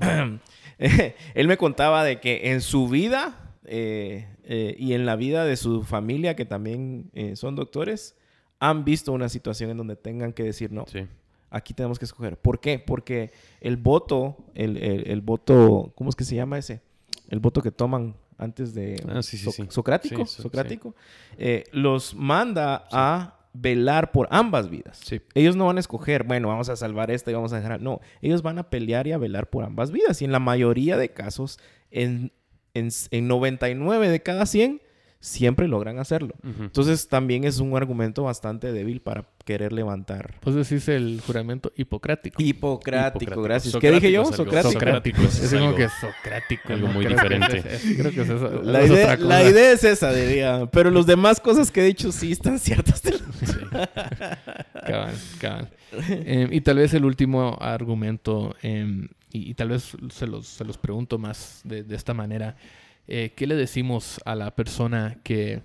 Él 0.78 1.48
me 1.48 1.56
contaba 1.56 2.04
de 2.04 2.20
que 2.20 2.50
en 2.52 2.60
su 2.60 2.88
vida 2.88 3.54
eh, 3.64 4.26
eh, 4.44 4.74
y 4.78 4.92
en 4.94 5.04
la 5.06 5.16
vida 5.16 5.44
de 5.44 5.56
su 5.56 5.82
familia, 5.82 6.36
que 6.36 6.44
también 6.44 7.10
eh, 7.14 7.36
son 7.36 7.54
doctores, 7.54 8.16
han 8.60 8.84
visto 8.84 9.12
una 9.12 9.28
situación 9.28 9.70
en 9.70 9.76
donde 9.76 9.96
tengan 9.96 10.32
que 10.32 10.42
decir 10.42 10.72
no 10.72 10.84
Sí. 10.88 11.06
aquí 11.50 11.74
tenemos 11.74 11.98
que 11.98 12.04
escoger. 12.06 12.36
¿Por 12.38 12.60
qué? 12.60 12.78
Porque 12.78 13.30
el 13.60 13.76
voto, 13.76 14.36
el, 14.54 14.76
el- 14.78 15.06
el 15.10 15.20
voto, 15.20 15.92
¿cómo 15.94 16.10
es 16.10 16.16
que 16.16 16.24
se 16.24 16.34
llama 16.34 16.58
ese? 16.58 16.80
El 17.28 17.40
voto 17.40 17.60
que 17.62 17.70
toman 17.70 18.14
antes 18.38 18.74
de 18.74 19.02
Ah, 19.08 19.22
sí, 19.22 19.36
sí, 19.36 19.44
So- 19.44 19.50
sí. 19.52 19.64
Socrático, 19.68 20.24
so- 20.26 20.42
Socrático, 20.42 20.94
eh, 21.36 21.64
los 21.72 22.14
manda 22.14 22.86
a 22.92 23.34
velar 23.52 24.12
por 24.12 24.28
ambas 24.30 24.70
vidas. 24.70 25.00
Ellos 25.34 25.56
no 25.56 25.66
van 25.66 25.78
a 25.78 25.80
escoger, 25.80 26.22
bueno, 26.24 26.48
vamos 26.48 26.68
a 26.68 26.76
salvar 26.76 27.10
esta 27.10 27.30
y 27.30 27.34
vamos 27.34 27.52
a 27.52 27.56
dejar. 27.60 27.80
No, 27.82 28.00
ellos 28.22 28.42
van 28.42 28.58
a 28.58 28.70
pelear 28.70 29.06
y 29.06 29.12
a 29.12 29.18
velar 29.18 29.50
por 29.50 29.64
ambas 29.64 29.90
vidas. 29.90 30.22
Y 30.22 30.24
en 30.26 30.32
la 30.32 30.38
mayoría 30.38 30.96
de 30.96 31.10
casos, 31.10 31.58
en, 31.90 32.32
en, 32.74 32.88
en 33.10 33.28
99 33.28 34.08
de 34.08 34.22
cada 34.22 34.46
100, 34.46 34.80
siempre 35.20 35.66
logran 35.66 35.98
hacerlo. 35.98 36.34
Entonces 36.60 37.08
también 37.08 37.44
es 37.44 37.58
un 37.58 37.76
argumento 37.76 38.22
bastante 38.22 38.72
débil 38.72 39.00
para 39.00 39.24
querer 39.44 39.72
levantar. 39.72 40.34
Pues 40.40 40.54
decís 40.54 40.88
el 40.88 41.20
juramento 41.26 41.72
hipocrático. 41.76 42.40
Hipocrático, 42.40 43.42
gracias. 43.42 43.74
¿Qué 43.76 43.90
dije 43.90 44.12
yo? 44.12 44.24
Socrático. 44.26 44.72
Socrático 44.72 45.22
es, 45.22 45.52
como 45.52 45.74
que 45.74 45.88
socrático. 45.88 46.72
Algo 46.72 46.88
muy 46.88 47.06
diferente. 47.06 47.62
creo 47.96 48.12
que 48.12 48.22
es 48.22 48.28
eso. 48.28 48.62
La, 48.62 48.84
idea, 48.84 49.16
la 49.16 49.42
idea 49.42 49.72
es 49.72 49.82
esa, 49.82 50.12
diría. 50.12 50.68
Pero 50.70 50.90
las 50.90 51.06
demás 51.06 51.40
cosas 51.40 51.70
que 51.70 51.80
he 51.80 51.84
dicho 51.84 52.12
sí 52.12 52.32
están 52.32 52.58
ciertas. 52.58 53.00
Sí. 53.00 53.12
cabal, 54.86 55.14
cabal. 55.40 55.70
Em, 56.08 56.52
y 56.52 56.60
tal 56.60 56.76
vez 56.76 56.94
el 56.94 57.04
último 57.04 57.56
argumento, 57.60 58.54
em, 58.62 59.08
y, 59.32 59.54
tal 59.54 59.70
vez 59.70 59.96
se 60.10 60.26
los, 60.26 60.46
se 60.46 60.64
los 60.64 60.78
pregunto 60.78 61.18
más 61.18 61.60
de, 61.64 61.82
de 61.82 61.96
esta 61.96 62.14
manera. 62.14 62.56
Eh, 63.08 63.32
¿qué 63.34 63.46
le 63.46 63.56
decimos 63.56 64.20
a 64.26 64.34
la 64.34 64.54
persona 64.54 65.18
que, 65.24 65.62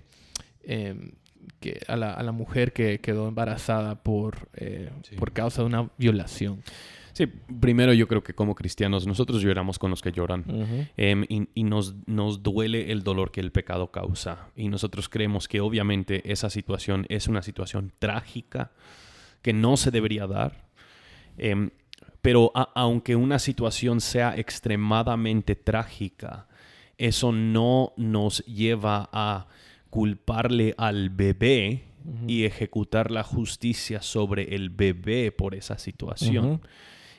em, 0.62 1.12
que 1.60 1.80
a, 1.86 1.96
la, 1.96 2.14
a, 2.14 2.22
la, 2.22 2.32
mujer 2.32 2.72
que 2.72 3.00
quedó 3.00 3.28
embarazada 3.28 4.02
por, 4.02 4.48
eh, 4.54 4.90
por 5.18 5.32
causa 5.32 5.60
de 5.60 5.66
una 5.66 5.90
violación? 5.98 6.62
Sí, 7.12 7.26
primero 7.26 7.92
yo 7.92 8.08
creo 8.08 8.24
que 8.24 8.34
como 8.34 8.54
cristianos 8.54 9.06
nosotros 9.06 9.40
lloramos 9.42 9.78
con 9.78 9.90
los 9.90 10.02
que 10.02 10.10
lloran 10.10 10.44
em, 10.96 11.24
y, 11.28 11.48
y 11.54 11.62
nos, 11.62 11.94
nos, 12.06 12.42
duele 12.42 12.90
el 12.90 13.04
dolor 13.04 13.30
que 13.30 13.40
el 13.40 13.52
pecado 13.52 13.92
causa 13.92 14.48
y 14.56 14.68
nosotros 14.68 15.08
creemos 15.08 15.46
que 15.46 15.60
obviamente 15.60 16.32
esa 16.32 16.50
situación 16.50 17.06
es 17.08 17.28
una 17.28 17.42
situación 17.42 17.92
trágica 18.00 18.72
que 19.42 19.52
no 19.52 19.76
se 19.76 19.92
debería 19.92 20.26
dar. 20.26 20.64
Em, 21.36 21.70
pero 22.20 22.50
aunque 22.74 23.14
una 23.14 23.38
situación 23.38 24.00
sea 24.00 24.34
extremadamente 24.36 25.54
trágica, 25.54 26.48
eso 26.98 27.32
no 27.32 27.92
nos 27.96 28.44
lleva 28.46 29.08
a 29.12 29.46
culparle 29.90 30.74
al 30.76 31.10
bebé 31.10 31.84
y 32.26 32.44
ejecutar 32.44 33.10
la 33.10 33.22
justicia 33.22 34.02
sobre 34.02 34.54
el 34.54 34.70
bebé 34.70 35.32
por 35.32 35.54
esa 35.54 35.78
situación. 35.78 36.60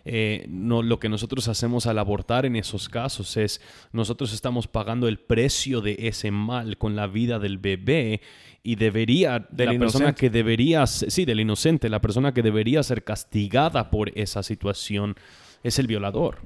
Eh, 0.07 0.45
no, 0.49 0.83
lo 0.83 0.99
que 0.99 1.09
nosotros 1.09 1.47
hacemos 1.47 1.88
al 1.88 1.97
abortar 1.97 2.45
en 2.45 2.55
esos 2.55 2.89
casos 2.89 3.38
es 3.38 3.59
nosotros 3.91 4.33
estamos 4.33 4.67
pagando 4.67 5.07
el 5.07 5.17
precio 5.17 5.81
de 5.81 5.95
ese 5.97 6.29
mal 6.29 6.77
con 6.77 6.95
la 6.95 7.07
vida 7.07 7.39
del 7.39 7.57
bebé 7.57 8.21
y 8.61 8.75
debería 8.75 9.47
la 9.57 9.79
persona 9.79 10.13
que 10.13 10.29
debería 10.29 10.85
sí 10.85 11.25
del 11.25 11.39
inocente 11.39 11.89
la 11.89 12.01
persona 12.01 12.35
que 12.35 12.43
debería 12.43 12.83
ser 12.83 13.03
castigada 13.03 13.89
por 13.89 14.11
esa 14.13 14.43
situación 14.43 15.15
es 15.65 15.80
el 15.80 15.88
violador. 15.88 16.38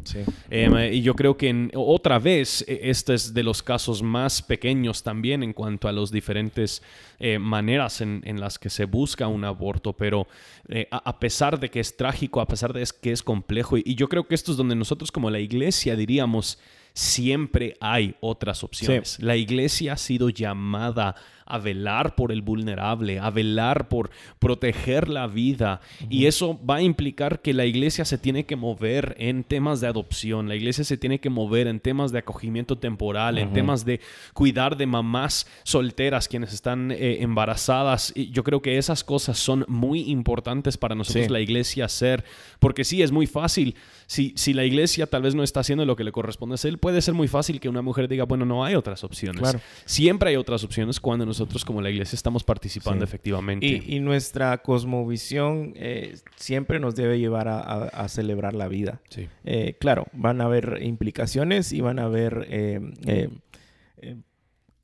Em, 0.49 0.93
y 0.93 1.01
yo 1.01 1.13
creo 1.13 1.35
que 1.35 1.69
otra 1.75 2.19
vez, 2.19 2.63
e, 2.65 2.89
este 2.89 3.13
es 3.15 3.33
de 3.33 3.43
los 3.43 3.61
casos 3.61 4.01
más 4.01 4.41
pequeños 4.41 5.03
también 5.03 5.43
en 5.43 5.51
cuanto 5.51 5.89
a 5.89 5.91
las 5.91 6.09
diferentes 6.09 6.81
eh, 7.19 7.37
maneras 7.37 7.99
en, 7.99 8.39
las 8.39 8.57
que 8.57 8.69
se 8.69 8.85
busca 8.85 9.27
un 9.27 9.43
aborto, 9.43 9.91
pero 9.91 10.25
eh, 10.69 10.87
a, 10.89 11.19
pesar 11.19 11.59
de 11.59 11.69
que 11.69 11.81
es 11.81 11.97
trágico, 11.97 12.39
a 12.39 12.47
pesar 12.47 12.71
de 12.71 12.87
que 13.01 13.11
es 13.11 13.21
complejo, 13.21 13.77
y, 13.77 13.95
yo 13.95 14.07
creo 14.07 14.25
que 14.25 14.35
esto 14.35 14.51
es 14.51 14.57
donde 14.57 14.75
nosotros 14.75 15.11
como 15.11 15.29
la 15.29 15.39
iglesia 15.39 15.97
diríamos, 15.97 16.57
siempre 16.93 17.75
hay 17.81 18.15
otras 18.21 18.63
opciones. 18.63 19.19
La 19.19 19.35
iglesia 19.35 19.93
ha 19.93 19.97
sido 19.97 20.29
llamada 20.29 21.15
a 21.38 21.38
velar 21.57 22.15
por 22.15 22.31
el 22.31 22.41
vulnerable, 22.41 23.19
a 23.19 23.29
velar 23.29 23.87
por 23.87 24.11
proteger 24.39 25.09
la 25.09 25.27
vida. 25.27 25.81
Y 26.09 26.27
eso 26.27 26.59
va 26.63 26.75
a 26.75 26.81
implicar 26.81 27.41
que 27.41 27.53
la 27.53 27.65
iglesia 27.65 28.05
se 28.05 28.17
tiene 28.17 28.45
que 28.45 28.55
mover 28.55 29.15
en 29.17 29.43
temas 29.43 29.81
de 29.81 29.87
adopción, 29.87 30.47
la 30.47 30.55
iglesia 30.55 30.83
se 30.83 30.97
tiene 30.97 31.19
que 31.19 31.29
mover 31.29 31.67
en 31.67 31.79
temas 31.79 32.11
de 32.11 32.19
acogimiento 32.19 32.77
temporal, 32.77 33.37
en 33.37 33.53
temas 33.53 33.85
de 33.85 33.99
cuidar 34.33 34.77
de 34.77 34.85
mamás 34.85 35.47
solteras 35.63 36.27
quienes 36.27 36.53
están 36.53 36.91
eh, 36.91 37.21
embarazadas. 37.21 38.13
Y 38.15 38.29
yo 38.29 38.43
creo 38.43 38.61
que 38.61 38.77
esas 38.77 39.03
cosas 39.03 39.37
son 39.39 39.65
muy 39.67 40.01
importantes 40.11 40.77
para 40.77 40.95
nosotros 40.95 41.29
la 41.29 41.39
iglesia 41.39 41.85
hacer, 41.85 42.23
porque 42.59 42.83
sí, 42.83 43.01
es 43.01 43.11
muy 43.11 43.25
fácil. 43.25 43.75
Si, 44.05 44.33
si 44.35 44.53
la 44.53 44.65
iglesia 44.65 45.07
tal 45.07 45.23
vez 45.23 45.35
no 45.35 45.43
está 45.43 45.61
haciendo 45.61 45.85
lo 45.85 45.95
que 45.95 46.03
le 46.03 46.11
corresponde 46.11 46.55
hacer, 46.55 46.77
puede 46.77 47.01
ser 47.01 47.13
muy 47.13 47.27
fácil 47.27 47.59
que 47.59 47.69
una 47.69 47.81
mujer 47.81 48.07
diga, 48.07 48.25
bueno, 48.25 48.45
no 48.45 48.63
hay 48.63 48.75
otras 48.75 49.03
opciones. 49.03 49.57
Siempre 49.85 50.31
hay 50.31 50.35
otras 50.35 50.63
opciones 50.63 50.99
cuando 50.99 51.25
nosotros 51.25 51.38
nosotros 51.39 51.63
como 51.63 51.81
la 51.81 51.89
iglesia 51.89 52.15
estamos 52.15 52.43
participando 52.43 53.05
efectivamente. 53.05 53.65
Y, 53.65 53.99
nuestra 53.99 54.57
cosmovisión 54.59 55.73
eh, 55.75 56.17
siempre 56.35 56.79
nos 56.79 56.95
debe 56.95 57.17
llevar 57.17 57.47
a, 57.47 58.07
celebrar 58.09 58.55
la 58.55 58.67
vida. 58.67 59.01
Eh, 59.45 59.75
claro, 59.79 60.07
van 60.13 60.41
a 60.41 60.45
haber 60.45 60.79
implicaciones 60.81 61.71
y 61.71 61.81
van 61.81 61.99
a 61.99 62.03
haber 62.03 62.45
eh, 62.49 63.29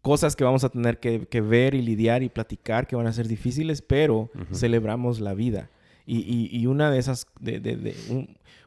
cosas 0.02 0.36
que 0.36 0.44
vamos 0.44 0.64
a 0.64 0.70
tener 0.70 1.00
que, 1.00 1.42
ver 1.42 1.76
y 1.76 1.82
lidiar 1.82 2.24
y 2.24 2.30
platicar 2.30 2.88
que 2.88 2.96
van 2.96 3.08
a 3.08 3.14
ser 3.14 3.28
difíciles, 3.28 3.82
pero 3.82 4.30
celebramos 4.54 5.20
la 5.20 5.34
vida. 5.34 5.70
Y, 6.06 6.66
una 6.68 6.90
de 6.90 7.00
esas, 7.00 7.28
de, 7.42 7.96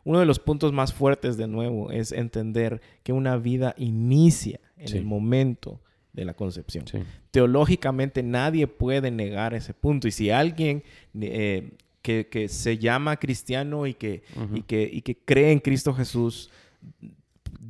uno 0.05 0.21
de 0.21 0.27
los 0.27 0.39
puntos 0.39 0.73
más 0.73 0.93
fuertes 0.93 1.37
de 1.37 1.47
nuevo 1.47 1.91
es 1.91 2.13
entender 2.13 2.83
que 3.03 3.13
una 3.13 3.37
vida 3.39 3.75
inicia 3.79 4.61
en 4.77 4.95
el 4.97 5.05
momento 5.05 5.81
de 6.19 6.25
la 6.25 6.35
concepción. 6.35 6.85
Teológicamente 7.31 8.23
nadie 8.23 8.67
puede 8.67 9.11
negar 9.11 9.55
ese 9.55 9.75
punto. 9.75 10.09
Y 10.09 10.11
si 10.11 10.31
alguien 10.31 10.83
eh, 11.21 11.71
que, 12.03 12.49
se 12.49 12.79
llama 12.79 13.17
cristiano 13.17 13.87
y 13.87 13.95
que, 13.95 14.23
y 14.55 14.63
que, 14.63 14.89
y 14.93 15.03
que 15.03 15.17
cree 15.17 15.53
en 15.53 15.61
Cristo 15.61 15.95
Jesús 15.95 16.51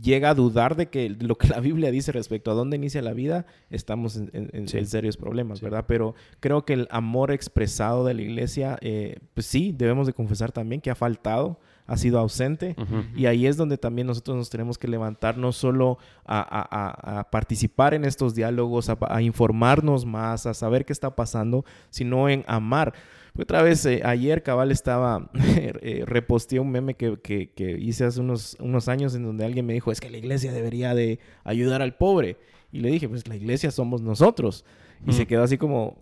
llega 0.00 0.30
a 0.30 0.34
dudar 0.34 0.76
de 0.76 0.86
que 0.86 1.10
lo 1.10 1.36
que 1.36 1.48
la 1.48 1.60
Biblia 1.60 1.90
dice 1.90 2.12
respecto 2.12 2.50
a 2.50 2.54
dónde 2.54 2.76
inicia 2.76 3.02
la 3.02 3.12
vida, 3.12 3.46
estamos 3.70 4.16
en, 4.16 4.68
serios 4.68 5.16
problemas, 5.16 5.60
¿verdad? 5.60 5.84
Pero 5.86 6.14
creo 6.40 6.64
que 6.64 6.74
el 6.74 6.88
amor 6.90 7.30
expresado 7.30 8.04
de 8.04 8.14
la 8.14 8.22
iglesia, 8.22 8.78
eh, 8.80 9.18
pues 9.34 9.46
sí, 9.46 9.72
debemos 9.76 10.06
de 10.06 10.12
confesar 10.12 10.52
también 10.52 10.80
que 10.80 10.90
ha 10.90 10.94
faltado 10.94 11.58
ha 11.88 11.96
sido 11.96 12.18
ausente. 12.18 12.76
Y 13.16 13.26
ahí 13.26 13.46
es 13.46 13.56
donde 13.56 13.78
también 13.78 14.06
nosotros 14.06 14.36
nos 14.36 14.50
tenemos 14.50 14.76
que 14.78 14.86
levantar, 14.86 15.38
no 15.38 15.52
solo 15.52 15.98
a, 16.26 17.26
participar 17.32 17.94
en 17.94 18.04
estos 18.04 18.34
diálogos, 18.34 18.90
a, 18.90 19.22
informarnos 19.22 20.04
más, 20.04 20.46
a 20.46 20.54
saber 20.54 20.84
qué 20.84 20.92
está 20.92 21.16
pasando, 21.16 21.64
sino 21.90 22.28
en 22.28 22.44
amar. 22.46 22.92
Otra 23.38 23.62
vez, 23.62 23.86
eh, 23.86 24.02
ayer 24.04 24.42
cabal 24.42 24.70
estaba, 24.70 25.30
eh, 25.34 26.02
reposteé 26.06 26.60
un 26.60 26.70
meme 26.70 26.94
que, 26.94 27.18
que, 27.20 27.78
hice 27.78 28.04
hace 28.04 28.20
unos, 28.20 28.56
unos 28.60 28.88
años 28.88 29.14
en 29.14 29.22
donde 29.22 29.46
alguien 29.46 29.64
me 29.64 29.72
dijo, 29.72 29.90
es 29.90 30.00
que 30.00 30.10
la 30.10 30.18
iglesia 30.18 30.52
debería 30.52 30.94
de 30.94 31.20
ayudar 31.44 31.80
al 31.80 31.94
pobre. 31.94 32.36
Y 32.70 32.80
le 32.80 32.90
dije, 32.90 33.08
pues 33.08 33.26
la 33.28 33.36
iglesia 33.36 33.70
somos 33.70 34.02
nosotros. 34.02 34.66
Y 35.06 35.12
se 35.12 35.26
quedó 35.26 35.42
así 35.42 35.56
como, 35.56 35.96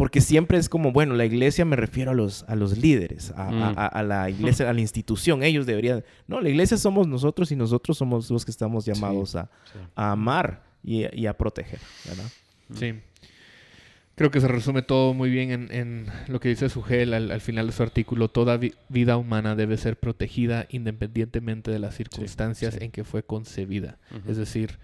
porque 0.00 0.22
siempre 0.22 0.56
es 0.56 0.70
como, 0.70 0.92
bueno, 0.92 1.14
la 1.14 1.26
iglesia 1.26 1.66
me 1.66 1.76
refiero 1.76 2.12
a 2.12 2.14
los, 2.14 2.44
a 2.44 2.56
los 2.56 2.78
líderes, 2.78 3.34
a, 3.36 3.50
mm. 4.00 4.08
la 4.08 4.30
iglesia, 4.30 4.70
a 4.70 4.72
la 4.72 4.80
institución. 4.80 5.42
Ellos 5.42 5.66
deberían... 5.66 6.02
No, 6.26 6.40
la 6.40 6.48
iglesia 6.48 6.78
somos 6.78 7.06
nosotros 7.06 7.52
y 7.52 7.56
nosotros 7.56 7.98
somos 7.98 8.30
los 8.30 8.46
que 8.46 8.50
estamos 8.50 8.86
llamados 8.86 9.36
a, 9.36 9.50
amar 9.94 10.62
y, 10.82 11.26
a 11.26 11.36
proteger, 11.36 11.80
¿verdad? 12.06 12.24
Sí. 12.72 12.94
Creo 14.14 14.30
que 14.30 14.40
se 14.40 14.48
resume 14.48 14.80
todo 14.80 15.12
muy 15.12 15.28
bien 15.28 15.68
en, 15.70 16.06
lo 16.28 16.40
que 16.40 16.48
dice 16.48 16.70
Sugel 16.70 17.12
al, 17.12 17.30
al, 17.30 17.42
final 17.42 17.66
de 17.66 17.72
su 17.74 17.82
artículo. 17.82 18.28
Toda 18.28 18.58
vida 18.88 19.18
humana 19.18 19.54
debe 19.54 19.76
ser 19.76 19.98
protegida 19.98 20.66
independientemente 20.70 21.70
de 21.70 21.78
las 21.78 21.94
circunstancias 21.94 22.78
en 22.80 22.90
que 22.90 23.04
fue 23.04 23.22
concebida. 23.22 23.98
Es 24.26 24.38
decir, 24.38 24.78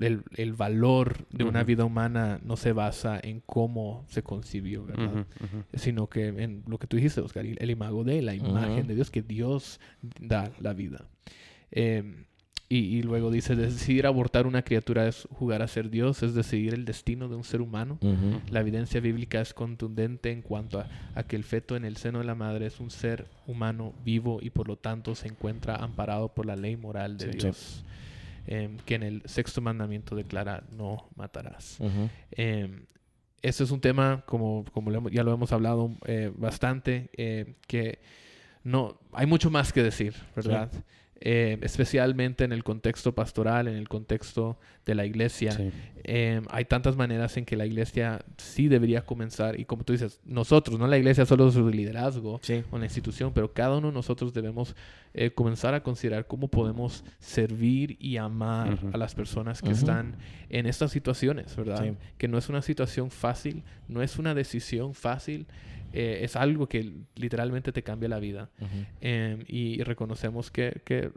el, 0.00 0.52
valor 0.54 1.26
de 1.30 1.44
una 1.44 1.64
vida 1.64 1.84
humana 1.84 2.40
no 2.44 2.56
se 2.56 2.72
basa 2.72 3.18
en 3.22 3.40
cómo 3.40 4.04
se 4.08 4.22
concibió, 4.22 4.84
¿verdad? 4.84 5.26
Sino 5.74 6.08
que 6.08 6.28
en 6.28 6.62
lo 6.66 6.78
que 6.78 6.86
tú 6.86 6.96
dijiste, 6.96 7.20
Oscar, 7.20 7.44
el 7.46 7.70
imago 7.70 8.04
de 8.04 8.22
la 8.22 8.34
imagen 8.34 8.86
de 8.86 8.94
Dios, 8.94 9.10
que 9.10 9.22
Dios 9.22 9.80
da 10.20 10.50
la 10.60 10.72
vida. 10.72 11.06
Em, 11.70 12.26
y, 12.68 13.02
luego 13.02 13.30
dice, 13.30 13.54
decidir 13.54 14.06
abortar 14.06 14.44
una 14.44 14.62
criatura 14.62 15.06
es 15.06 15.28
jugar 15.30 15.62
a 15.62 15.68
ser 15.68 15.88
Dios, 15.88 16.24
es 16.24 16.34
decidir 16.34 16.74
el 16.74 16.84
destino 16.84 17.28
de 17.28 17.36
un 17.36 17.44
ser 17.44 17.60
humano. 17.60 17.96
La 18.50 18.60
evidencia 18.60 19.00
bíblica 19.00 19.40
es 19.40 19.54
contundente 19.54 20.32
en 20.32 20.42
cuanto 20.42 20.80
a, 21.14 21.22
que 21.22 21.36
el 21.36 21.44
feto 21.44 21.76
en 21.76 21.84
el 21.84 21.96
seno 21.96 22.18
de 22.18 22.24
la 22.24 22.34
madre 22.34 22.66
es 22.66 22.80
un 22.80 22.90
ser 22.90 23.28
humano 23.46 23.94
vivo 24.04 24.40
y 24.42 24.50
por 24.50 24.66
lo 24.66 24.76
tanto 24.76 25.14
se 25.14 25.28
encuentra 25.28 25.76
amparado 25.76 26.34
por 26.34 26.44
la 26.44 26.56
ley 26.56 26.76
moral 26.76 27.18
de 27.18 27.28
Dios. 27.28 27.84
Em, 28.46 28.76
que 28.78 28.94
en 28.94 29.02
el 29.02 29.22
sexto 29.26 29.60
mandamiento 29.60 30.14
declara 30.14 30.62
no 30.70 31.08
matarás. 31.16 31.78
Este 33.42 33.62
es 33.64 33.70
un 33.70 33.80
tema, 33.80 34.22
como, 34.26 34.64
como 34.72 35.08
ya 35.08 35.22
lo 35.22 35.32
hemos 35.32 35.52
hablado 35.52 35.90
eh, 36.06 36.32
bastante, 36.34 37.10
eh, 37.16 37.54
que 37.66 38.00
no 38.64 38.98
hay 39.12 39.26
mucho 39.26 39.50
más 39.50 39.72
que 39.72 39.82
decir, 39.82 40.14
¿verdad? 40.34 40.70
Eh, 41.20 41.58
especialmente 41.62 42.44
en 42.44 42.52
el 42.52 42.62
contexto 42.62 43.14
pastoral, 43.14 43.68
en 43.68 43.76
el 43.76 43.88
contexto 43.88 44.58
de 44.84 44.94
la 44.94 45.06
iglesia. 45.06 45.56
Em, 46.04 46.44
hay 46.50 46.66
tantas 46.66 46.94
maneras 46.96 47.36
en 47.38 47.46
que 47.46 47.56
la 47.56 47.64
iglesia 47.64 48.22
sí 48.36 48.68
debería 48.68 49.06
comenzar, 49.06 49.58
y 49.58 49.64
como 49.64 49.82
tú 49.82 49.94
dices, 49.94 50.20
nosotros, 50.26 50.78
no 50.78 50.86
la 50.86 50.98
iglesia 50.98 51.24
solo 51.24 51.50
su 51.50 51.68
liderazgo 51.70 52.40
o 52.70 52.78
la 52.78 52.84
institución, 52.84 53.32
pero 53.32 53.52
cada 53.52 53.78
uno 53.78 53.88
de 53.88 53.94
nosotros 53.94 54.34
debemos 54.34 54.76
eh, 55.14 55.30
comenzar 55.30 55.72
a 55.72 55.82
considerar 55.82 56.26
cómo 56.26 56.48
podemos 56.48 57.02
servir 57.18 57.96
y 57.98 58.18
amar 58.18 58.78
a 58.92 58.98
las 58.98 59.14
personas 59.14 59.62
que 59.62 59.70
están 59.70 60.16
en 60.50 60.66
estas 60.66 60.92
situaciones, 60.92 61.56
¿verdad? 61.56 61.94
Que 62.18 62.28
no 62.28 62.36
es 62.36 62.50
una 62.50 62.60
situación 62.60 63.10
fácil, 63.10 63.62
no 63.88 64.02
es 64.02 64.18
una 64.18 64.34
decisión 64.34 64.94
fácil. 64.94 65.46
Eh, 65.98 66.24
es 66.24 66.36
algo 66.36 66.68
que 66.68 66.92
literalmente 67.14 67.72
te 67.72 67.82
cambia 67.82 68.06
la 68.06 68.18
vida. 68.18 68.50
Em, 69.00 69.44
y, 69.48 69.82
reconocemos 69.82 70.50
que, 70.50 70.82
que 70.84 71.10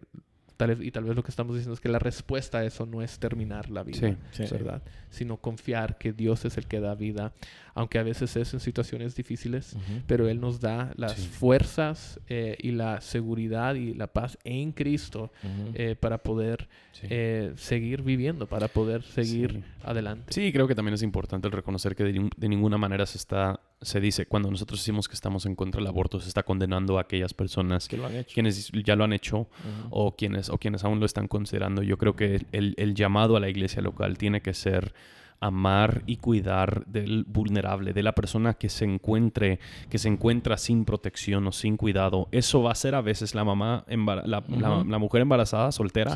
Tal 0.56 0.76
vez, 0.76 0.82
y 0.82 0.92
tal 0.92 1.06
vez 1.06 1.16
lo 1.16 1.24
que 1.24 1.32
estamos 1.32 1.56
diciendo 1.56 1.74
es 1.74 1.80
que 1.80 1.88
la 1.88 2.00
respuesta 2.00 2.58
a 2.58 2.66
eso 2.66 2.86
no 2.86 3.02
es 3.02 3.18
terminar 3.18 3.70
la 3.70 3.82
vida, 3.82 4.18
¿verdad? 4.52 4.82
Sino 5.10 5.38
confiar 5.38 5.98
que 5.98 6.12
Dios 6.12 6.44
es 6.44 6.58
el 6.58 6.68
que 6.68 6.82
da 6.82 6.96
vida, 6.96 7.32
aunque 7.80 7.98
a 7.98 8.04
veces 8.04 8.36
es 8.36 8.54
en 8.54 8.60
situaciones 8.60 9.16
difíciles, 9.16 9.78
pero 10.06 10.28
Él 10.28 10.42
nos 10.42 10.60
da 10.60 10.92
las 10.98 11.16
fuerzas 11.16 12.20
eh, 12.28 12.58
y 12.60 12.72
la 12.72 13.00
seguridad 13.00 13.76
y 13.76 13.94
la 13.94 14.08
paz 14.08 14.38
en 14.44 14.74
Cristo 14.74 15.32
eh, 15.74 15.96
para 15.98 16.18
poder 16.18 16.68
eh, 17.04 17.54
seguir 17.56 18.02
viviendo, 18.02 18.48
para 18.48 18.68
poder 18.68 19.04
seguir 19.04 19.64
adelante. 19.82 20.34
Sí, 20.34 20.52
creo 20.52 20.68
que 20.68 20.76
también 20.76 20.96
es 20.96 21.04
importante 21.04 21.48
el 21.48 21.54
reconocer 21.54 21.96
que 21.96 22.04
de, 22.04 22.50
ninguna 22.50 22.78
manera 22.78 23.06
se 23.06 23.18
está, 23.18 23.62
se 23.82 24.02
dice, 24.02 24.26
cuando 24.26 24.52
nosotros 24.52 24.82
decimos 24.82 25.08
que 25.08 25.14
estamos 25.14 25.46
en 25.46 25.56
contra 25.56 25.80
del 25.80 25.88
aborto, 25.88 26.20
se 26.20 26.28
está 26.28 26.44
condenando 26.44 26.98
a 26.98 27.04
aquellas 27.04 27.34
personas 27.34 27.88
que 27.88 28.26
quienes 28.34 28.74
ya 28.74 28.98
lo 28.98 29.06
han 29.06 29.14
hecho 29.14 29.48
o 29.90 30.18
quienes, 30.18 30.50
o 30.50 30.58
quienes 30.58 30.84
aún 30.84 31.00
lo 31.00 31.06
están 31.06 31.30
considerando. 31.30 31.82
Yo 31.82 31.98
creo 31.98 32.18
que 32.18 32.46
el, 32.52 32.74
el 32.78 32.94
llamado 32.94 33.38
a 33.38 33.40
la 33.40 33.48
iglesia 33.48 33.82
local 33.82 34.18
tiene 34.18 34.42
que 34.42 34.54
ser 34.54 34.94
amar 35.40 36.04
y 36.06 36.18
cuidar 36.18 36.86
del 36.88 37.24
vulnerable, 37.26 37.94
de 37.94 38.04
la 38.04 38.14
persona 38.14 38.56
que 38.56 38.70
se 38.70 38.86
encuentre, 38.86 39.60
que 39.90 39.98
se 39.98 40.08
encuentra 40.08 40.58
sin 40.58 40.86
protección 40.86 41.48
o 41.48 41.52
sin 41.52 41.78
cuidado. 41.78 42.28
Eso 42.32 42.62
va 42.64 42.72
a 42.72 42.76
ser 42.76 42.96
a 42.96 43.02
veces 43.02 43.36
la 43.36 43.44
mamá, 43.44 43.86
la, 43.88 45.00
mujer 45.00 45.22
embarazada, 45.22 45.72
soltera. 45.72 46.16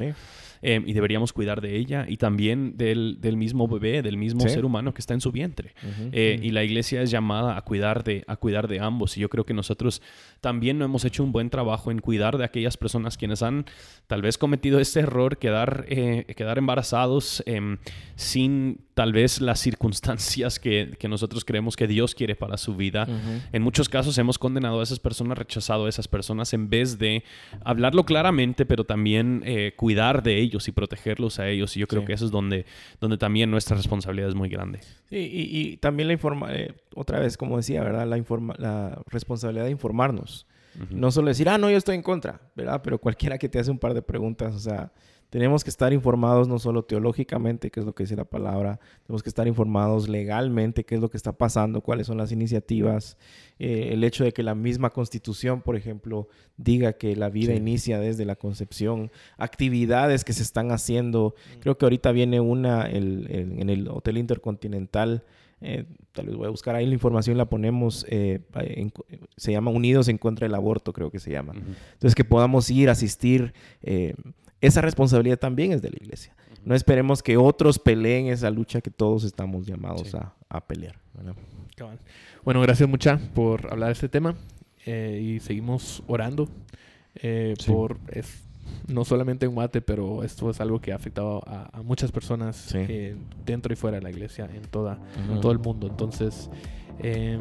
Em, 0.66 0.88
y 0.88 0.94
deberíamos 0.94 1.34
cuidar 1.34 1.60
de 1.60 1.76
ella 1.76 2.06
y 2.08 2.16
también 2.16 2.78
del, 2.78 3.18
mismo 3.36 3.68
bebé, 3.68 4.02
del 4.02 4.16
mismo 4.16 4.48
ser 4.48 4.64
humano 4.64 4.94
que 4.94 5.02
está 5.02 5.14
en 5.14 5.20
su 5.20 5.30
vientre. 5.30 5.74
Eh, 6.14 6.40
y 6.42 6.52
la 6.52 6.64
iglesia 6.64 7.02
es 7.02 7.12
llamada 7.12 7.58
a 7.58 7.62
cuidar, 7.64 8.06
de, 8.06 8.24
a 8.28 8.38
cuidar 8.38 8.70
de 8.70 8.80
ambos. 8.80 9.18
Y 9.18 9.20
yo 9.20 9.30
creo 9.30 9.46
que 9.46 9.54
nosotros 9.54 10.02
también 10.40 10.78
no 10.78 10.86
hemos 10.86 11.04
hecho 11.04 11.22
un 11.22 11.34
buen 11.34 11.50
trabajo 11.50 11.92
en 11.92 12.00
cuidar 12.00 12.38
de 12.38 12.46
aquellas 12.46 12.78
personas 12.78 13.18
quienes 13.18 13.44
han 13.44 13.66
tal 14.08 14.22
vez 14.22 14.38
cometido 14.38 14.80
este 14.80 15.02
error, 15.02 15.38
quedar, 15.38 15.84
eh, 15.90 16.34
quedar 16.38 16.58
embarazados 16.58 17.44
em, 17.46 17.78
sin 18.16 18.86
tal 18.94 19.12
vez 19.12 19.42
las 19.42 19.60
circunstancias 19.60 20.60
que, 20.60 20.98
nosotros 21.10 21.46
creemos 21.46 21.76
que 21.76 21.88
Dios 21.88 22.16
quiere 22.16 22.36
para 22.36 22.58
su 22.58 22.76
vida. 22.76 23.08
En 23.52 23.62
muchos 23.62 23.90
casos 23.90 24.18
hemos 24.18 24.40
condenado 24.40 24.80
a 24.80 24.84
esas 24.84 25.00
personas, 25.00 25.38
rechazado 25.38 25.86
a 25.86 25.90
esas 25.90 26.08
personas 26.08 26.54
en 26.54 26.70
vez 26.70 26.98
de 26.98 27.24
hablarlo 27.64 28.06
claramente, 28.06 28.66
pero 28.66 28.84
también 28.84 29.44
eh, 29.46 29.74
cuidar 29.76 30.24
de 30.24 30.40
ellos 30.40 30.68
y 30.68 30.72
protegerlos 30.72 31.40
a 31.40 31.50
ellos. 31.50 31.76
Y 31.76 31.80
yo 31.80 31.88
creo 31.88 32.06
que 32.06 32.14
eso 32.14 32.26
es 32.26 32.32
donde, 32.32 32.66
donde 33.00 33.18
también 33.18 33.52
nuestra 33.52 33.76
responsabilidad 33.76 34.30
es 34.30 34.36
muy 34.36 34.50
grande. 34.50 34.80
Sí, 35.10 35.30
y, 35.32 35.78
también 35.78 36.08
la 36.08 36.14
informa, 36.14 36.54
eh, 36.54 36.74
otra 36.96 37.20
vez, 37.20 37.38
como 37.38 37.58
decía, 37.58 37.84
¿verdad? 37.84 38.08
La, 38.08 38.18
informa 38.18 38.56
la 38.58 39.02
responsabilidad 39.08 39.66
de 39.66 39.72
informarnos. 39.72 40.48
No 40.90 41.12
solo 41.12 41.28
decir, 41.28 41.48
ah, 41.50 41.60
no, 41.60 41.70
yo 41.70 41.78
estoy 41.78 41.94
en 41.94 42.02
contra, 42.02 42.42
¿verdad? 42.56 42.82
Pero 42.84 42.98
cualquiera 42.98 43.38
que 43.38 43.48
te 43.48 43.60
hace 43.60 43.70
un 43.70 43.78
par 43.78 43.94
de 43.94 44.02
preguntas, 44.02 44.56
o 44.56 44.60
sea, 44.60 44.92
tenemos 45.34 45.64
que 45.64 45.72
estar 45.72 45.92
informados 45.94 46.48
no 46.48 46.60
solo 46.60 46.84
teológicamente, 46.84 47.72
qué 47.72 47.80
es 47.80 47.88
lo 47.88 47.96
que 47.96 48.04
dice 48.04 48.16
la 48.16 48.24
palabra, 48.24 48.80
tenemos 49.08 49.24
que 49.24 49.30
estar 49.30 49.48
informados 49.48 50.08
legalmente, 50.08 50.84
qué 50.84 50.94
es 50.94 51.02
lo 51.02 51.10
que 51.10 51.18
está 51.18 51.32
pasando, 51.32 51.82
cuáles 51.82 52.06
son 52.06 52.20
las 52.20 52.32
iniciativas, 52.32 53.18
eh, 53.58 53.90
el 53.94 54.04
hecho 54.04 54.24
de 54.24 54.32
que 54.32 54.44
la 54.44 54.54
misma 54.54 54.92
constitución, 54.92 55.62
por 55.62 55.76
ejemplo, 55.76 56.28
diga 56.56 56.94
que 56.94 57.16
la 57.16 57.30
vida 57.30 57.56
inicia 57.56 58.00
desde 58.00 58.26
la 58.26 58.36
concepción, 58.36 59.10
actividades 59.40 60.24
que 60.24 60.34
se 60.34 60.44
están 60.44 60.70
haciendo. 60.70 61.34
Mm. 61.34 61.60
Creo 61.62 61.80
que 61.80 61.86
ahorita 61.86 62.12
viene 62.12 62.40
una 62.40 62.88
en 62.88 63.70
el 63.72 63.88
Hotel 63.88 64.20
Intercontinental. 64.20 65.24
Eh, 65.62 65.86
tal 66.12 66.28
vez 66.28 66.36
voy 66.36 66.46
a 66.46 66.52
buscar 66.52 66.76
ahí 66.76 66.86
la 66.86 66.94
información, 66.94 67.40
la 67.40 67.50
ponemos, 67.50 68.06
eh, 68.08 68.42
se 69.36 69.52
llama 69.52 69.72
Unidos 69.72 70.10
en 70.10 70.20
contra 70.20 70.46
del 70.46 70.54
aborto, 70.54 70.94
creo 70.94 71.10
que 71.10 71.18
se 71.18 71.32
llama. 71.32 71.54
Entonces, 71.56 72.14
que 72.14 72.24
podamos 72.24 72.70
ir, 72.70 72.92
asistir 72.92 73.56
esa 74.64 74.82
responsabilidad 74.82 75.38
también 75.38 75.74
es 75.74 75.82
de 75.82 75.90
la 75.90 75.98
iglesia. 75.98 76.34
No 76.64 76.74
esperemos 76.74 77.22
que 77.22 77.36
otros 77.36 77.80
peleen 77.80 78.28
esa 78.28 78.50
lucha 78.50 78.80
que 78.80 78.90
todos 78.90 79.26
estamos 79.26 79.68
llamados 79.68 80.16
a, 80.16 80.62
pelear. 80.62 80.96
Bueno, 82.46 82.62
gracias 82.62 82.88
mucha 82.88 83.20
por 83.36 83.70
hablar 83.72 83.90
de 83.90 83.94
este 83.94 84.08
tema 84.08 84.36
eh, 84.86 85.20
y 85.22 85.40
seguimos 85.42 86.02
orando 86.08 86.48
eh, 87.16 87.56
por 87.68 87.98
no 88.88 89.04
solamente 89.04 89.46
en 89.46 89.54
Guate, 89.54 89.82
pero 89.82 90.24
esto 90.24 90.50
es 90.50 90.62
algo 90.62 90.80
que 90.80 90.94
ha 90.94 90.96
afectado 90.96 91.42
a, 91.46 91.82
muchas 91.84 92.14
personas 92.14 92.74
eh, 92.74 93.18
dentro 93.46 93.74
y 93.74 93.76
fuera 93.76 93.98
de 93.98 94.04
la 94.04 94.12
iglesia, 94.12 94.50
en, 94.54 94.62
toda, 94.62 94.98
en 95.30 95.42
todo 95.42 95.52
el 95.52 95.60
mundo. 95.60 95.88
Entonces, 95.88 96.50
eh, 97.04 97.38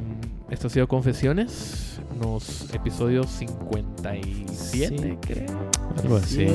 esto 0.50 0.66
ha 0.66 0.70
sido 0.70 0.88
Confesiones, 0.88 2.00
los 2.20 2.72
episodios 2.74 3.30
57, 3.30 5.18
creo. 5.20 5.70
Algo 6.02 6.16
así. 6.16 6.48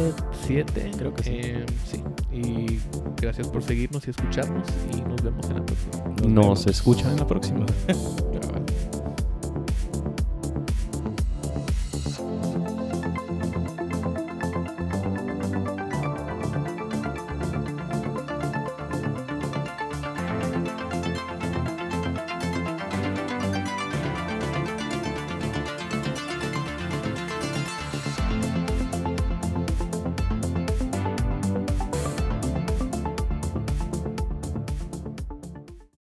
7, 0.45 0.91
creo 0.97 1.13
que 1.13 1.23
sí. 1.23 1.39
Em, 1.41 1.65
sí. 1.85 2.03
Y 2.31 2.79
gracias 3.19 3.47
por 3.47 3.63
seguirnos 3.63 4.05
y 4.07 4.11
escucharnos 4.11 4.67
y 4.93 5.01
nos 5.01 5.23
vemos 5.23 5.49
en 5.49 5.55
la 5.55 5.65
próxima. 5.65 6.03
Nos, 6.21 6.27
nos 6.27 6.67
escuchan 6.67 7.11
en 7.11 7.17
la 7.17 7.27
próxima. 7.27 7.65